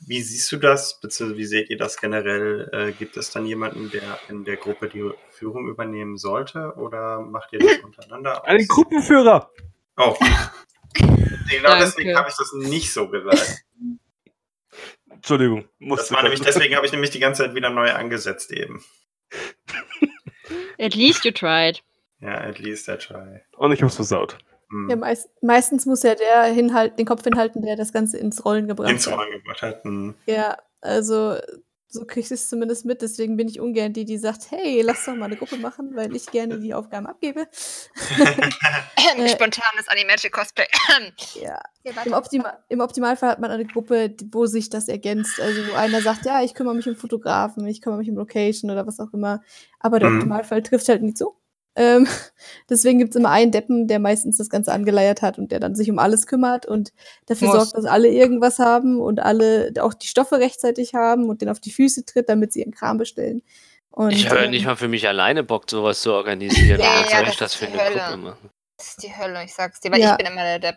wie 0.06 0.22
siehst 0.22 0.50
du 0.52 0.56
das, 0.56 1.00
beziehungsweise 1.00 1.38
wie 1.38 1.44
seht 1.44 1.70
ihr 1.70 1.76
das 1.76 1.98
generell? 1.98 2.68
Äh, 2.72 2.92
gibt 2.92 3.16
es 3.16 3.30
dann 3.30 3.46
jemanden, 3.46 3.90
der 3.90 4.18
in 4.28 4.44
der 4.44 4.56
Gruppe 4.56 4.88
die 4.88 5.10
Führung 5.30 5.68
übernehmen 5.68 6.16
sollte 6.16 6.74
oder 6.76 7.20
macht 7.20 7.52
ihr 7.52 7.60
das 7.60 7.78
untereinander 7.84 8.42
aus? 8.42 8.48
Einen 8.48 8.66
Gruppenführer! 8.66 9.50
Oh. 9.96 10.16
Genau 11.50 11.76
deswegen 11.78 12.16
habe 12.16 12.28
ich 12.28 12.36
das 12.36 12.52
nicht 12.52 12.92
so 12.92 13.08
gesagt. 13.08 13.64
Entschuldigung. 15.10 15.68
Das 15.80 16.10
war 16.12 16.22
nämlich, 16.22 16.40
deswegen 16.40 16.76
habe 16.76 16.86
ich 16.86 16.92
nämlich 16.92 17.10
die 17.10 17.18
ganze 17.18 17.44
Zeit 17.44 17.54
wieder 17.54 17.70
neu 17.70 17.92
angesetzt 17.92 18.52
eben. 18.52 18.82
At 20.78 20.94
least 20.94 21.24
you 21.24 21.30
tried. 21.30 21.82
Ja, 22.20 22.38
at 22.38 22.58
least 22.58 22.88
I 22.88 22.96
try. 22.96 23.40
Und 23.56 23.72
ich 23.72 23.82
hab's 23.82 23.96
versaut. 23.96 24.38
Hm. 24.72 24.90
Ja, 24.90 24.96
meist, 24.96 25.28
meistens 25.42 25.86
muss 25.86 26.02
ja 26.02 26.14
der 26.14 26.44
hinhalt, 26.44 26.98
den 26.98 27.06
Kopf 27.06 27.22
hinhalten, 27.22 27.62
der 27.62 27.76
das 27.76 27.92
Ganze 27.92 28.18
ins 28.18 28.44
Rollen 28.44 28.66
gebracht 28.66 28.90
ins 28.90 29.06
hat. 29.06 29.18
Rollen 29.18 29.30
gebracht 29.32 29.62
hat. 29.62 29.84
Hm. 29.84 30.14
Ja, 30.26 30.56
also 30.80 31.36
so 31.94 32.06
kriege 32.06 32.20
ich 32.20 32.30
es 32.30 32.48
zumindest 32.48 32.86
mit. 32.86 33.02
Deswegen 33.02 33.36
bin 33.36 33.48
ich 33.48 33.60
ungern 33.60 33.92
die, 33.92 34.06
die 34.06 34.16
sagt, 34.16 34.50
hey, 34.50 34.80
lass 34.80 35.04
doch 35.04 35.14
mal 35.14 35.26
eine 35.26 35.36
Gruppe 35.36 35.58
machen, 35.58 35.94
weil 35.94 36.16
ich 36.16 36.30
gerne 36.30 36.58
die 36.58 36.72
Aufgaben 36.74 37.06
abgebe. 37.06 37.46
Äh, 39.18 39.28
Spontanes 39.28 39.88
Animagic 39.88 40.32
Cosplay. 40.32 40.64
Ja. 41.42 41.60
Im, 42.04 42.12
Optima 42.14 42.58
Im 42.68 42.80
Optimalfall 42.80 43.30
hat 43.30 43.40
man 43.40 43.50
eine 43.50 43.66
Gruppe, 43.66 44.14
wo 44.30 44.46
sich 44.46 44.70
das 44.70 44.88
ergänzt. 44.88 45.40
Also 45.40 45.66
wo 45.68 45.74
einer 45.74 46.00
sagt, 46.00 46.24
ja, 46.24 46.42
ich 46.42 46.54
kümmere 46.54 46.74
mich 46.76 46.88
um 46.88 46.94
Fotografen, 46.96 47.66
ich 47.66 47.82
kümmere 47.82 47.98
mich 47.98 48.08
um 48.10 48.16
Location 48.16 48.70
oder 48.70 48.86
was 48.86 49.00
auch 49.00 49.12
immer. 49.12 49.42
Aber 49.80 49.98
der 49.98 50.08
Mhm. 50.08 50.18
Optimalfall 50.18 50.62
trifft 50.62 50.88
halt 50.88 51.02
nicht 51.02 51.18
so. 51.18 51.36
Ähm, 51.74 52.06
deswegen 52.70 52.98
gibt's 52.98 53.16
immer 53.16 53.30
einen 53.30 53.50
Deppen, 53.50 53.86
der 53.88 53.98
meistens 53.98 54.36
das 54.38 54.50
Ganze 54.50 54.72
angeleiert 54.72 55.22
hat 55.22 55.38
und 55.38 55.52
der 55.52 55.60
dann 55.60 55.74
sich 55.74 55.90
um 55.90 55.98
alles 55.98 56.26
kümmert 56.26 56.66
und 56.66 56.92
dafür 57.26 57.48
Muss. 57.48 57.56
sorgt, 57.56 57.76
dass 57.76 57.84
alle 57.84 58.08
irgendwas 58.08 58.58
haben 58.58 59.00
und 59.00 59.20
alle 59.20 59.72
auch 59.80 59.94
die 59.94 60.06
Stoffe 60.06 60.38
rechtzeitig 60.38 60.94
haben 60.94 61.28
und 61.28 61.40
den 61.42 61.48
auf 61.48 61.60
die 61.60 61.72
Füße 61.72 62.04
tritt, 62.04 62.28
damit 62.28 62.52
sie 62.52 62.60
ihren 62.60 62.72
Kram 62.72 62.98
bestellen. 62.98 63.42
Und, 63.90 64.12
Ich 64.12 64.28
habe 64.30 64.40
ähm, 64.40 64.50
nicht 64.50 64.64
mal 64.66 64.76
für 64.76 64.88
mich 64.88 65.06
alleine 65.06 65.42
Bock, 65.42 65.68
sowas 65.68 66.00
zu 66.02 66.12
organisieren. 66.12 66.80
Ja, 66.82 67.02
ja, 67.02 67.08
soll 67.08 67.24
das 67.24 67.32
ich 67.32 67.38
das 67.38 67.52
ist 67.52 67.58
für 67.58 67.66
die 67.66 67.72
eine 67.78 67.84
Hölle. 67.84 68.00
Gruppe 68.00 68.16
machen? 68.18 68.50
Das 68.78 68.88
ist 68.88 69.02
die 69.02 69.16
Hölle, 69.16 69.44
ich 69.44 69.54
sag's 69.54 69.80
dir, 69.80 69.92
weil 69.92 70.00
Ja. 70.00 70.12
ich 70.12 70.16
bin 70.16 70.26
immer 70.32 70.42
der 70.42 70.58
Depp. 70.58 70.76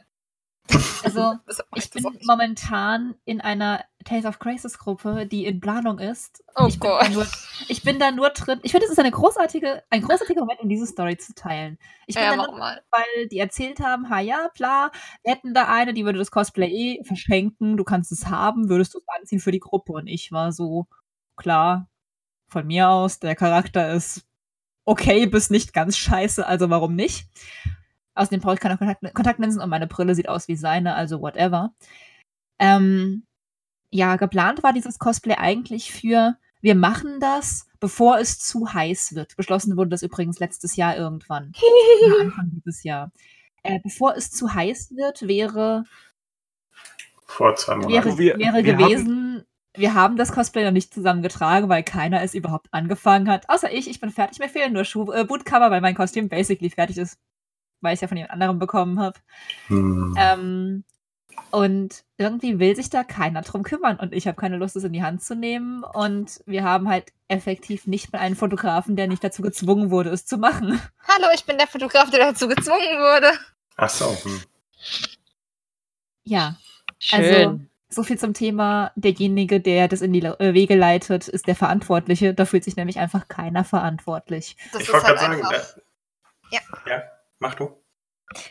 Also, 1.04 1.36
ich 1.76 1.90
bin 1.92 2.04
momentan 2.26 3.16
in 3.26 3.42
einer 3.42 3.84
Tales 4.04 4.26
of 4.26 4.40
Crisis 4.40 4.78
Gruppe, 4.78 5.26
die 5.26 5.46
in 5.46 5.60
Planung 5.60 6.00
ist. 6.00 6.44
Oh 6.56 6.66
ich 6.68 6.80
bin 6.80 6.90
Gott. 6.90 7.02
Da 7.04 7.10
nur, 7.10 7.28
ich 7.68 7.82
bin 7.84 8.00
da 8.00 8.12
nur 8.12 8.30
drin. 8.30 8.60
Ich 8.64 8.72
finde, 8.72 8.86
es 8.86 8.92
ist 8.92 9.00
eine 9.00 9.12
großartige, 9.12 9.84
ein 9.90 10.02
großartiger 10.02 10.42
Moment, 10.42 10.60
um 10.62 10.70
diese 10.70 10.86
Story 10.86 11.18
zu 11.18 11.34
teilen. 11.34 11.78
Ich 12.08 12.16
bin 12.16 12.24
Ja, 12.24 12.36
da 12.36 12.48
nur, 12.48 12.58
mal. 12.58 12.82
weil 12.92 13.28
die 13.28 13.40
erzählt 13.40 13.80
haben, 13.80 14.10
ha 14.10 14.20
ja, 14.20 14.50
bla, 14.56 14.92
wir 15.24 15.34
hätten 15.34 15.54
da 15.54 15.68
eine, 15.68 15.94
die 15.94 16.06
würde 16.06 16.20
das 16.20 16.32
Cosplay 16.32 16.68
eh 16.70 17.04
verschenken, 17.04 17.78
du 17.78 17.84
kannst 17.84 18.12
es 18.12 18.28
haben, 18.28 18.70
würdest 18.70 18.94
du 18.94 19.00
es 19.00 19.06
anziehen 19.08 19.40
für 19.40 19.52
die 19.52 19.60
Gruppe. 19.60 19.94
Und 19.94 20.08
ich 20.08 20.32
war 20.32 20.52
so, 20.52 20.88
klar, 21.36 21.90
von 22.48 22.68
mir 22.68 22.90
aus, 22.90 23.20
der 23.20 23.36
Charakter 23.36 23.92
ist 23.94 24.26
okay 24.86 25.26
bis 25.26 25.50
nicht 25.50 25.74
ganz 25.74 25.98
scheiße, 25.98 26.46
also 26.46 26.70
warum 26.70 26.96
nicht? 26.96 27.28
Außerdem 28.16 28.40
brauche 28.42 28.56
ich 28.56 28.60
keine 28.60 28.78
Kontakt 28.78 29.14
Kontaktlinsen 29.14 29.62
und 29.62 29.70
meine 29.70 29.88
Brille 29.88 30.16
sieht 30.16 30.30
aus 30.30 30.48
wie 30.48 30.56
seine, 30.56 30.96
also 30.96 31.22
whatever. 31.22 31.74
Ähm, 32.60 33.26
ja, 33.92 34.16
geplant 34.16 34.64
war 34.64 34.74
dieses 34.74 35.00
Cosplay 35.00 35.36
eigentlich 35.38 35.92
für, 35.92 36.38
wir 36.62 36.76
machen 36.76 37.20
das, 37.20 37.68
bevor 37.80 38.18
es 38.18 38.40
zu 38.40 38.74
heiß 38.74 39.16
wird. 39.16 39.36
Beschlossen 39.38 39.78
wurde 39.78 39.90
das 39.92 40.02
übrigens 40.02 40.40
letztes 40.40 40.76
Jahr 40.76 40.96
irgendwann. 40.98 41.52
Anfang 42.22 42.52
dieses 42.56 42.84
Jahr. 42.84 43.12
Äh, 43.64 43.80
bevor 43.84 44.16
es 44.16 44.32
zu 44.32 44.54
heiß 44.54 44.92
wird, 44.96 45.28
wäre, 45.28 45.84
Vor 47.26 47.56
zwei 47.56 47.76
Monaten. 47.76 47.94
wäre, 47.94 48.18
Wir- 48.18 48.38
wäre 48.38 48.64
wir 48.64 48.74
gewesen, 48.76 49.44
wir 49.76 49.94
haben 49.94 50.16
das 50.16 50.32
Cosplay 50.32 50.64
noch 50.64 50.72
nicht 50.72 50.94
zusammengetragen, 50.94 51.68
weil 51.68 51.84
keiner 51.84 52.22
es 52.22 52.34
überhaupt 52.34 52.68
angefangen 52.72 53.30
hat. 53.30 53.50
Außer 53.50 53.72
ich, 53.74 53.90
ich 53.90 54.00
bin 54.00 54.10
fertig. 54.10 54.40
Mir 54.40 54.48
fehlen 54.50 54.72
nur 54.74 54.86
Schuh, 54.86 55.12
äh, 55.12 55.26
Bootcover, 55.26 55.70
weil 55.72 55.82
mein 55.82 55.96
Kostüm 55.96 56.30
basically 56.30 56.70
fertig 56.70 56.98
ist, 56.98 57.18
weil 57.86 57.94
ich 57.94 57.98
es 57.98 58.02
ja 58.02 58.08
von 58.10 58.18
jemand 58.18 58.34
anderem 58.34 58.60
bekommen 58.60 59.00
habe. 59.00 59.18
Hm. 59.68 60.14
Ähm, 60.20 60.84
und 61.52 62.04
irgendwie 62.18 62.60
will 62.60 62.76
sich 62.76 62.90
da 62.90 63.04
keiner 63.06 63.42
drum 63.42 63.64
kümmern 63.64 63.98
und 63.98 64.14
ich 64.14 64.28
habe 64.28 64.36
keine 64.40 64.58
Lust, 64.58 64.76
es 64.76 64.84
in 64.84 64.92
die 64.94 65.04
Hand 65.04 65.24
zu 65.24 65.36
nehmen. 65.36 65.84
Und 65.84 66.42
wir 66.46 66.64
haben 66.66 66.90
halt 66.90 67.14
effektiv 67.30 67.88
nicht 67.88 68.12
mal 68.12 68.20
einen 68.20 68.36
Fotografen, 68.36 68.96
der 68.98 69.08
nicht 69.08 69.24
dazu 69.24 69.42
gezwungen 69.42 69.90
wurde, 69.92 70.10
es 70.10 70.26
zu 70.26 70.38
machen. 70.38 70.82
Hallo, 71.08 71.28
ich 71.34 71.46
bin 71.46 71.58
der 71.58 71.68
Fotograf, 71.68 72.10
der 72.10 72.32
dazu 72.32 72.48
gezwungen 72.50 72.98
wurde. 73.00 73.32
Ach 73.78 73.90
so. 73.90 74.06
Hm. 74.24 74.42
Ja, 76.24 76.56
Schön. 77.00 77.20
Also- 77.24 77.60
so 77.88 78.04
viel 78.04 78.18
zum 78.18 78.34
Thema, 78.34 78.92
derjenige, 78.96 79.62
der 79.62 79.88
das 79.88 80.02
in 80.02 80.12
die 80.12 80.20
äh, 80.22 80.54
Wege 80.54 80.76
leitet, 80.76 81.30
ist 81.30 81.48
der 81.48 81.56
Verantwortliche. 81.56 82.34
Da 82.34 82.44
fühlt 82.44 82.64
sich 82.66 82.76
nämlich 82.76 83.00
einfach 83.00 83.30
keiner 83.30 83.64
verantwortlich. 83.64 84.58
Das 84.74 84.82
Ich 84.82 84.88
ist 84.90 84.94
wollte 84.94 85.08
halt 85.08 85.20
gerade 85.20 85.38
sagen, 85.38 85.48
einfach. 85.56 85.78
äh, 85.78 85.82
Ja. 86.52 86.60
ja, 86.88 87.04
mach 87.40 87.56
du. 87.56 87.82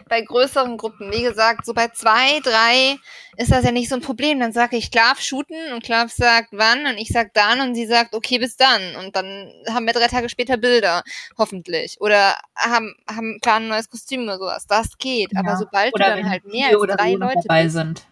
bei 0.08 0.20
größeren 0.20 0.76
Gruppen, 0.76 1.10
wie 1.12 1.22
gesagt, 1.22 1.66
so 1.66 1.74
bei 1.74 1.88
zwei, 1.88 2.40
drei 2.40 2.96
ist 3.36 3.50
das 3.50 3.64
ja 3.64 3.72
nicht 3.72 3.88
so 3.88 3.96
ein 3.96 4.00
Problem. 4.00 4.38
Dann 4.40 4.52
sage 4.52 4.76
ich, 4.76 4.90
Klav 4.90 5.20
shooten 5.20 5.72
und 5.72 5.82
Klav 5.82 6.10
sagt 6.12 6.50
wann 6.52 6.86
und 6.86 6.96
ich 6.98 7.08
sag 7.08 7.34
dann 7.34 7.60
und 7.60 7.74
sie 7.74 7.86
sagt, 7.86 8.14
okay, 8.14 8.38
bis 8.38 8.56
dann. 8.56 8.96
Und 8.96 9.16
dann 9.16 9.52
haben 9.68 9.86
wir 9.86 9.92
drei 9.92 10.06
Tage 10.06 10.28
später 10.28 10.56
Bilder, 10.56 11.02
hoffentlich. 11.36 12.00
Oder 12.00 12.36
haben, 12.56 12.94
haben 13.08 13.40
planen 13.40 13.66
ein 13.66 13.70
neues 13.70 13.90
Kostüm 13.90 14.22
oder 14.22 14.38
sowas. 14.38 14.66
Das 14.66 14.96
geht. 14.98 15.32
Ja. 15.32 15.40
Aber 15.40 15.56
sobald 15.56 15.92
du 15.92 15.96
Oder 15.96 16.10
dann 16.10 16.18
wenn 16.18 16.30
halt 16.30 16.44
mehr 16.44 16.68
als 16.68 16.96
drei 16.96 17.12
Leute 17.14 17.40
dabei 17.44 17.64
bist, 17.64 17.74
sind. 17.74 18.06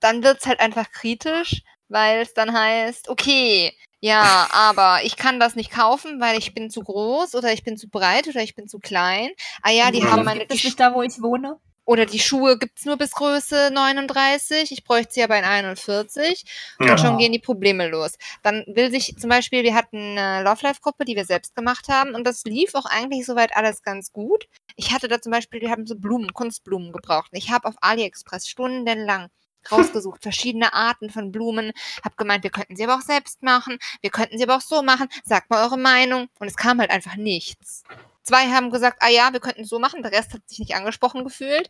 dann 0.00 0.24
wird's 0.24 0.46
halt 0.46 0.60
einfach 0.60 0.90
kritisch, 0.90 1.62
weil 1.88 2.22
es 2.22 2.34
dann 2.34 2.52
heißt, 2.52 3.08
okay, 3.08 3.76
ja, 4.02 4.48
aber 4.52 5.00
ich 5.04 5.16
kann 5.16 5.40
das 5.40 5.54
nicht 5.54 5.70
kaufen, 5.70 6.20
weil 6.20 6.36
ich 6.38 6.52
bin 6.54 6.68
zu 6.70 6.80
groß 6.82 7.34
oder 7.36 7.52
ich 7.52 7.62
bin 7.64 7.76
zu 7.76 7.88
breit 7.88 8.28
oder 8.28 8.42
ich 8.42 8.54
bin 8.54 8.68
zu 8.68 8.78
klein. 8.80 9.30
Ah 9.62 9.70
ja, 9.70 9.90
die 9.90 10.02
Mhm. 10.02 10.10
haben 10.10 10.24
meine 10.24 10.40
Gibt 10.40 10.52
es 10.52 10.64
nicht 10.64 10.80
da, 10.80 10.92
wo 10.94 11.02
ich 11.02 11.22
wohne? 11.22 11.58
oder 11.84 12.06
die 12.06 12.20
Schuhe 12.20 12.58
gibt's 12.58 12.84
nur 12.84 12.96
bis 12.96 13.10
Größe 13.10 13.70
39, 13.72 14.70
ich 14.70 14.84
bräuchte 14.84 15.14
sie 15.14 15.22
aber 15.24 15.36
in 15.36 15.44
41 15.44 16.44
Ja. 16.80 16.92
und 16.92 17.00
schon 17.00 17.18
gehen 17.18 17.32
die 17.32 17.40
Probleme 17.40 17.88
los. 17.88 18.12
Dann 18.44 18.64
will 18.68 18.92
sich 18.92 19.16
zum 19.18 19.28
Beispiel, 19.28 19.64
wir 19.64 19.74
hatten 19.74 20.16
eine 20.16 20.44
Love 20.44 20.62
Life 20.62 20.80
Gruppe, 20.80 21.04
die 21.04 21.16
wir 21.16 21.24
selbst 21.24 21.56
gemacht 21.56 21.88
haben 21.88 22.14
und 22.14 22.24
das 22.24 22.44
lief 22.44 22.74
auch 22.76 22.86
eigentlich 22.86 23.26
soweit 23.26 23.56
alles 23.56 23.82
ganz 23.82 24.12
gut. 24.12 24.46
Ich 24.76 24.92
hatte 24.92 25.08
da 25.08 25.20
zum 25.20 25.32
Beispiel, 25.32 25.60
wir 25.60 25.70
haben 25.70 25.86
so 25.86 25.96
Blumen, 25.96 26.32
Kunstblumen 26.32 26.92
gebraucht. 26.92 27.30
Ich 27.32 27.50
habe 27.50 27.66
auf 27.66 27.74
AliExpress 27.80 28.48
stundenlang 28.48 29.28
rausgesucht, 29.70 30.22
verschiedene 30.22 30.72
Arten 30.72 31.10
von 31.10 31.32
Blumen, 31.32 31.72
habe 32.04 32.16
gemeint, 32.16 32.42
wir 32.42 32.50
könnten 32.50 32.76
sie 32.76 32.84
aber 32.84 32.96
auch 32.96 33.02
selbst 33.02 33.42
machen, 33.42 33.78
wir 34.00 34.10
könnten 34.10 34.38
sie 34.38 34.44
aber 34.44 34.56
auch 34.56 34.62
so 34.62 34.82
machen, 34.82 35.08
sagt 35.24 35.50
mal 35.50 35.64
eure 35.64 35.78
Meinung 35.78 36.28
und 36.38 36.48
es 36.48 36.56
kam 36.56 36.80
halt 36.80 36.90
einfach 36.90 37.16
nichts. 37.16 37.84
Zwei 38.24 38.48
haben 38.50 38.70
gesagt, 38.70 38.98
ah 39.00 39.08
ja, 39.08 39.32
wir 39.32 39.40
könnten 39.40 39.64
so 39.64 39.80
machen, 39.80 40.02
der 40.02 40.12
Rest 40.12 40.32
hat 40.32 40.48
sich 40.48 40.60
nicht 40.60 40.76
angesprochen 40.76 41.24
gefühlt. 41.24 41.68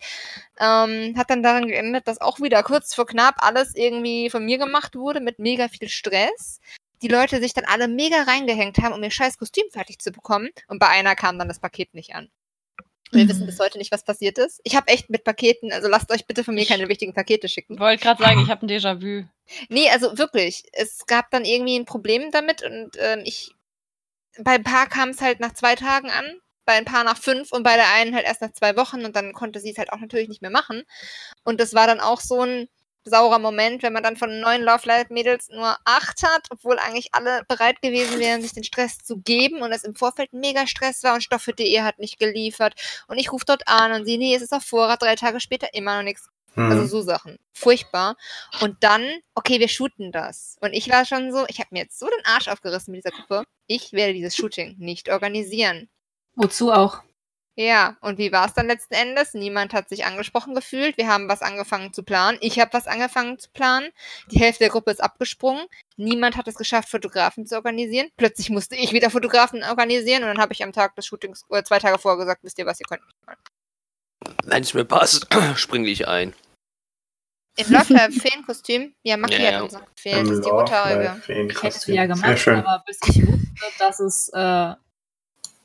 Ähm, 0.61 1.15
hat 1.17 1.31
dann 1.31 1.43
daran 1.43 1.67
geendet, 1.67 2.07
dass 2.07 2.21
auch 2.21 2.41
wieder 2.41 2.63
kurz 2.63 2.95
vor 2.95 3.07
knapp 3.07 3.37
alles 3.39 3.75
irgendwie 3.75 4.29
von 4.29 4.45
mir 4.45 4.59
gemacht 4.59 4.95
wurde 4.95 5.21
mit 5.21 5.39
mega 5.39 5.69
viel 5.69 5.89
Stress. 5.89 6.61
Die 7.01 7.09
Leute 7.09 7.41
sich 7.41 7.55
dann 7.55 7.65
alle 7.65 7.89
mega 7.89 8.23
reingehängt 8.23 8.79
haben, 8.79 8.93
um 8.93 9.03
ihr 9.03 9.11
scheiß 9.11 9.39
Kostüm 9.39 9.65
fertig 9.73 9.99
zu 9.99 10.13
bekommen. 10.13 10.51
Und 10.69 10.79
bei 10.79 10.89
einer 10.89 11.17
kam 11.17 11.39
dann 11.39 11.49
das 11.49 11.59
Paket 11.59 11.95
nicht 11.95 12.15
an. 12.15 12.31
Wir 13.13 13.25
Mhm. 13.25 13.29
wissen 13.29 13.47
bis 13.47 13.61
heute 13.61 13.79
nicht, 13.79 13.93
was 13.93 14.05
passiert 14.05 14.39
ist. 14.39 14.61
Ich 14.65 14.75
habe 14.75 14.89
echt 14.89 15.11
mit 15.11 15.23
Paketen, 15.25 15.71
also 15.73 15.87
lasst 15.89 16.11
euch 16.11 16.27
bitte 16.27 16.45
von 16.45 16.55
mir 16.55 16.65
keine 16.67 16.89
wichtigen 16.89 17.13
Pakete 17.15 17.49
schicken. 17.49 17.75
Ich 17.75 17.81
wollte 17.81 18.03
gerade 18.03 18.23
sagen, 18.23 18.41
ich 18.43 18.49
habe 18.51 18.67
ein 18.67 18.69
Déjà-vu. 18.71 19.25
Nee, 19.69 19.91
also 19.91 20.17
wirklich. 20.19 20.65
Es 20.73 21.07
gab 21.07 21.31
dann 21.31 21.45
irgendwie 21.45 21.79
ein 21.79 21.85
Problem 21.85 22.31
damit 22.31 22.63
und 22.63 22.91
ähm, 22.99 23.21
ich 23.25 23.51
bei 24.39 24.53
ein 24.53 24.65
paar 24.65 24.89
kam 24.89 25.11
es 25.11 25.21
halt 25.21 25.41
nach 25.41 25.53
zwei 25.53 25.75
Tagen 25.75 26.11
an, 26.11 26.25
bei 26.65 26.73
ein 26.73 26.87
paar 26.87 27.05
nach 27.05 27.19
fünf 27.19 27.53
und 27.53 27.65
bei 27.65 27.75
der 27.77 27.93
einen 27.93 28.15
halt 28.15 28.25
erst 28.25 28.41
nach 28.41 28.53
zwei 28.53 28.77
Wochen 28.77 29.05
und 29.05 29.15
dann 29.15 29.35
konnte 29.35 29.61
sie 29.61 29.71
es 29.73 29.79
halt 29.79 29.93
auch 29.93 29.99
natürlich 29.99 30.29
nicht 30.29 30.41
mehr 30.41 30.51
machen. 30.51 30.85
Und 31.45 31.61
das 31.61 31.75
war 31.75 31.87
dann 31.87 32.01
auch 32.01 32.21
so 32.21 32.41
ein 32.41 32.69
saurer 33.05 33.39
Moment, 33.39 33.83
wenn 33.83 33.93
man 33.93 34.03
dann 34.03 34.17
von 34.17 34.41
neun 34.41 34.63
Love 34.63 34.87
Life 34.87 35.13
Mädels 35.13 35.49
nur 35.49 35.77
acht 35.85 36.23
hat, 36.23 36.47
obwohl 36.51 36.79
eigentlich 36.79 37.15
alle 37.15 37.43
bereit 37.49 37.83
gewesen 37.83 38.19
wären, 38.19 38.43
sich 38.43 38.53
den 38.53 38.65
Stress 38.65 38.99
zu 38.99 39.19
geben 39.19 39.63
und 39.63 39.73
es 39.73 39.85
im 39.85 39.95
Vorfeld 39.95 40.33
mega 40.33 40.67
Stress 40.67 41.03
war 41.03 41.15
und 41.15 41.23
Stoffe.de 41.23 41.81
hat 41.81 41.99
nicht 41.99 42.19
geliefert 42.19 42.75
und 43.09 43.19
ich 43.19 43.33
rufe 43.33 43.45
dort 43.47 43.67
an 43.69 43.93
und 43.93 44.05
sie, 44.05 44.19
nee, 44.19 44.35
es 44.35 44.43
ist 44.43 44.53
auf 44.53 44.65
Vorrat, 44.65 45.03
drei 45.03 45.17
Tage 45.17 45.41
später 45.41 45.75
immer 45.75 45.97
noch 45.97 46.05
nichts. 46.05 46.29
Also 46.55 46.83
Hm. 46.83 46.87
so 46.89 47.01
Sachen. 47.01 47.39
Furchtbar. 47.55 48.17
Und 48.61 48.77
dann, 48.81 49.09
okay, 49.35 49.59
wir 49.59 49.69
shooten 49.69 50.13
das. 50.13 50.59
Und 50.61 50.75
ich 50.75 50.91
war 50.91 51.07
schon 51.07 51.33
so, 51.33 51.47
ich 51.49 51.61
habe 51.61 51.69
mir 51.71 51.81
jetzt 51.81 51.99
so 51.99 52.07
den 52.07 52.25
Arsch 52.27 52.49
aufgerissen 52.49 52.93
mit 52.93 53.03
dieser 53.03 53.17
Gruppe. 53.17 53.45
Ich 53.67 53.93
werde 53.93 54.13
dieses 54.13 54.37
Shooting 54.37 54.77
nicht 54.79 55.09
organisieren. 55.09 55.89
Wozu 56.35 56.71
auch? 56.71 57.03
Ja, 57.55 57.97
und 58.01 58.17
wie 58.17 58.33
war 58.33 58.47
es 58.47 58.55
dann 58.55 58.67
letzten 58.67 58.95
Endes? 58.95 59.35
Niemand 59.35 59.75
hat 59.75 59.91
sich 59.91 60.07
angesprochen 60.07 60.55
gefühlt. 60.55 60.97
Wir 60.97 61.09
haben 61.09 61.29
was 61.29 61.43
angefangen 61.43 61.93
zu 61.93 62.03
planen. 62.03 62.39
Ich 62.41 62.59
habe 62.59 62.73
was 62.73 62.87
angefangen 62.87 63.39
zu 63.39 63.51
planen. 63.51 63.91
Die 64.31 64.39
Hälfte 64.39 64.61
der 64.61 64.71
Gruppe 64.71 64.91
ist 64.91 65.03
abgesprungen. 65.03 65.67
Niemand 65.97 66.39
hat 66.39 66.49
es 66.49 66.55
geschafft, 66.55 66.89
Fotografen 66.89 67.47
zu 67.47 67.57
organisieren. 67.57 68.09
Plötzlich 68.17 68.49
musste 68.49 68.77
ich 68.77 68.93
wieder 68.93 69.11
Fotografen 69.11 69.63
organisieren 69.65 70.23
und 70.23 70.29
dann 70.29 70.39
habe 70.41 70.55
ich 70.55 70.65
am 70.65 70.73
Tag 70.73 70.97
des 70.97 71.05
Shootings, 71.05 71.45
oder 71.51 71.63
zwei 71.63 71.79
Tage 71.79 71.99
vorher 71.99 72.19
gesagt, 72.19 72.43
wisst 72.43 72.59
ihr 72.59 72.65
was, 72.65 72.81
ihr 72.81 72.87
könnt 72.87 73.05
mich 73.05 73.15
mal. 73.27 73.37
Wenn 74.45 74.63
es 74.63 74.73
mir 74.73 74.87
passt, 74.87 75.27
springe 75.57 75.89
ich 75.91 76.09
ein. 76.09 76.33
Im 77.57 77.71
Live 77.71 77.89
Feenkostüm? 77.89 78.95
Ja, 79.03 79.19
Maki 79.19 79.43
Ja. 79.43 79.53
hat 79.53 79.63
uns 79.63 79.73
noch 79.75 79.95
gefehlt. 79.95 80.27
Das 80.27 80.31
ist 80.31 80.45
die. 80.47 80.51
Life 80.51 81.21
Feen 81.21 81.51
Ich 81.51 81.63
hätte 81.63 81.77
es 81.77 81.87
ja 81.87 82.07
gemacht, 82.07 82.49
aber 82.49 82.83
bis 82.87 82.99
ich 83.07 83.27
wusste, 83.27 83.79
dass 83.79 84.01
es 84.01 84.31
äh, 84.31 84.75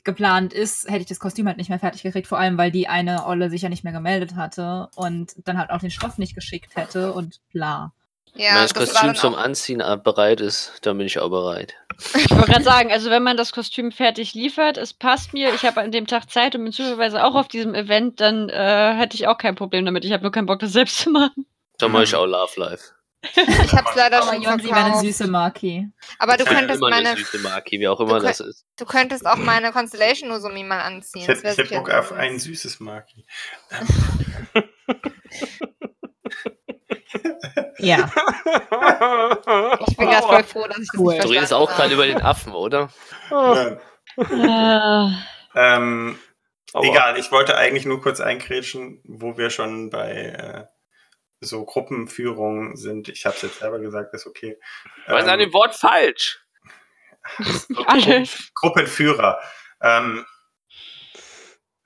geplant 0.08 0.54
ist, 0.54 0.90
hätte 0.90 1.02
ich 1.02 1.06
das 1.06 1.20
Kostüm 1.20 1.46
halt 1.46 1.58
nicht 1.58 1.70
mehr 1.70 1.78
fertig 1.78 2.02
gekriegt. 2.02 2.26
Vor 2.26 2.40
allem, 2.40 2.58
weil 2.58 2.72
die 2.72 2.88
eine 2.88 3.28
Olle 3.28 3.52
sich 3.52 3.62
ja 3.62 3.70
nicht 3.70 3.84
mehr 3.84 3.94
gemeldet 3.94 4.36
hatte 4.36 4.90
und 4.96 5.34
dann 5.46 5.60
halt 5.60 5.70
auch 5.70 5.80
den 5.80 5.92
Stoff 5.92 6.18
nicht 6.18 6.34
geschickt 6.34 6.76
hätte 6.76 7.14
und 7.14 7.40
bla. 7.54 7.92
Ja, 8.34 8.56
Wenn 8.56 8.62
das 8.62 8.74
das 8.74 8.94
Kostüm 8.94 9.16
zum 9.16 9.36
Anziehen 9.36 9.84
bereit 10.04 10.42
ist, 10.42 10.74
dann 10.82 10.98
bin 10.98 11.08
ich 11.08 11.20
auch 11.20 11.30
bereit. 11.30 11.76
Ich 12.16 12.30
wollte 12.30 12.52
gerade 12.52 12.64
sagen, 12.64 12.92
also 12.92 13.10
wenn 13.10 13.24
man 13.24 13.38
das 13.38 13.52
Kostüm 13.52 13.92
fertig 13.92 14.34
liefert, 14.34 14.78
es 14.78 14.94
passt 14.94 15.34
mir, 15.34 15.54
ich 15.54 15.64
habe 15.66 15.82
an 15.82 15.92
dem 15.92 16.06
Tag 16.06 16.30
Zeit 16.30 16.56
und 16.56 16.64
bin 16.64 16.72
zufälligerweise 16.72 17.24
auch 17.24 17.36
auf 17.36 17.48
diesem 17.48 17.74
Event, 17.74 18.22
dann 18.22 18.50
äh, 18.50 18.94
hätte 18.96 19.16
ich 19.16 19.28
auch 19.28 19.38
kein 19.38 19.56
Problem 19.56 19.86
damit. 19.86 20.06
Ich 20.06 20.12
habe 20.12 20.24
nur 20.24 20.32
keinen 20.32 20.46
Bock, 20.46 20.60
das 20.60 20.74
selbst 20.74 21.00
zu 21.00 21.10
machen. 21.10 21.46
Dann 21.80 21.92
mache 21.92 22.04
ich 22.04 22.16
auch 22.16 22.26
Love 22.26 22.60
Life. 22.60 22.92
Ich 23.22 23.74
hab's 23.74 23.96
leider 23.96 24.22
schon 24.22 24.42
Jonsi 24.42 24.66
wäre 24.66 24.76
eine 24.76 24.84
verkauft. 24.86 25.06
süße 25.06 25.28
Maki. 25.28 25.90
Aber 26.20 26.38
du 26.38 26.44
Ja, 26.46 26.54
könntest 26.54 26.78
immer 26.80 26.90
meine, 26.90 27.10
eine 27.10 27.18
süße 27.18 27.40
Maki, 27.40 27.80
wie 27.80 27.88
auch 27.88 28.00
immer 28.00 28.20
Du 28.20 28.26
das 28.28 28.40
ist. 28.40 28.66
du 28.78 28.86
könntest 28.86 29.26
auch 29.26 29.38
meine 29.38 29.72
Constellation 29.72 30.30
Nozomi 30.30 30.64
mal 30.64 30.82
anziehen. 30.82 31.22
Ich 31.22 31.28
Das 31.28 31.44
hätte, 31.44 31.64
ich 31.64 31.70
sicher 31.70 31.80
Bock 31.82 31.90
auf 31.92 32.12
ein 32.14 32.40
süßes 32.40 32.80
Maki. 32.80 33.26
Ja. 37.80 38.10
Ich 39.88 39.98
bin 39.98 40.10
gerade 40.10 40.26
voll 40.28 40.44
froh, 40.44 40.68
dass 40.68 40.80
ich 40.80 40.90
das 40.92 41.00
Cool. 41.00 41.14
nicht 41.14 41.24
Du 41.26 41.30
redest 41.30 41.54
auch 41.54 41.70
gerade 41.70 41.94
über 41.94 42.06
den 42.08 42.22
Affen, 42.22 42.54
oder? 42.54 42.90
Nein. 43.30 43.80
Äh, 44.18 45.10
Ähm, 45.56 46.20
egal, 46.74 47.18
ich 47.18 47.32
wollte 47.32 47.56
eigentlich 47.58 47.86
nur 47.86 48.02
kurz 48.02 48.20
einkrätschen, 48.20 49.02
wo 49.06 49.38
wir 49.38 49.50
schon 49.50 49.90
bei 49.90 50.12
äh, 50.12 50.66
so 51.42 51.66
Gruppenführungen 51.66 52.76
sind. 52.76 53.10
Ich 53.10 53.26
habe 53.26 53.36
es 53.36 53.42
jetzt 53.44 53.60
selber 53.60 53.80
gesagt, 53.80 54.14
ist 54.14 54.26
okay. 54.28 54.60
Was 55.08 55.24
ist 55.24 55.30
an 55.30 55.40
Ähm, 55.40 55.48
dem 55.48 55.54
Wort 55.54 55.76
falsch? 55.76 56.44
alles. 57.88 58.52
Gruppenführer. 58.56 59.40
Ähm, 59.82 60.26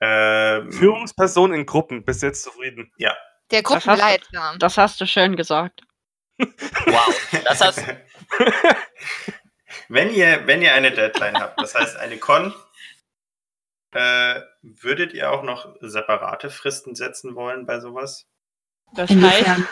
ähm, 0.00 0.72
Führungsperson 0.72 1.52
in 1.52 1.66
Gruppen, 1.66 2.04
bis 2.04 2.22
jetzt 2.22 2.42
zufrieden. 2.42 2.92
Der 2.98 3.10
hast 3.10 3.52
du- 3.52 3.62
Gruppenleiter. 3.62 4.56
Das 4.58 4.78
hast 4.78 5.00
du 5.00 5.06
schön 5.06 5.36
gesagt. 5.36 5.82
Wow, 6.38 7.30
das 7.44 7.60
hast 7.60 7.84
wenn 9.88 10.12
ihr, 10.12 10.46
wenn 10.46 10.62
ihr 10.62 10.72
eine 10.74 10.90
Deadline 10.90 11.38
habt, 11.38 11.60
das 11.60 11.74
heißt 11.74 11.96
eine 11.98 12.18
Con, 12.18 12.54
äh, 13.92 14.40
würdet 14.62 15.12
ihr 15.12 15.30
auch 15.30 15.42
noch 15.42 15.76
separate 15.80 16.48
Fristen 16.50 16.94
setzen 16.94 17.34
wollen 17.34 17.66
bei 17.66 17.78
sowas? 17.78 18.26
Das 18.94 19.10
heißt? 19.10 19.62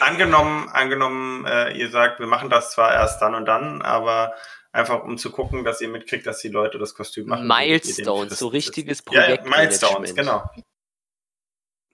Angenommen, 0.00 0.68
angenommen, 0.68 1.46
äh, 1.46 1.72
ihr 1.72 1.90
sagt, 1.90 2.20
wir 2.20 2.26
machen 2.26 2.50
das 2.50 2.70
zwar 2.72 2.92
erst 2.92 3.22
dann 3.22 3.34
und 3.34 3.46
dann, 3.46 3.82
aber 3.82 4.34
einfach 4.72 5.02
um 5.04 5.16
zu 5.16 5.30
gucken, 5.30 5.64
dass 5.64 5.80
ihr 5.80 5.88
mitkriegt, 5.88 6.26
dass 6.26 6.38
die 6.38 6.48
Leute 6.48 6.78
das 6.78 6.94
Kostüm 6.94 7.28
machen. 7.28 7.48
Milestones, 7.48 8.38
so 8.38 8.48
richtiges 8.48 8.98
setzen. 8.98 9.14
Ja. 9.14 9.42
Milestones, 9.44 10.14
genau. 10.14 10.44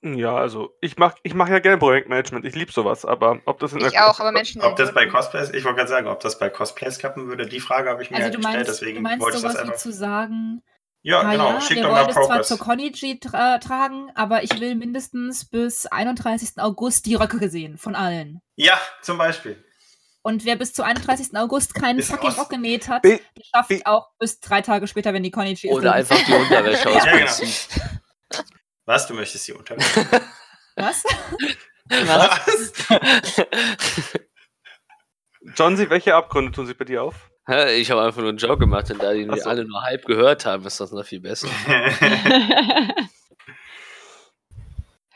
Ja, 0.05 0.35
also 0.35 0.77
ich 0.81 0.97
mach, 0.99 1.15
ich 1.23 1.33
mach 1.33 1.49
ja 1.49 1.61
gerne 1.61 1.79
Projektmanagement. 1.79 2.45
Ich 2.45 2.57
liebe 2.57 2.73
sowas, 2.73 3.05
aber 3.05 3.41
ob 3.45 3.61
das 3.61 3.73
in 3.73 3.81
Ich 3.83 4.01
auch, 4.01 4.19
aber 4.19 4.33
Menschen. 4.33 4.61
Ob 4.61 4.75
das 4.75 4.93
bei 4.93 5.07
Cosplays, 5.07 5.51
ich 5.51 5.63
wollte 5.65 5.77
gerade 5.77 5.91
sagen, 5.91 6.09
ob 6.09 6.19
das 6.19 6.41
bei 6.41 6.51
Cosplays 6.51 6.99
klappen 6.99 7.29
würde, 7.29 7.47
die 7.47 7.61
Frage 7.61 7.89
habe 7.89 8.03
ich 8.03 8.11
mir 8.11 8.17
Also 8.17 8.25
halt 8.25 8.35
du 8.35 8.39
gestellt, 8.39 8.57
meinst, 8.57 8.71
deswegen 8.71 8.97
du 8.97 9.03
meinst 9.03 9.21
wollte 9.21 9.37
ich 9.37 9.43
das 9.45 9.53
sowas 9.53 9.65
wie 9.65 9.69
einfach. 9.69 9.81
zu 9.81 9.93
sagen, 9.93 10.63
Ja, 11.05 11.21
ah 11.21 11.33
genau, 11.33 11.49
ja, 11.55 11.61
schick 11.61 11.77
ihr 11.79 11.83
doch 11.83 11.91
mal 11.91 12.07
wollt 12.07 12.17
es 12.17 12.27
zwar 12.27 12.43
zur 12.43 12.59
Konichi 12.59 13.19
tra 13.19 13.59
tragen, 13.59 14.11
aber 14.15 14.45
ich 14.45 14.61
will 14.61 14.77
mindestens 14.77 15.45
bis 15.45 15.87
31. 15.87 16.53
August 16.59 17.07
die 17.07 17.17
Röcke 17.17 17.39
gesehen, 17.39 17.77
von 17.77 17.97
allen. 17.97 18.41
Ja, 18.55 18.79
zum 19.03 19.19
Beispiel. 19.19 19.65
Und 20.23 20.45
wer 20.45 20.55
bis 20.55 20.73
zu 20.73 20.85
31. 20.85 21.37
August 21.37 21.75
keinen 21.75 21.99
Ist 21.99 22.09
fucking 22.11 22.31
Rock 22.31 22.51
genäht 22.51 22.89
hat, 22.89 23.03
der 23.05 23.19
schafft 23.53 23.69
bi- 23.71 23.83
auch 23.85 24.11
bis 24.21 24.39
drei 24.39 24.61
Tage 24.63 24.87
später, 24.87 25.13
wenn 25.13 25.25
die 25.25 25.33
Konichi 25.33 25.67
ist. 25.69 25.75
Oder 25.75 25.95
einfach 25.95 26.25
die 26.25 26.33
Unterwäsche 26.33 26.89
aus 26.89 27.05
Ja, 27.05 27.17
genau. 27.17 27.33
Was, 28.85 29.07
du 29.09 29.15
möchtest 29.15 29.45
sie 29.45 29.53
unter. 29.53 29.77
Was? 30.77 31.03
Was? 31.89 32.85
Johnsy, 35.57 35.91
welche 35.91 36.15
Abgründe 36.15 36.53
tun 36.53 36.67
sich 36.67 36.79
bei 36.79 36.85
dir 36.85 37.03
auf? 37.03 37.32
Ich 37.75 37.91
habe 37.91 38.03
einfach 38.03 38.21
nur 38.21 38.29
einen 38.29 38.39
Joke 38.39 38.59
gemacht 38.59 38.91
und 38.91 39.03
da 39.03 39.13
die 39.13 39.25
so. 39.25 39.49
alle 39.49 39.65
nur 39.65 39.83
halb 39.83 40.05
gehört 40.05 40.47
haben, 40.47 40.65
ist 40.65 40.81
das 40.81 40.93
noch 40.93 41.05
viel 41.05 41.21
besser. 41.21 41.49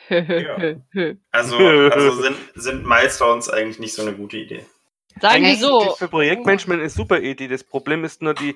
also, 1.31 1.57
also 1.93 2.23
sind, 2.23 2.37
sind 2.55 2.87
Milestones 2.87 3.49
eigentlich 3.49 3.79
nicht 3.79 3.95
so 3.95 4.03
eine 4.03 4.13
gute 4.13 4.37
Idee. 4.37 4.65
Sagen 5.21 5.43
wir 5.43 5.49
Eigentlich 5.49 5.61
so, 5.61 5.95
Für 5.97 6.09
Projektmanagement 6.09 6.83
ist 6.83 6.95
super 6.95 7.21
Idee. 7.21 7.49
Das 7.49 7.65
Problem 7.65 8.05
ist 8.05 8.23
nur 8.23 8.35
die, 8.35 8.55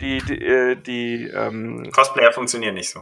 die, 0.00 0.18
die, 0.18 0.44
äh, 0.44 0.76
die 0.76 1.28
ähm, 1.28 1.90
Cosplayer 1.92 2.32
funktionieren 2.32 2.74
nicht 2.74 2.90
so. 2.90 3.00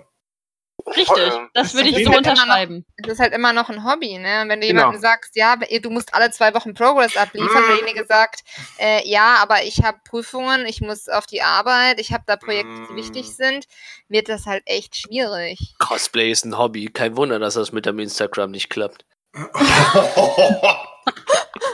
Richtig, 0.86 1.32
ähm, 1.34 1.48
das 1.54 1.74
würde 1.74 1.88
ich 1.88 1.94
so 1.96 2.00
immer 2.02 2.10
noch- 2.10 2.16
unterschreiben. 2.18 2.84
Es 2.96 3.08
ist 3.08 3.18
halt 3.20 3.32
immer 3.32 3.52
noch 3.52 3.68
ein 3.70 3.84
Hobby, 3.84 4.18
ne? 4.18 4.44
Wenn 4.46 4.60
du 4.60 4.66
Genau. 4.66 4.80
jemandem 4.82 5.00
sagst, 5.00 5.36
ja, 5.36 5.56
du 5.56 5.90
musst 5.90 6.14
alle 6.14 6.30
zwei 6.30 6.54
Wochen 6.54 6.74
Progress 6.74 7.16
abliefern, 7.16 7.62
Mhm. 7.62 7.68
derjenige 7.68 8.06
sagt, 8.06 8.40
äh, 8.78 9.06
ja, 9.08 9.36
aber 9.40 9.62
ich 9.64 9.82
habe 9.82 9.98
Prüfungen, 10.08 10.66
ich 10.66 10.80
muss 10.80 11.08
auf 11.08 11.26
die 11.26 11.42
Arbeit, 11.42 12.00
ich 12.00 12.12
habe 12.12 12.24
da 12.26 12.36
Projekte, 12.36 12.72
die 12.88 12.92
Mhm. 12.92 12.96
wichtig 12.96 13.34
sind, 13.36 13.66
wird 14.08 14.28
das 14.28 14.46
halt 14.46 14.62
echt 14.66 14.96
schwierig. 14.96 15.74
Cosplay 15.78 16.30
ist 16.30 16.44
ein 16.44 16.56
Hobby. 16.58 16.86
Kein 16.86 17.16
Wunder, 17.16 17.38
dass 17.38 17.54
das 17.54 17.72
mit 17.72 17.86
dem 17.86 17.98
Instagram 17.98 18.50
nicht 18.50 18.70
klappt. 18.70 19.04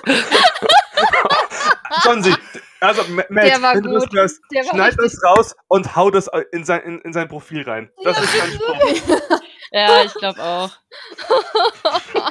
Johnsy, 2.05 2.35
also 2.81 3.03
Ma- 3.13 3.25
Matt, 3.29 3.45
Der 3.45 3.63
war 3.63 3.75
wenn 3.75 3.83
du 3.83 3.93
das 3.93 4.05
gut. 4.05 4.15
hörst, 4.15 4.41
Der 4.55 4.65
war 4.65 4.75
schneid 4.75 4.95
das 4.99 5.23
raus 5.25 5.55
und 5.69 5.97
hau 5.97 6.11
das 6.11 6.29
in 6.53 6.65
sein, 6.65 6.83
in, 6.83 7.01
in 7.01 7.13
sein 7.13 7.29
Profil 7.29 7.63
rein. 7.63 7.91
Das 8.05 8.19
ist 8.21 8.31
mein 8.39 8.53
Spruch. 8.53 9.41
Ja, 9.73 10.05
ich 10.05 10.15
glaube 10.15 10.41
auch. 10.43 10.71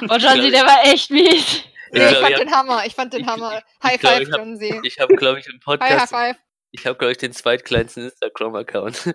Und 0.08 0.22
Jansi, 0.22 0.50
der 0.50 0.64
war 0.64 0.78
echt 0.84 1.10
mies. 1.10 1.62
Nee, 1.92 2.00
Ja, 2.00 2.10
ich 2.10 2.16
fand 2.18 2.30
ja. 2.30 2.38
den 2.38 2.50
Hammer, 2.50 2.82
ich 2.86 2.94
fand 2.94 3.12
den 3.12 3.20
Ich- 3.20 3.26
Hammer. 3.26 3.58
ich 3.58 3.84
High 3.84 4.00
glaub, 4.00 4.12
five, 4.14 4.22
ich 4.22 4.32
hab- 4.32 4.38
Jonesy. 4.40 4.80
Ich 4.84 4.98
habe, 4.98 5.14
glaube 5.16 5.38
ich, 5.38 5.46
im 5.46 5.52
Hi, 5.66 5.76
High 5.78 5.80
Podcast, 5.90 6.12
five. 6.12 6.36
ich 6.72 6.86
habe, 6.86 6.96
glaube 6.98 7.12
ich, 7.12 7.18
den 7.18 7.32
zweitkleinsten 7.32 8.04
Instagram-Account. 8.04 9.14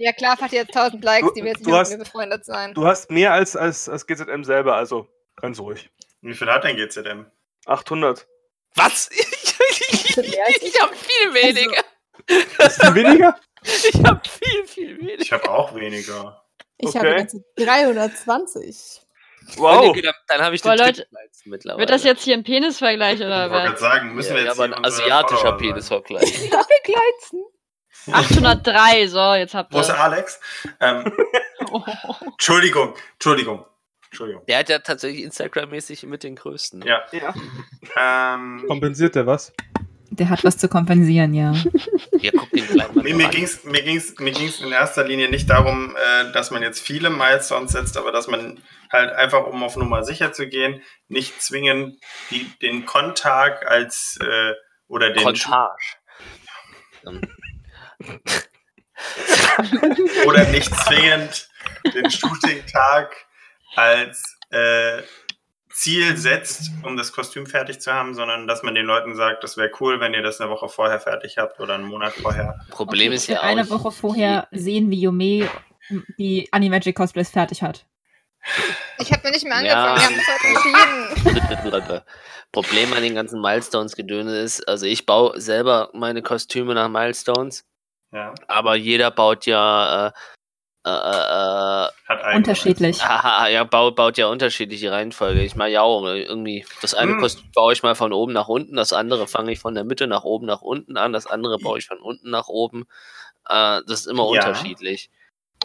Ja, 0.00 0.12
klar, 0.12 0.36
hat 0.40 0.52
jetzt 0.52 0.76
1000 0.76 1.02
Likes, 1.04 1.28
Du- 1.28 1.34
die 1.34 1.40
will 1.42 1.48
jetzt 1.48 1.66
du 1.66 1.70
nicht 1.70 1.78
hast- 1.78 1.90
mit 1.90 1.98
mir 1.98 2.04
befreundet 2.04 2.44
sein. 2.44 2.72
Du 2.74 2.86
hast 2.86 3.10
mehr 3.10 3.32
als, 3.32 3.56
als, 3.56 3.88
als 3.88 4.06
GZM 4.06 4.44
selber, 4.44 4.76
also 4.76 5.08
ganz 5.36 5.58
ruhig. 5.58 5.90
Wie 6.20 6.34
viel 6.34 6.48
hat 6.48 6.62
denn 6.64 6.76
GZM? 6.76 7.26
800. 7.66 8.26
Was? 8.78 9.10
Ich, 9.90 10.16
Mehr 10.16 10.46
als 10.46 10.56
ich 10.62 10.80
habe 10.80 10.94
viel 10.96 11.34
weniger. 11.34 11.84
Ist 12.66 12.82
viel 12.82 12.94
weniger? 12.94 13.38
Ich 13.62 14.02
habe 14.04 14.20
viel, 14.28 14.66
viel 14.66 14.98
weniger. 14.98 15.20
Ich 15.22 15.32
habe 15.32 15.50
auch 15.50 15.74
weniger. 15.74 16.42
Ich 16.78 16.88
Okay. 16.88 16.98
habe 16.98 17.14
ganze 17.16 17.44
320. 17.56 19.02
Wow. 19.56 19.88
Okay, 19.88 20.02
dann, 20.02 20.14
dann 20.28 20.40
habe 20.42 20.54
ich 20.54 20.62
den 20.62 20.76
Leute, 20.78 21.06
mittlerweile. 21.44 21.80
Wird 21.80 21.90
das 21.90 22.04
jetzt 22.04 22.22
hier 22.22 22.34
ein 22.34 22.44
Penisvergleich 22.44 23.20
Ich 23.20 23.26
oder 23.26 23.50
wollte 23.50 23.64
gerade 23.64 23.72
was? 23.74 23.80
sagen, 23.80 24.14
müssen 24.14 24.30
ja, 24.30 24.34
wir 24.36 24.42
ja, 24.42 24.48
jetzt 24.48 24.58
aber 24.58 24.66
hier 24.68 24.76
ein 24.76 24.84
asiatischer 24.84 25.38
Follower 25.40 25.58
Penisvergleich. 25.58 26.50
Doppelkleinsten. 26.50 27.44
803, 28.12 29.06
so, 29.08 29.34
jetzt 29.34 29.54
habt 29.54 29.72
Wo 29.72 29.80
ist 29.80 29.88
ihr. 29.88 30.00
Alex? 30.00 30.40
Ähm, 30.80 31.12
Entschuldigung, 32.26 32.94
Entschuldigung, 33.14 33.64
Entschuldigung. 34.10 34.44
Der 34.46 34.58
hat 34.58 34.68
ja 34.68 34.78
tatsächlich 34.78 35.22
Instagram-mäßig 35.24 36.06
mit 36.06 36.22
den 36.22 36.36
größten. 36.36 36.82
Ja. 36.82 37.04
Ja. 37.12 37.34
Ähm, 38.34 38.64
Kompensiert 38.66 39.14
der 39.14 39.26
was? 39.26 39.52
Der 40.10 40.30
hat 40.30 40.42
was 40.42 40.56
zu 40.56 40.68
kompensieren, 40.68 41.34
ja. 41.34 41.54
Ja, 42.20 42.32
guck 42.36 42.50
den 42.50 42.66
Mir, 43.04 43.14
mir 43.14 43.28
ging 43.28 43.44
es 43.44 43.62
mir 43.62 43.82
ging's, 43.82 44.18
mir 44.18 44.32
ging's 44.32 44.60
in 44.60 44.72
erster 44.72 45.04
Linie 45.04 45.30
nicht 45.30 45.48
darum, 45.48 45.94
äh, 45.94 46.32
dass 46.32 46.50
man 46.50 46.62
jetzt 46.62 46.80
viele 46.80 47.10
Milestones 47.10 47.70
setzt, 47.70 47.96
aber 47.96 48.10
dass 48.10 48.26
man 48.26 48.60
halt 48.90 49.12
einfach, 49.12 49.46
um 49.46 49.62
auf 49.62 49.76
Nummer 49.76 50.02
sicher 50.02 50.32
zu 50.32 50.48
gehen, 50.48 50.82
nicht 51.06 51.40
zwingend 51.40 52.00
die, 52.30 52.50
den 52.60 52.86
Kontag 52.86 53.70
als 53.70 54.18
äh, 54.20 54.54
oder 54.88 55.12
den 55.12 55.22
Kontage. 55.22 55.96
Oder 60.26 60.44
nicht 60.48 60.74
zwingend 60.74 61.48
den 61.94 62.10
Shooting-Tag 62.10 63.27
als 63.76 64.38
äh, 64.50 65.02
Ziel 65.70 66.16
setzt, 66.16 66.70
um 66.82 66.96
das 66.96 67.12
Kostüm 67.12 67.46
fertig 67.46 67.80
zu 67.80 67.92
haben, 67.92 68.14
sondern 68.14 68.48
dass 68.48 68.62
man 68.62 68.74
den 68.74 68.86
Leuten 68.86 69.14
sagt, 69.14 69.44
das 69.44 69.56
wäre 69.56 69.70
cool, 69.80 70.00
wenn 70.00 70.14
ihr 70.14 70.22
das 70.22 70.40
eine 70.40 70.50
Woche 70.50 70.68
vorher 70.68 70.98
fertig 71.00 71.38
habt 71.38 71.60
oder 71.60 71.74
einen 71.74 71.84
Monat 71.84 72.14
vorher. 72.14 72.56
Problem 72.70 73.08
Okay, 73.08 73.16
ist 73.16 73.24
ich 73.24 73.28
ja 73.34 73.40
auch. 73.40 73.44
eine 73.44 73.68
Woche 73.70 73.92
vorher 73.92 74.48
sehen, 74.50 74.90
wie 74.90 75.00
Yume 75.02 75.48
die 76.18 76.48
Animagic 76.52 76.96
Cosplays 76.96 77.30
fertig 77.30 77.62
hat. 77.62 77.86
Ich 78.98 79.12
habe 79.12 79.22
noch 79.24 79.32
nicht 79.32 79.44
mehr 79.44 79.62
Ja. 79.62 79.84
angefangen, 79.84 80.00
wir 80.00 80.06
haben 80.06 80.20
es 80.20 81.24
heute 81.24 81.32
entschieden. 81.38 82.02
Problem 82.52 82.92
an 82.94 83.02
den 83.02 83.14
ganzen 83.14 83.40
Milestones-Gedöne 83.40 84.38
ist, 84.40 84.66
also 84.68 84.86
ich 84.86 85.06
baue 85.06 85.38
selber 85.40 85.90
meine 85.92 86.22
Kostüme 86.22 86.74
nach 86.74 86.88
Milestones, 86.88 87.64
Ja, 88.12 88.34
aber 88.46 88.74
jeder 88.74 89.10
baut 89.10 89.44
ja 89.46 90.08
äh, 90.08 90.12
äh, 90.84 90.90
äh, 90.90 90.92
hat 90.92 91.92
eigene 92.08 92.36
Unterschiedlich. 92.36 93.02
Haha, 93.06 93.48
ja, 93.48 93.64
baut, 93.64 93.96
baut 93.96 94.16
ja 94.16 94.26
unterschiedliche 94.28 94.90
Reihenfolge. 94.92 95.42
Ich 95.42 95.54
mache 95.56 95.70
ja 95.70 95.82
auch 95.82 96.04
irgendwie. 96.06 96.64
Das 96.80 96.94
eine 96.94 97.12
Hm. 97.12 97.20
Kostüm 97.20 97.50
baue 97.52 97.72
ich 97.72 97.82
mal 97.82 97.94
von 97.94 98.12
oben 98.12 98.32
nach 98.32 98.48
unten, 98.48 98.76
das 98.76 98.92
andere 98.92 99.26
fange 99.26 99.52
ich 99.52 99.58
von 99.58 99.74
der 99.74 99.84
Mitte 99.84 100.06
nach 100.06 100.24
oben 100.24 100.46
nach 100.46 100.62
unten 100.62 100.96
an, 100.96 101.12
das 101.12 101.26
andere 101.26 101.58
baue 101.58 101.78
ich 101.78 101.86
von 101.86 101.98
unten 102.00 102.30
nach 102.30 102.48
oben. 102.48 102.82
Äh, 103.48 103.80
das 103.86 104.00
ist 104.00 104.06
immer 104.06 104.24
Ja. 104.32 104.46
unterschiedlich. 104.46 105.10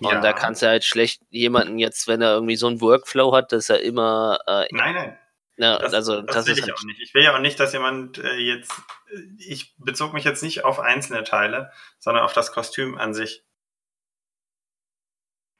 Und 0.01 0.11
Ja. 0.11 0.21
da 0.21 0.33
kannst 0.33 0.61
du 0.63 0.67
halt 0.67 0.83
schlecht 0.83 1.21
jemanden 1.29 1.77
jetzt, 1.77 2.07
wenn 2.07 2.21
er 2.21 2.33
irgendwie 2.33 2.55
so 2.55 2.67
einen 2.67 2.81
Workflow 2.81 3.33
hat, 3.35 3.51
dass 3.51 3.69
er 3.69 3.81
immer, 3.81 4.39
äh, 4.47 4.65
Nein, 4.71 4.95
nein. 4.95 5.19
ja, 5.57 5.77
Das, 5.77 5.93
also 5.93 6.21
das, 6.21 6.35
das, 6.35 6.45
will 6.47 6.53
ist 6.53 6.59
ich 6.59 6.63
halt, 6.65 6.73
auch 6.73 6.83
nicht. 6.83 6.99
Ich 7.01 7.13
will 7.13 7.23
ja 7.23 7.35
auch 7.35 7.39
nicht, 7.39 7.59
dass 7.59 7.71
jemand 7.73 8.17
äh, 8.17 8.33
jetzt. 8.37 8.71
äh, 9.11 9.19
Ich 9.37 9.75
bezog 9.77 10.13
mich 10.13 10.23
jetzt 10.23 10.41
nicht 10.41 10.65
auf 10.65 10.79
einzelne 10.79 11.23
Teile, 11.23 11.71
sondern 11.99 12.23
auf 12.23 12.33
das 12.33 12.51
Kostüm 12.51 12.97
an 12.97 13.13
sich. 13.13 13.43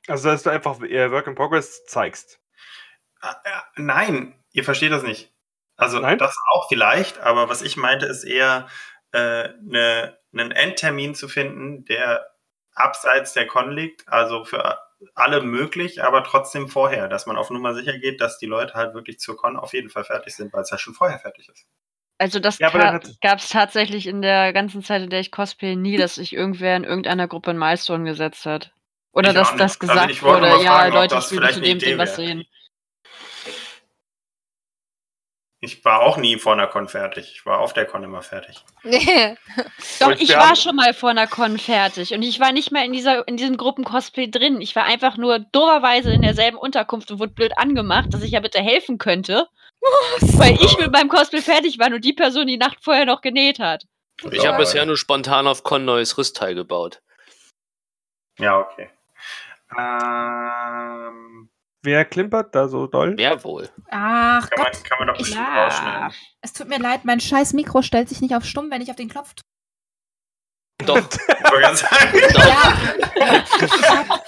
Also, 0.08 0.30
dass 0.30 0.44
du 0.44 0.50
einfach 0.50 0.82
eher 0.82 1.12
Work 1.12 1.28
in 1.28 1.36
Progress 1.36 1.86
zeigst. 1.86 2.40
Ah, 3.22 3.36
nein, 3.78 4.36
ihr 4.52 4.64
versteht 4.64 4.92
das 4.92 5.04
nicht. 5.04 5.32
Also 5.78 6.00
Nein? 6.00 6.18
das 6.18 6.36
auch 6.52 6.68
vielleicht, 6.68 7.20
aber 7.20 7.50
was 7.50 7.62
ich 7.62 7.78
meinte, 7.78 8.06
ist 8.06 8.24
eher 8.24 8.68
äh, 9.12 9.50
ne, 9.62 10.18
einen 10.34 10.52
Endtermin 10.52 11.16
zu 11.16 11.28
finden, 11.28 11.86
der 11.86 12.30
abseits 12.74 13.34
der 13.34 13.48
Con 13.48 13.72
liegt, 13.72 14.08
also 14.08 14.44
für 14.44 14.80
alle 15.16 15.42
möglich, 15.42 16.04
aber 16.04 16.24
trotzdem 16.24 16.68
vorher, 16.68 17.08
dass 17.08 17.26
man 17.26 17.38
auf 17.38 17.50
Nummer 17.50 17.74
sicher 17.74 17.98
geht, 17.98 18.22
dass 18.22 18.38
die 18.38 18.46
Leute 18.46 18.74
halt 18.76 18.94
wirklich 18.94 19.20
zur 19.20 19.36
Con 19.36 19.58
auf 19.58 19.74
jeden 19.74 19.90
Fall 19.90 20.04
fertig 20.04 20.36
sind, 20.36 20.54
weil 20.54 20.62
es 20.62 20.70
ja 20.70 20.78
schon 20.78 20.94
vorher 20.94 21.20
fertig 21.20 21.50
ist. 21.50 21.66
Also 22.18 22.40
das 22.40 22.60
Ja, 22.60 22.70
gab 22.70 23.40
es 23.40 23.50
tatsächlich 23.50 24.08
in 24.08 24.22
der 24.22 24.54
ganzen 24.54 24.84
Zeit, 24.84 25.02
in 25.02 25.10
der 25.10 25.20
ich 25.20 25.32
cosplay, 25.32 25.76
nie, 25.76 25.98
dass 25.98 26.16
sich 26.16 26.34
irgendwer 26.34 26.78
in 26.78 26.84
irgendeiner 26.84 27.28
Gruppe 27.28 27.52
ein 27.52 27.58
Milestone 27.58 28.06
gesetzt 28.06 28.46
hat. 28.46 28.74
Oder 29.14 29.30
Ich 29.30 29.36
dass 29.36 29.56
das. 29.56 29.62
Also 29.62 29.80
gesagt 29.80 30.22
wollte 30.24 30.52
wurde, 30.52 30.64
ja, 30.64 30.72
fragen, 30.72 30.96
ob 30.96 31.02
Leute, 31.02 31.16
ich 31.16 31.32
will 31.32 31.38
vielleicht 31.38 31.54
zu 31.54 31.62
dem 31.62 31.80
Ding 31.80 31.98
was 31.98 32.16
sehen. 32.16 32.46
Ich 35.64 35.86
war 35.86 36.02
auch 36.02 36.18
nie 36.18 36.38
vor 36.38 36.52
einer 36.52 36.68
Con 36.68 36.90
fertig. 36.90 37.32
Ich 37.32 37.46
war 37.46 37.60
auf 37.60 37.72
der 37.72 37.86
Con 37.86 38.04
immer 38.04 38.22
fertig. 38.22 38.66
Nee. 38.84 39.38
Doch, 40.02 40.12
ich 40.12 40.36
war 40.36 40.58
schon 40.58 40.76
mal 40.76 40.94
vor 40.94 41.12
einer 41.12 41.26
Con 41.26 41.58
fertig 41.58 42.14
und 42.14 42.22
ich 42.22 42.42
war 42.42 42.52
nicht 42.52 42.74
mehr 42.74 42.84
in 42.84 42.92
dieser 42.92 43.26
in 43.30 43.38
diesem 43.38 43.56
Gruppen-Cosplay 43.56 44.30
drin. 44.30 44.60
Ich 44.60 44.76
war 44.76 44.84
einfach 44.84 45.16
nur 45.16 45.40
doberweise 45.40 46.12
in 46.12 46.22
derselben 46.22 46.58
Unterkunft 46.58 47.12
und 47.12 47.20
wurde 47.20 47.32
blöd 47.32 47.58
angemacht, 47.58 48.14
dass 48.14 48.24
ich 48.24 48.32
ja 48.32 48.42
bitte 48.42 48.60
helfen 48.60 48.98
könnte. 48.98 49.48
Weil 50.20 50.58
ich 50.62 50.78
mit 50.78 50.92
meinem 50.92 51.08
Cosplay 51.08 51.42
fertig 51.42 51.80
war 51.80 51.88
und 51.88 52.04
die 52.04 52.14
Person 52.14 52.48
die 52.48 52.58
Nacht 52.58 52.80
vorher 52.82 53.06
noch 53.06 53.22
genäht 53.22 53.60
hat. 53.60 53.86
ich 54.32 54.46
habe 54.46 54.58
bisher 54.58 54.86
nur 54.86 54.98
spontan 54.98 55.48
auf 55.48 55.64
Con 55.64 55.86
neues 55.86 56.18
Rüstteil 56.18 56.56
gebaut. 56.56 57.02
Ja, 58.38 58.60
okay. 58.60 58.90
Ähm, 59.78 61.50
Wer 61.86 62.06
klimpert 62.06 62.56
da 62.56 62.68
so 62.70 62.88
doll? 62.88 63.14
Wer 63.18 63.44
wohl? 63.44 63.70
Ach 63.92 64.50
kann, 64.50 64.64
man, 64.64 64.72
Gott, 64.72 64.84
kann 64.86 64.98
man 65.00 65.08
doch 65.10 65.18
bestimmt 65.18 65.40
Ja. 65.42 65.64
rausschneiden. 65.66 66.14
es 66.42 66.54
tut 66.54 66.70
mir 66.70 66.80
leid, 66.80 67.04
mein 67.04 67.20
scheiß 67.20 67.52
Mikro 67.54 67.82
stellt 67.82 68.08
sich 68.10 68.22
nicht 68.22 68.36
auf 68.36 68.46
stumm, 68.46 68.72
wenn 68.72 68.82
ich 68.82 68.90
auf 68.90 68.96
den 68.96 69.10
Knopf 69.10 69.34
drücke. 69.34 69.44
Doch, 70.86 70.98
Ich 71.28 71.52
wollte 71.52 71.62
ganz 71.62 71.80
sagen. 71.82 72.20
Ja. 72.36 74.20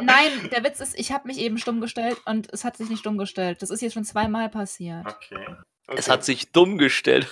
Nein, 0.00 0.48
der 0.50 0.64
Witz 0.64 0.80
ist, 0.80 0.98
ich 0.98 1.12
habe 1.12 1.28
mich 1.28 1.38
eben 1.38 1.58
stumm 1.58 1.80
gestellt 1.80 2.16
und 2.24 2.52
es 2.52 2.64
hat 2.64 2.76
sich 2.76 2.88
nicht 2.88 3.00
stumm 3.00 3.18
gestellt. 3.18 3.62
Das 3.62 3.70
ist 3.70 3.82
jetzt 3.82 3.92
schon 3.94 4.04
zweimal 4.04 4.48
passiert. 4.48 5.06
Okay. 5.06 5.46
es 5.88 6.08
hat 6.08 6.24
sich 6.24 6.50
dumm 6.52 6.78
gestellt. 6.78 7.28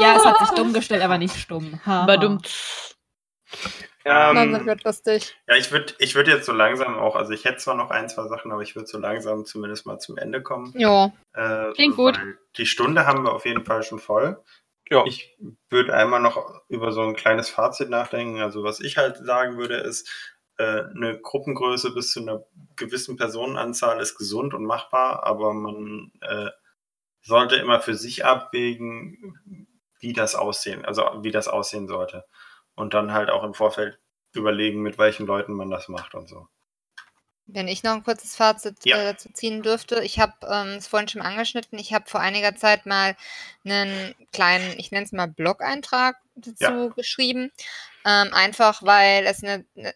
Ja, 0.00 0.16
es 0.16 0.24
hat 0.24 0.38
sich 0.38 0.50
dumm 0.50 0.72
gestellt, 0.72 1.02
aber 1.02 1.18
nicht 1.18 1.36
stumm. 1.36 1.80
Haha. 1.84 2.06
Badum. 4.12 4.42
Ähm, 4.42 4.52
das 4.52 4.66
wird 4.66 4.84
lustig. 4.84 5.36
Ja, 5.48 5.56
ich 5.56 5.72
würde 5.72 5.94
ich 5.98 6.14
würd 6.14 6.28
jetzt 6.28 6.46
so 6.46 6.52
langsam 6.52 6.98
auch, 6.98 7.16
also 7.16 7.32
ich 7.32 7.44
hätte 7.44 7.58
zwar 7.58 7.74
noch 7.74 7.90
ein, 7.90 8.08
zwei 8.08 8.26
Sachen, 8.28 8.52
aber 8.52 8.62
ich 8.62 8.74
würde 8.74 8.88
so 8.88 8.98
langsam 8.98 9.44
zumindest 9.44 9.86
mal 9.86 9.98
zum 9.98 10.16
Ende 10.16 10.42
kommen. 10.42 10.72
Jo. 10.76 11.12
Äh, 11.34 11.72
Klingt 11.72 11.96
gut. 11.96 12.20
Die 12.56 12.66
Stunde 12.66 13.06
haben 13.06 13.24
wir 13.24 13.32
auf 13.32 13.44
jeden 13.44 13.64
Fall 13.64 13.82
schon 13.82 13.98
voll. 13.98 14.42
Ja. 14.88 15.04
Ich 15.06 15.36
würde 15.68 15.94
einmal 15.94 16.20
noch 16.20 16.62
über 16.68 16.92
so 16.92 17.02
ein 17.02 17.16
kleines 17.16 17.48
Fazit 17.48 17.90
nachdenken. 17.90 18.40
Also 18.40 18.62
was 18.62 18.80
ich 18.80 18.96
halt 18.96 19.16
sagen 19.16 19.58
würde, 19.58 19.76
ist, 19.76 20.08
äh, 20.58 20.84
eine 20.94 21.18
Gruppengröße 21.20 21.92
bis 21.92 22.12
zu 22.12 22.20
einer 22.20 22.44
gewissen 22.76 23.16
Personenanzahl 23.16 24.00
ist 24.00 24.16
gesund 24.16 24.54
und 24.54 24.64
machbar, 24.64 25.24
aber 25.24 25.52
man 25.52 26.12
äh, 26.20 26.50
sollte 27.22 27.56
immer 27.56 27.80
für 27.80 27.94
sich 27.94 28.24
abwägen, 28.24 29.68
wie 29.98 30.12
das 30.12 30.34
aussehen, 30.34 30.84
also 30.84 31.02
wie 31.22 31.30
das 31.30 31.48
aussehen 31.48 31.88
sollte. 31.88 32.24
Und 32.76 32.94
dann 32.94 33.12
halt 33.12 33.30
auch 33.30 33.42
im 33.42 33.54
Vorfeld 33.54 33.98
überlegen, 34.34 34.82
mit 34.82 34.98
welchen 34.98 35.26
Leuten 35.26 35.54
man 35.54 35.70
das 35.70 35.88
macht 35.88 36.14
und 36.14 36.28
so. 36.28 36.46
Wenn 37.48 37.68
ich 37.68 37.82
noch 37.82 37.92
ein 37.92 38.04
kurzes 38.04 38.34
Fazit 38.36 38.76
Ja. 38.84 38.98
äh, 38.98 39.04
dazu 39.12 39.32
ziehen 39.32 39.62
dürfte. 39.62 40.02
Ich 40.02 40.18
habe 40.18 40.32
ähm, 40.48 40.76
es 40.78 40.88
vorhin 40.88 41.08
schon 41.08 41.22
angeschnitten. 41.22 41.78
Ich 41.78 41.94
habe 41.94 42.08
vor 42.08 42.20
einiger 42.20 42.56
Zeit 42.56 42.86
mal 42.86 43.16
einen 43.64 44.14
kleinen, 44.32 44.78
ich 44.78 44.90
nenne 44.90 45.06
es 45.06 45.12
mal 45.12 45.26
Blog-Eintrag 45.28 46.16
dazu 46.34 46.64
Ja. 46.64 46.86
geschrieben. 46.94 47.52
Ähm, 48.04 48.28
einfach 48.32 48.82
weil 48.82 49.26
es 49.26 49.42
in 49.42 49.46
der 49.46 49.56
in 49.74 49.82
der 49.84 49.94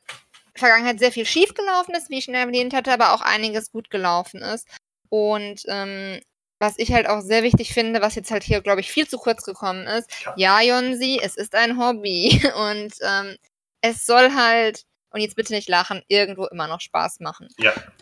Vergangenheit 0.54 0.98
sehr 1.00 1.12
viel 1.12 1.26
schief 1.26 1.54
gelaufen 1.54 1.94
ist, 1.94 2.08
wie 2.10 2.18
ich 2.18 2.24
schon 2.24 2.34
erwähnt 2.34 2.72
hatte, 2.74 2.92
aber 2.92 3.14
auch 3.14 3.20
einiges 3.20 3.72
gut 3.72 3.90
gelaufen 3.90 4.42
ist. 4.42 4.68
Und 5.08 5.62
ähm, 5.66 6.20
was 6.60 6.74
ich 6.76 6.92
halt 6.92 7.08
auch 7.08 7.22
sehr 7.22 7.42
wichtig 7.42 7.72
finde, 7.72 8.00
was 8.02 8.14
jetzt 8.14 8.30
halt 8.30 8.44
hier, 8.44 8.60
glaube 8.60 8.80
ich, 8.80 8.90
viel 8.92 9.08
zu 9.08 9.18
kurz 9.18 9.42
gekommen 9.42 9.86
ist, 9.86 10.08
Ja. 10.36 10.60
ja, 10.60 10.60
Jonsi, 10.60 11.18
es 11.20 11.36
ist 11.36 11.54
ein 11.54 11.78
Hobby. 11.78 12.40
Und 12.54 12.92
ähm, 13.00 13.36
es 13.80 14.04
soll 14.06 14.34
halt, 14.34 14.84
und 15.10 15.20
jetzt 15.22 15.34
bitte 15.36 15.54
nicht 15.54 15.68
lachen, 15.68 16.02
irgendwo 16.06 16.44
immer 16.46 16.68
noch 16.68 16.80
Spaß 16.80 17.18
machen. 17.20 17.48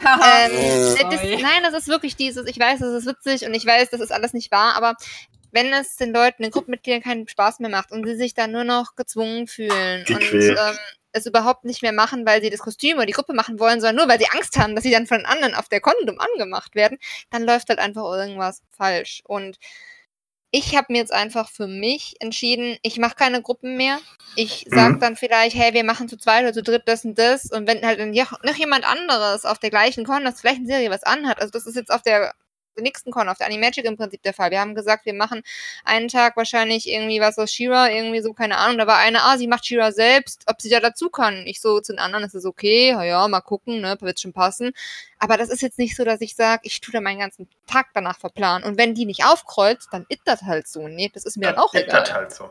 Haha. 0.05 0.49
Ähm, 0.49 0.97
das, 1.11 1.23
nein, 1.23 1.63
das 1.63 1.73
ist 1.73 1.89
wirklich 1.89 2.17
dieses, 2.17 2.47
ich 2.47 2.59
weiß, 2.59 2.81
das 2.81 2.93
ist 2.93 3.07
witzig 3.07 3.47
und 3.49 3.55
ich 3.55 3.65
weiß, 3.65 3.91
das 3.91 4.01
ist 4.01 4.13
alles 4.13 4.35
nicht 4.35 4.51
wahr, 4.51 4.75
aber 4.75 4.95
wenn 5.51 5.73
es 5.73 5.97
den 5.97 6.13
Leuten, 6.13 6.43
den 6.43 6.53
Gruppenmitgliedern 6.53 7.03
keinen 7.03 7.29
Spaß 7.29 7.61
mehr 7.61 7.71
macht 7.71 7.91
und 7.93 8.07
sie 8.07 8.17
sich 8.17 8.35
dann 8.35 8.53
nur 8.53 8.65
noch 8.65 8.95
gezwungen 8.97 9.47
fühlen 9.47 10.05
Gequält. 10.05 10.59
und 10.59 10.59
ähm, 10.71 10.79
es 11.13 11.27
überhaupt 11.27 11.65
nicht 11.65 11.83
mehr 11.83 11.93
machen, 11.93 12.27
weil 12.27 12.43
sie 12.43 12.51
das 12.51 12.61
Kostüm 12.61 12.97
oder 12.97 13.07
die 13.07 13.13
Gruppe 13.13 13.33
machen 13.33 13.59
wollen, 13.59 13.81
sondern 13.81 13.97
nur 13.97 14.09
weil 14.09 14.19
sie 14.19 14.29
Angst 14.31 14.59
haben, 14.59 14.75
dass 14.75 14.85
sie 14.85 14.91
dann 14.91 15.07
von 15.07 15.25
anderen 15.25 15.55
auf 15.55 15.69
der 15.69 15.81
Kondom 15.81 16.19
angemacht 16.21 16.75
werden, 16.75 16.99
dann 17.31 17.45
läuft 17.45 17.69
halt 17.71 17.79
einfach 17.79 18.03
irgendwas 18.03 18.63
falsch. 18.71 19.23
Und 19.25 19.59
ich 20.51 20.77
habe 20.77 20.87
mir 20.93 20.99
jetzt 20.99 21.13
einfach 21.13 21.51
für 21.51 21.67
mich 21.67 22.17
entschieden, 22.21 22.79
ich 22.83 22.99
mache 22.99 23.17
keine 23.17 23.43
Gruppen 23.43 23.77
mehr. 23.77 23.99
Ich 24.37 24.65
sag 24.69 24.95
Mhm. 24.95 25.01
dann 25.01 25.17
vielleicht, 25.17 25.57
hey, 25.57 25.75
wir 25.75 25.85
machen 25.85 26.09
zu 26.09 26.17
zweit 26.17 26.43
oder 26.43 26.53
zu 26.55 26.63
dritt 26.63 26.83
das 26.87 27.05
und 27.05 27.19
das. 27.19 27.47
Und 27.51 27.67
wenn 27.67 27.85
halt 27.85 27.99
dann 28.01 28.13
noch 28.13 28.57
jemand 28.57 28.89
anderes 28.89 29.45
auf 29.45 29.59
der 29.59 29.71
gleichen 29.71 30.05
Con, 30.05 30.25
das 30.25 30.41
vielleicht 30.41 30.59
eine 30.59 30.67
Serie 30.67 30.91
was 30.91 31.03
anhat, 31.03 31.41
also 31.41 31.51
das 31.51 31.67
ist 31.67 31.75
jetzt 31.75 31.91
auf 31.91 32.03
der 32.03 32.35
nächsten 32.85 33.11
Con, 33.11 33.29
auf 33.29 33.39
der 33.39 33.47
Animagic 33.47 33.85
im 33.85 33.97
Prinzip 33.97 34.22
der 34.22 34.35
Fall. 34.35 34.51
Wir 34.51 34.61
haben 34.61 34.74
gesagt, 34.74 35.07
wir 35.07 35.14
machen 35.14 35.43
einen 35.85 36.09
Tag 36.09 36.37
wahrscheinlich 36.37 36.89
irgendwie 36.89 37.20
was 37.20 37.39
aus 37.39 37.51
Shira, 37.51 37.91
irgendwie 37.91 38.20
so, 38.20 38.33
keine 38.33 38.59
Ahnung. 38.59 38.79
Da 38.79 38.87
war 38.87 38.99
eine, 38.99 39.22
ah, 39.22 39.37
sie 39.39 39.47
macht 39.47 39.66
Shira 39.66 39.93
selbst, 39.93 40.45
ob 40.47 40.61
sie 40.61 40.68
da 40.68 40.81
dazu 40.81 41.11
kann. 41.11 41.47
Ich 41.47 41.61
so 41.61 41.81
zu 41.81 41.93
den 41.93 41.99
anderen, 41.99 42.22
das 42.22 42.35
ist 42.35 42.45
okay, 42.45 42.91
ja, 42.91 43.03
ja, 43.05 43.29
mal 43.29 43.41
gucken, 43.41 43.81
ne, 43.81 43.97
wird 44.01 44.20
schon 44.20 44.33
passen. 44.33 44.72
Aber 45.18 45.37
das 45.37 45.49
ist 45.49 45.62
jetzt 45.62 45.79
nicht 45.79 45.97
so, 45.97 46.05
dass 46.05 46.20
ich 46.20 46.37
sage, 46.37 46.62
ich 46.64 46.81
tue 46.81 46.93
da 46.93 47.01
meinen 47.01 47.20
ganzen 47.20 47.49
Tag 47.66 47.89
danach 47.95 48.18
verplanen. 48.18 48.64
Und 48.64 48.79
wenn 48.79 48.95
die 48.95 49.05
nicht 49.05 49.24
aufkreuzt, 49.24 49.89
dann 49.93 50.07
ist 50.09 50.22
das 50.24 50.43
halt 50.43 50.68
so. 50.68 50.89
Nee, 50.89 51.11
das 51.12 51.24
ist 51.24 51.37
mir 51.37 51.47
dann, 51.47 51.59
auch 51.59 51.74
ist 51.74 51.85
egal. 51.85 52.01
das 52.01 52.12
halt 52.12 52.33
so. 52.33 52.51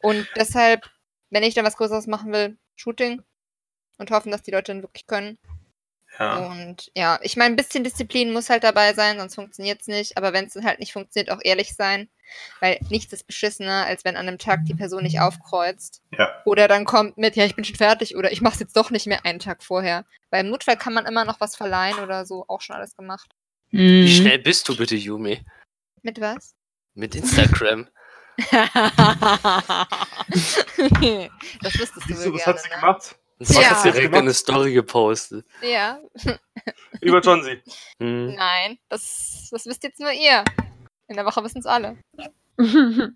Und 0.00 0.26
deshalb, 0.36 0.88
wenn 1.30 1.42
ich 1.42 1.54
dann 1.54 1.64
was 1.64 1.76
Größeres 1.76 2.06
machen 2.06 2.32
will, 2.32 2.56
Shooting 2.74 3.22
und 3.98 4.10
hoffen, 4.10 4.30
dass 4.30 4.42
die 4.42 4.50
Leute 4.50 4.72
dann 4.72 4.82
wirklich 4.82 5.06
können. 5.06 5.38
Ja. 6.18 6.36
Und 6.46 6.90
ja, 6.94 7.18
ich 7.22 7.36
meine, 7.36 7.52
ein 7.54 7.56
bisschen 7.56 7.84
Disziplin 7.84 8.32
muss 8.32 8.48
halt 8.50 8.64
dabei 8.64 8.94
sein, 8.94 9.18
sonst 9.18 9.34
funktioniert 9.34 9.80
es 9.82 9.86
nicht. 9.86 10.16
Aber 10.16 10.32
wenn 10.32 10.46
es 10.46 10.54
halt 10.56 10.78
nicht 10.80 10.92
funktioniert, 10.92 11.30
auch 11.30 11.40
ehrlich 11.42 11.74
sein. 11.74 12.08
Weil 12.60 12.78
nichts 12.90 13.12
ist 13.12 13.26
beschissener, 13.26 13.86
als 13.86 14.04
wenn 14.04 14.16
an 14.16 14.26
einem 14.26 14.38
Tag 14.38 14.64
die 14.64 14.74
Person 14.74 15.04
nicht 15.04 15.20
aufkreuzt. 15.20 16.02
Ja. 16.18 16.28
Oder 16.44 16.66
dann 16.68 16.84
kommt 16.84 17.18
mit, 17.18 17.36
ja, 17.36 17.44
ich 17.44 17.54
bin 17.54 17.64
schon 17.64 17.76
fertig 17.76 18.16
oder 18.16 18.32
ich 18.32 18.40
mache 18.40 18.54
es 18.54 18.60
jetzt 18.60 18.76
doch 18.76 18.90
nicht 18.90 19.06
mehr 19.06 19.24
einen 19.24 19.38
Tag 19.38 19.62
vorher. 19.62 20.04
Weil 20.30 20.44
im 20.44 20.50
Notfall 20.50 20.76
kann 20.76 20.92
man 20.94 21.06
immer 21.06 21.24
noch 21.24 21.40
was 21.40 21.54
verleihen 21.54 21.98
oder 22.00 22.26
so. 22.26 22.44
Auch 22.48 22.60
schon 22.60 22.74
alles 22.76 22.96
gemacht. 22.96 23.30
Wie 23.70 24.02
Mhm. 24.04 24.08
schnell 24.08 24.38
bist 24.38 24.68
du 24.68 24.76
bitte, 24.76 24.96
Yumi? 24.96 25.40
Mit 26.02 26.20
was? 26.20 26.54
Mit 26.94 27.14
Instagram. 27.14 27.88
das 31.62 31.78
wüsstest 31.78 31.96
du 31.96 32.00
Siehst 32.06 32.18
wohl 32.20 32.32
du, 32.32 32.34
was 32.34 32.44
gerne, 32.44 32.58
hat 32.58 32.60
sie 32.62 32.68
ne? 32.68 32.74
gemacht? 32.74 33.16
Das 33.38 33.54
Ja. 33.54 33.62
hat 33.70 33.84
direkt 33.84 34.14
eine 34.14 34.32
Story 34.32 34.72
gepostet. 34.72 35.44
Ja. 35.62 35.98
Über 37.02 37.20
Johnsy. 37.20 37.60
Hm. 38.00 38.34
Nein, 38.34 38.78
das, 38.88 39.48
das 39.50 39.66
wisst 39.66 39.82
jetzt 39.84 40.00
nur 40.00 40.10
ihr. 40.12 40.42
In 41.08 41.16
der 41.16 41.24
Woche 41.26 41.42
wissen 41.44 41.58
es 41.58 41.66
alle. 41.66 41.98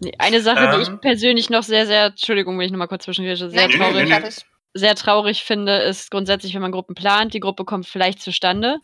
Nee, 0.00 0.12
Eine 0.18 0.40
Sache, 0.40 0.68
die 0.70 0.76
Ähm. 0.76 0.94
ich 0.94 1.00
persönlich 1.00 1.48
noch 1.50 1.62
sehr, 1.62 1.86
sehr, 1.86 2.06
Entschuldigung, 2.06 2.58
wenn 2.58 2.66
ich 2.66 2.72
nochmal 2.72 2.88
kurz 2.88 3.04
zwischenrede, 3.04 3.50
sehr 3.50 3.68
Nein, 3.68 3.70
nee, 3.70 3.76
traurig, 3.76 4.08
nee, 4.08 4.18
nee. 4.18 4.30
sehr 4.74 4.94
traurig 4.96 5.44
finde, 5.44 5.76
ist 5.78 6.10
grundsätzlich, 6.10 6.54
wenn 6.54 6.62
man 6.62 6.72
Gruppen 6.72 6.96
plant, 6.96 7.34
die 7.34 7.40
Gruppe 7.40 7.64
kommt 7.64 7.86
vielleicht 7.86 8.20
zustande. 8.20 8.78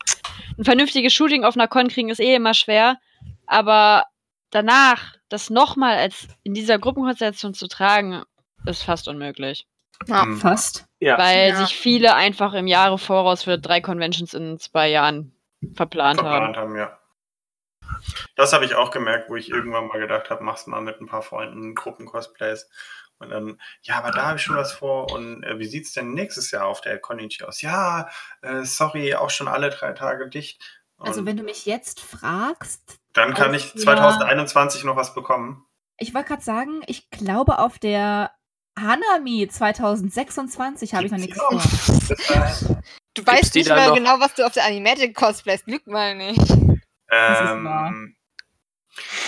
Ein 0.57 0.63
vernünftiges 0.63 1.11
Shooting 1.13 1.43
auf 1.43 1.55
einer 1.57 1.67
Con 1.67 1.89
kriegen 1.89 2.07
ist 2.09 2.21
eh 2.21 2.35
immer 2.35 2.53
schwer, 2.53 2.97
aber 3.47 4.05
danach 4.49 5.13
das 5.27 5.49
nochmal 5.49 5.97
als 5.97 6.27
in 6.43 6.53
dieser 6.53 6.79
Gruppenkonstellation 6.79 7.53
zu 7.53 7.67
tragen, 7.67 8.23
ist 8.65 8.83
fast 8.83 9.07
unmöglich. 9.07 9.67
Ja. 10.07 10.23
Hm. 10.23 10.37
Fast. 10.39 10.85
Ja. 10.99 11.17
Weil 11.17 11.49
Ja. 11.49 11.55
sich 11.65 11.75
viele 11.75 12.15
einfach 12.15 12.53
im 12.53 12.67
Jahre 12.67 12.97
voraus 12.97 13.43
für 13.43 13.57
drei 13.57 13.81
Conventions 13.81 14.33
in 14.33 14.57
zwei 14.59 14.89
Jahren 14.89 15.33
verplant 15.75 16.19
haben. 16.21 16.27
verplant 16.29 16.57
haben, 16.57 16.75
ja. 16.77 16.97
Das 18.35 18.53
habe 18.53 18.65
ich 18.65 18.75
auch 18.75 18.91
gemerkt, 18.91 19.29
wo 19.29 19.35
ich 19.35 19.49
irgendwann 19.49 19.87
mal 19.87 19.99
gedacht 19.99 20.29
habe, 20.29 20.43
mach's 20.43 20.67
mal 20.67 20.81
mit 20.81 21.01
ein 21.01 21.07
paar 21.07 21.21
Freunden 21.21 21.75
Gruppen-Cosplays. 21.75 22.69
Und 23.17 23.29
dann, 23.31 23.59
ja, 23.81 23.97
aber 23.97 24.11
da 24.11 24.27
habe 24.27 24.37
ich 24.37 24.43
schon 24.43 24.55
was 24.55 24.71
vor. 24.71 25.11
Und 25.11 25.43
äh, 25.43 25.59
wie 25.59 25.65
sieht's 25.65 25.91
denn 25.91 26.13
nächstes 26.13 26.51
Jahr 26.51 26.65
auf 26.65 26.79
der 26.79 26.99
Konichi 26.99 27.43
aus? 27.43 27.61
Ja, 27.61 28.07
äh, 28.41 28.63
sorry, 28.63 29.15
auch 29.15 29.29
schon 29.29 29.49
alle 29.49 29.69
drei 29.71 29.91
Tage 29.91 30.29
dicht. 30.29 30.61
Und 30.95 31.07
Also 31.07 31.25
wenn 31.25 31.35
du 31.35 31.43
mich 31.43 31.65
jetzt 31.65 31.99
fragst, 31.99 32.99
dann 33.13 33.33
kann 33.33 33.53
ich 33.53 33.73
der- 33.73 33.81
2021 33.81 34.83
noch 34.85 34.95
was 34.95 35.13
bekommen. 35.13 35.65
ich 35.97 36.13
wollte 36.13 36.29
gerade 36.29 36.43
sagen, 36.43 36.81
ich 36.87 37.09
glaube 37.09 37.59
auf 37.59 37.77
der 37.79 38.31
Hanami 38.81 39.47
2026 39.47 40.93
habe 40.93 41.05
ich 41.05 41.11
noch 41.11 41.17
nichts 41.19 41.37
vor. 41.39 41.61
Du 43.15 43.25
weißt 43.25 43.55
nicht 43.55 43.67
mal 43.69 43.91
genau, 43.93 44.19
was 44.19 44.35
du 44.35 44.45
auf 44.45 44.53
der 44.53 44.65
Animagic 44.65 45.13
cosplayst. 45.15 45.67
Lüg 45.67 45.85
mal 45.87 46.15
nicht. 46.15 46.39
Das 46.39 46.47
ist 47.41 47.49
Ähm, 47.51 47.65
wahr. 47.65 47.93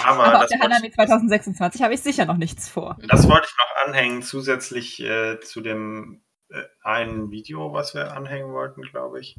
aber, 0.05 0.23
Aber 0.23 0.39
auf 0.41 0.45
der 0.45 0.59
Hanami 0.59 0.91
2026 0.91 1.81
habe 1.81 1.93
ich 1.95 2.01
sicher 2.01 2.25
noch 2.25 2.37
nichts 2.37 2.69
vor. 2.69 2.97
das 3.07 3.27
wollte 3.27 3.47
ich 3.49 3.55
noch 3.57 3.87
anhängen, 3.87 4.21
zusätzlich 4.21 5.01
äh, 5.01 5.39
zu 5.41 5.59
dem 5.61 6.21
äh, 6.49 6.61
einen 6.83 7.31
Video, 7.31 7.73
was 7.73 7.93
wir 7.93 8.13
anhängen 8.15 8.53
wollten, 8.53 8.83
glaube 8.83 9.19
ich. 9.19 9.35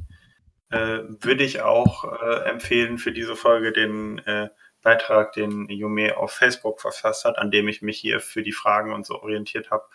Äh, 0.69 0.99
würde 1.21 1.43
ich 1.43 1.61
auch 1.61 2.03
äh, 2.21 2.49
empfehlen 2.49 2.97
für 2.99 3.11
diese 3.11 3.35
Folge 3.35 3.71
den 3.71 4.19
äh, 4.19 4.49
Beitrag, 4.83 5.31
den 5.33 5.67
Yume 5.69 6.15
auf 6.17 6.31
Facebook 6.33 6.79
verfasst 6.81 7.25
hat, 7.25 7.37
an 7.39 7.49
dem 7.51 7.67
ich 7.67 7.81
mich 7.81 7.99
hier 7.99 8.19
für 8.19 8.43
die 8.43 8.51
Fragen 8.51 8.93
und 8.93 9.05
so 9.05 9.19
orientiert 9.21 9.71
habe. 9.71 9.85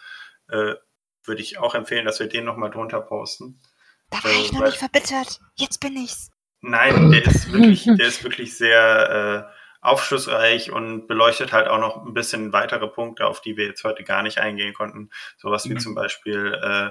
Äh, 0.50 0.74
würde 1.24 1.42
ich 1.42 1.58
auch 1.58 1.74
empfehlen, 1.74 2.06
dass 2.06 2.18
wir 2.20 2.26
den 2.28 2.44
nochmal 2.44 2.70
drunter 2.70 3.00
posten. 3.00 3.60
Da 4.10 4.24
war 4.24 4.30
Äh, 4.30 4.40
ich 4.40 4.52
noch 4.52 4.60
weil- 4.60 4.68
nicht 4.68 4.78
verbittert. 4.78 5.40
Jetzt 5.56 5.78
bin 5.80 5.94
ich's. 5.96 6.30
Nein, 6.60 7.12
der 7.12 7.24
ist 7.24 7.52
wirklich, 7.52 7.84
der 7.84 8.06
ist 8.06 8.24
wirklich 8.24 8.56
sehr 8.56 9.46
äh, 9.52 9.54
aufschlussreich 9.86 10.72
und 10.72 11.06
beleuchtet 11.06 11.52
halt 11.52 11.68
auch 11.68 11.78
noch 11.78 12.04
ein 12.04 12.14
bisschen 12.14 12.52
weitere 12.52 12.88
Punkte, 12.88 13.26
auf 13.26 13.40
die 13.40 13.56
wir 13.56 13.66
jetzt 13.66 13.84
heute 13.84 14.02
gar 14.02 14.22
nicht 14.22 14.38
eingehen 14.38 14.74
konnten. 14.74 15.10
Sowas 15.36 15.66
wie 15.68 15.74
Mhm. 15.74 15.78
zum 15.80 15.94
Beispiel 15.94 16.54
äh, 16.60 16.90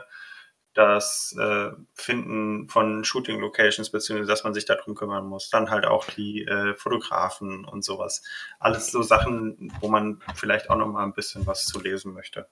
das 0.78 1.36
äh, 1.40 1.72
Finden 1.94 2.70
von 2.70 3.04
Shooting 3.04 3.40
Locations, 3.40 3.90
beziehungsweise 3.90 4.30
dass 4.30 4.44
man 4.44 4.54
sich 4.54 4.66
darum 4.66 4.96
kümmern 4.96 5.26
muss. 5.28 5.50
Dann 5.50 5.70
halt 5.70 5.86
auch 5.86 6.06
die 6.06 6.44
äh, 6.46 6.76
Fotografen 6.76 7.66
und 7.66 7.84
sowas. 7.84 8.24
Alles 8.60 8.92
so 8.92 9.02
Sachen, 9.02 9.74
wo 9.82 9.90
man 9.90 10.22
vielleicht 10.36 10.70
auch 10.70 10.78
noch 10.78 10.88
mal 10.88 11.04
ein 11.04 11.14
bisschen 11.14 11.46
was 11.48 11.66
zu 11.66 11.82
lesen 11.82 12.14
möchte. 12.14 12.48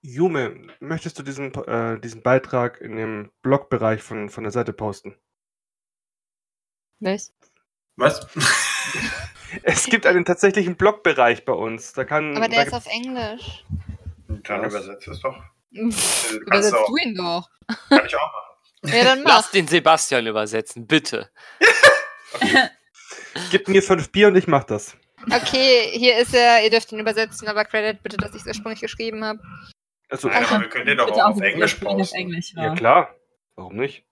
Jume, 0.00 0.68
möchtest 0.80 1.18
du 1.18 1.22
diesen, 1.22 1.52
äh, 1.54 1.98
diesen 2.00 2.22
Beitrag 2.22 2.80
in 2.80 2.96
dem 2.96 3.30
Blogbereich 3.42 4.02
von, 4.02 4.28
von 4.30 4.44
der 4.44 4.52
Seite 4.52 4.72
posten? 4.72 5.16
Was? 7.00 7.32
Was? 7.96 8.26
Es 9.62 9.86
gibt 9.86 10.04
einen 10.04 10.26
tatsächlichen 10.26 10.76
Blogbereich 10.76 11.46
bei 11.46 11.54
uns. 11.54 11.94
Da 11.94 12.04
kann. 12.04 12.36
Aber 12.36 12.48
da 12.48 12.54
der 12.54 12.66
ist 12.66 12.70
gibt's- 12.70 12.86
auf 12.86 12.92
Englisch. 12.92 13.64
Dann 14.44 14.62
übersetzt 14.64 15.08
es 15.08 15.20
doch. 15.20 15.42
Übersetzt 15.70 16.72
du 16.72 16.76
auch. 16.76 16.86
du 16.86 16.96
ihn 16.96 17.14
doch. 17.14 17.48
Kann 17.88 18.06
ich 18.06 18.16
auch 18.16 18.32
machen. 18.32 18.44
Ja, 18.84 19.02
dann 19.02 19.24
mach. 19.24 19.38
Lass 19.38 19.50
den 19.50 19.66
Sebastian 19.66 20.28
übersetzen, 20.28 20.86
bitte. 20.86 21.30
Gib 23.50 23.66
mir 23.66 23.82
fünf 23.82 24.12
Bier 24.12 24.28
und 24.28 24.36
ich 24.36 24.46
mach 24.46 24.62
das. 24.62 24.96
Okay, 25.26 25.90
hier 25.92 26.16
ist 26.16 26.32
er. 26.32 26.62
Ihr 26.62 26.70
dürft 26.70 26.92
ihn 26.92 27.00
übersetzen, 27.00 27.48
aber 27.48 27.64
Credit 27.64 28.00
bitte, 28.04 28.16
dass 28.18 28.36
ich 28.36 28.42
es 28.42 28.46
ursprünglich 28.46 28.80
geschrieben 28.80 29.24
habe. 29.24 29.40
Also, 30.08 30.28
Nein, 30.28 30.44
aber 30.44 30.60
wir 30.60 30.68
können 30.68 30.86
den 30.86 30.98
doch 30.98 31.10
auch 31.10 31.30
auf 31.30 31.40
Englisch 31.40 31.84
auf 31.84 32.12
ja 32.12 32.64
ja. 32.64 32.74
klar. 32.76 33.14
Warum 33.56 33.74
nicht? 33.74 34.04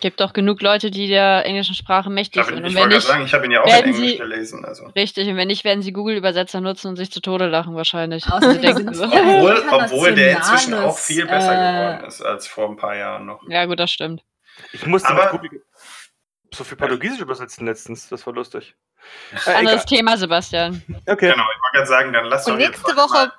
Gibt 0.00 0.20
doch 0.20 0.32
genug 0.32 0.60
Leute, 0.62 0.90
die 0.90 1.08
der 1.08 1.44
englischen 1.46 1.74
Sprache 1.74 2.10
mächtig 2.10 2.42
Ich, 2.42 2.48
sind. 2.48 2.58
Und 2.58 2.66
ich 2.66 2.74
wollte 2.74 2.88
gerade 2.90 3.00
sagen, 3.00 3.24
ich 3.24 3.32
habe 3.32 3.46
ihn 3.46 3.52
ja 3.52 3.62
auch 3.62 3.66
in 3.66 3.72
Englisch 3.72 3.96
Sie- 4.12 4.16
gelesen. 4.18 4.64
Also. 4.64 4.86
richtig, 4.94 5.28
und 5.28 5.36
wenn 5.36 5.48
nicht, 5.48 5.64
werden 5.64 5.82
sie 5.82 5.92
Google-Übersetzer 5.92 6.60
nutzen 6.60 6.88
und 6.88 6.96
sich 6.96 7.10
zu 7.10 7.20
Tode 7.20 7.46
lachen 7.46 7.74
wahrscheinlich. 7.74 8.26
Außerdem 8.30 8.88
Obwohl, 8.88 9.64
obwohl 9.70 10.14
der 10.14 10.36
inzwischen 10.36 10.74
auch 10.74 10.96
viel 10.98 11.26
besser 11.26 11.52
äh, 11.52 11.72
geworden 11.72 12.04
ist 12.08 12.20
als 12.22 12.46
vor 12.46 12.68
ein 12.68 12.76
paar 12.76 12.94
Jahren 12.96 13.26
noch. 13.26 13.40
Ja, 13.48 13.64
gut, 13.64 13.80
das 13.80 13.90
stimmt. 13.90 14.22
Ich 14.72 14.84
musste 14.86 15.08
Aber- 15.10 15.40
so 16.54 16.64
viel 16.64 16.76
Portugiesisch 16.76 17.20
übersetzen 17.20 17.66
letztens. 17.66 18.08
Das 18.08 18.26
war 18.26 18.32
lustig. 18.34 18.74
Äh, 19.46 19.50
Anderes 19.50 19.84
egal. 19.84 19.98
Thema, 19.98 20.16
Sebastian. 20.16 20.82
Okay. 21.06 21.30
Genau, 21.30 21.44
ich 21.44 21.62
wollte 21.62 21.72
gerade 21.74 21.86
sagen, 21.86 22.12
dann 22.12 22.24
lass 22.26 22.46
Und 22.46 22.60
jetzt 22.60 22.70
nächste 22.82 22.96
Woche 22.96 23.14
Mal, 23.14 23.32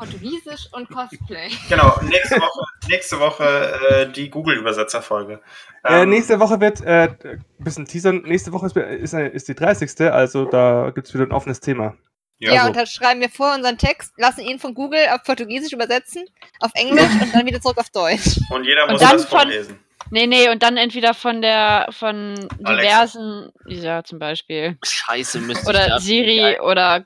Portugiesisch 0.00 0.68
und 0.72 0.88
Cosplay. 0.90 1.50
genau, 1.68 1.98
nächste 2.02 2.36
Woche, 2.40 2.60
nächste 2.88 3.20
Woche 3.20 3.44
äh, 3.90 4.12
die 4.12 4.30
Google-Übersetzer-Folge. 4.30 5.40
Äh, 5.84 6.02
Ähm, 6.02 6.10
nächste 6.10 6.40
Woche 6.40 6.60
wird, 6.60 6.80
äh, 6.82 7.08
ein 7.24 7.44
bisschen 7.58 7.86
teasern, 7.86 8.22
nächste 8.22 8.52
Woche 8.52 8.66
ist, 8.66 8.76
ist, 8.76 9.14
ist 9.14 9.48
die 9.48 9.54
30. 9.54 10.12
Also 10.12 10.44
da 10.46 10.90
gibt 10.94 11.06
es 11.08 11.14
wieder 11.14 11.24
ein 11.24 11.32
offenes 11.32 11.60
Thema. 11.60 11.96
Ja, 12.38 12.54
ja, 12.54 12.66
und 12.66 12.74
dann 12.74 12.86
schreiben 12.86 13.20
wir 13.20 13.28
vor 13.28 13.54
unseren 13.54 13.76
Text, 13.76 14.14
lassen 14.16 14.40
ihn 14.40 14.58
von 14.58 14.72
Google 14.72 15.06
auf 15.12 15.22
Portugiesisch 15.24 15.74
übersetzen, 15.74 16.24
auf 16.60 16.70
Englisch 16.74 17.10
und 17.20 17.34
dann 17.34 17.44
wieder 17.44 17.60
zurück 17.60 17.76
auf 17.76 17.90
Deutsch. 17.90 18.38
und 18.50 18.64
jeder 18.64 18.84
Und 18.84 18.92
muss 18.92 19.00
dann 19.02 19.12
das 19.12 19.26
von- 19.26 19.40
vorlesen. 19.40 19.78
Nee, 20.12 20.26
nee, 20.26 20.48
und 20.48 20.62
dann 20.62 20.76
entweder 20.78 21.12
von 21.14 21.40
der, 21.42 21.86
von 21.90 22.34
Alexa. 22.64 22.80
diversen, 23.04 23.52
ja, 23.66 24.02
zum 24.02 24.18
Beispiel. 24.18 24.76
Scheiße, 24.82 25.38
müsste 25.40 25.62
ich 25.62 25.68
Oder 25.68 26.00
Siri 26.00 26.58
oder, 26.60 27.04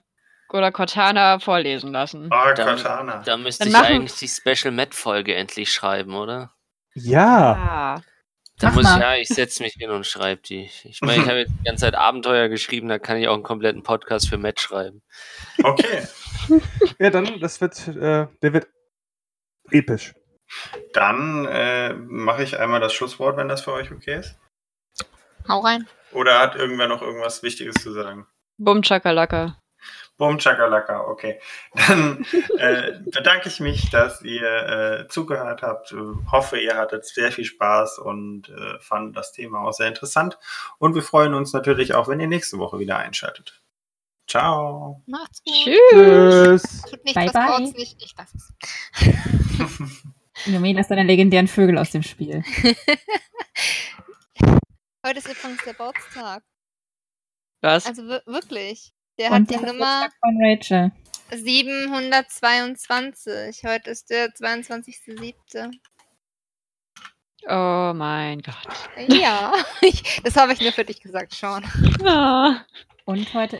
oder 0.54 0.72
Cortana 0.72 1.38
vorlesen 1.40 1.92
lassen. 1.92 2.26
Oh, 2.32 2.52
Dann- 2.54 2.66
Cortana. 2.76 3.22
Da 3.24 3.36
müsste 3.36 3.64
Dann 3.64 3.68
ich 3.68 3.72
machen- 3.74 3.86
eigentlich 3.96 4.14
die 4.18 4.28
Special 4.28 4.72
Met-Folge 4.72 5.34
endlich 5.34 5.72
schreiben, 5.72 6.14
oder? 6.14 6.54
Ja. 6.94 7.96
Ah. 7.98 8.02
Da 8.60 8.70
muss 8.70 8.84
ich, 8.88 8.96
ja, 9.00 9.16
ich 9.16 9.26
setze 9.28 9.64
mich 9.64 9.72
hin 9.72 9.90
und 9.90 10.06
schreibe 10.06 10.40
die. 10.42 10.70
Ich 10.84 11.00
meine, 11.00 11.22
ich 11.22 11.28
habe 11.28 11.38
jetzt 11.40 11.52
die 11.58 11.64
ganze 11.64 11.80
Zeit 11.86 11.96
Abenteuer 11.96 12.48
geschrieben, 12.48 12.88
da 12.88 13.00
kann 13.00 13.16
ich 13.16 13.26
auch 13.26 13.34
einen 13.34 13.42
kompletten 13.42 13.82
Podcast 13.82 14.28
für 14.28 14.38
Matt 14.38 14.60
schreiben. 14.60 15.02
Okay, 15.60 16.06
Ja, 17.00 17.10
dann, 17.10 17.40
das 17.40 17.60
wird, 17.60 17.76
äh, 17.88 18.28
der 18.42 18.52
wird 18.52 18.68
episch. 19.72 20.14
dann 20.92 21.46
äh, 21.46 21.94
mache 21.94 22.44
ich 22.44 22.56
einmal 22.56 22.78
das 22.78 22.92
Schlusswort, 22.94 23.36
wenn 23.36 23.48
das 23.48 23.62
für 23.62 23.72
euch 23.72 23.90
okay 23.90 24.20
ist. 24.20 24.36
Hau 25.48 25.58
rein. 25.58 25.88
Oder 26.12 26.38
hat 26.38 26.54
irgendwer 26.54 26.86
noch 26.86 27.02
irgendwas 27.02 27.42
Wichtiges 27.42 27.74
zu 27.82 27.92
sagen? 27.92 28.26
Bum 28.56 28.82
Chakalaka. 28.82 29.58
Bum 30.16 30.38
Chakalaka, 30.38 31.00
okay. 31.08 31.40
Dann 31.74 32.24
äh, 32.58 32.92
bedanke 33.10 33.48
ich 33.48 33.58
mich, 33.58 33.90
dass 33.90 34.22
ihr 34.22 34.42
äh, 34.44 35.08
zugehört 35.08 35.62
habt. 35.62 35.90
Äh, 35.92 35.96
hoffe, 36.30 36.56
ihr 36.58 36.76
hattet 36.76 37.04
sehr 37.04 37.32
viel 37.32 37.44
Spaß 37.44 37.98
und 37.98 38.48
äh, 38.48 38.78
fand 38.78 39.16
das 39.16 39.32
Thema 39.32 39.62
auch 39.62 39.72
sehr 39.72 39.88
interessant. 39.88 40.38
Und 40.78 40.94
wir 40.94 41.02
freuen 41.02 41.34
uns 41.34 41.52
natürlich 41.52 41.94
auch, 41.94 42.06
wenn 42.06 42.20
ihr 42.20 42.28
nächste 42.28 42.58
Woche 42.58 42.78
wieder 42.78 42.96
einschaltet. 42.98 43.60
Ciao. 44.28 45.02
Macht's 45.06 45.42
gut. 45.44 45.54
Tschüss. 45.64 46.62
Tschüss. 46.62 46.82
Tut 46.82 47.04
nicht, 47.04 47.14
Bye, 47.14 47.26
was 47.26 47.32
bye. 47.32 47.60
nicht. 47.60 48.02
Ich 48.02 48.14
weiß 48.16 48.34
es. 48.34 48.52
Yumi 50.46 50.72
lässt 50.72 50.90
deine 50.90 51.02
legendären 51.02 51.48
Vögel 51.48 51.76
aus 51.76 51.90
dem 51.90 52.02
Spiel. 52.02 52.42
Heute 55.06 55.18
ist 55.18 55.28
übrigens 55.28 55.62
der 55.64 55.74
Geburtstag. 55.74 56.42
Was? 57.60 57.84
Also 57.86 58.02
wir- 58.04 58.22
wirklich. 58.26 58.93
Der 59.18 59.30
Und 59.30 59.50
hat 59.50 59.50
die 59.50 59.56
Nummer 59.64 60.08
von 60.20 60.36
Rachel. 60.42 60.90
722. 61.30 63.62
Heute 63.64 63.90
ist 63.90 64.10
der 64.10 64.34
22.07. 64.34 65.72
Oh 67.46 67.92
mein 67.94 68.40
Gott. 68.42 68.56
Ja, 69.08 69.52
ich, 69.82 70.20
das 70.22 70.36
habe 70.36 70.52
ich 70.52 70.60
nur 70.60 70.72
für 70.72 70.84
dich 70.84 71.00
gesagt, 71.00 71.32
Sean. 71.34 71.64
Ah. 72.04 72.64
Und 73.04 73.32
heute 73.34 73.58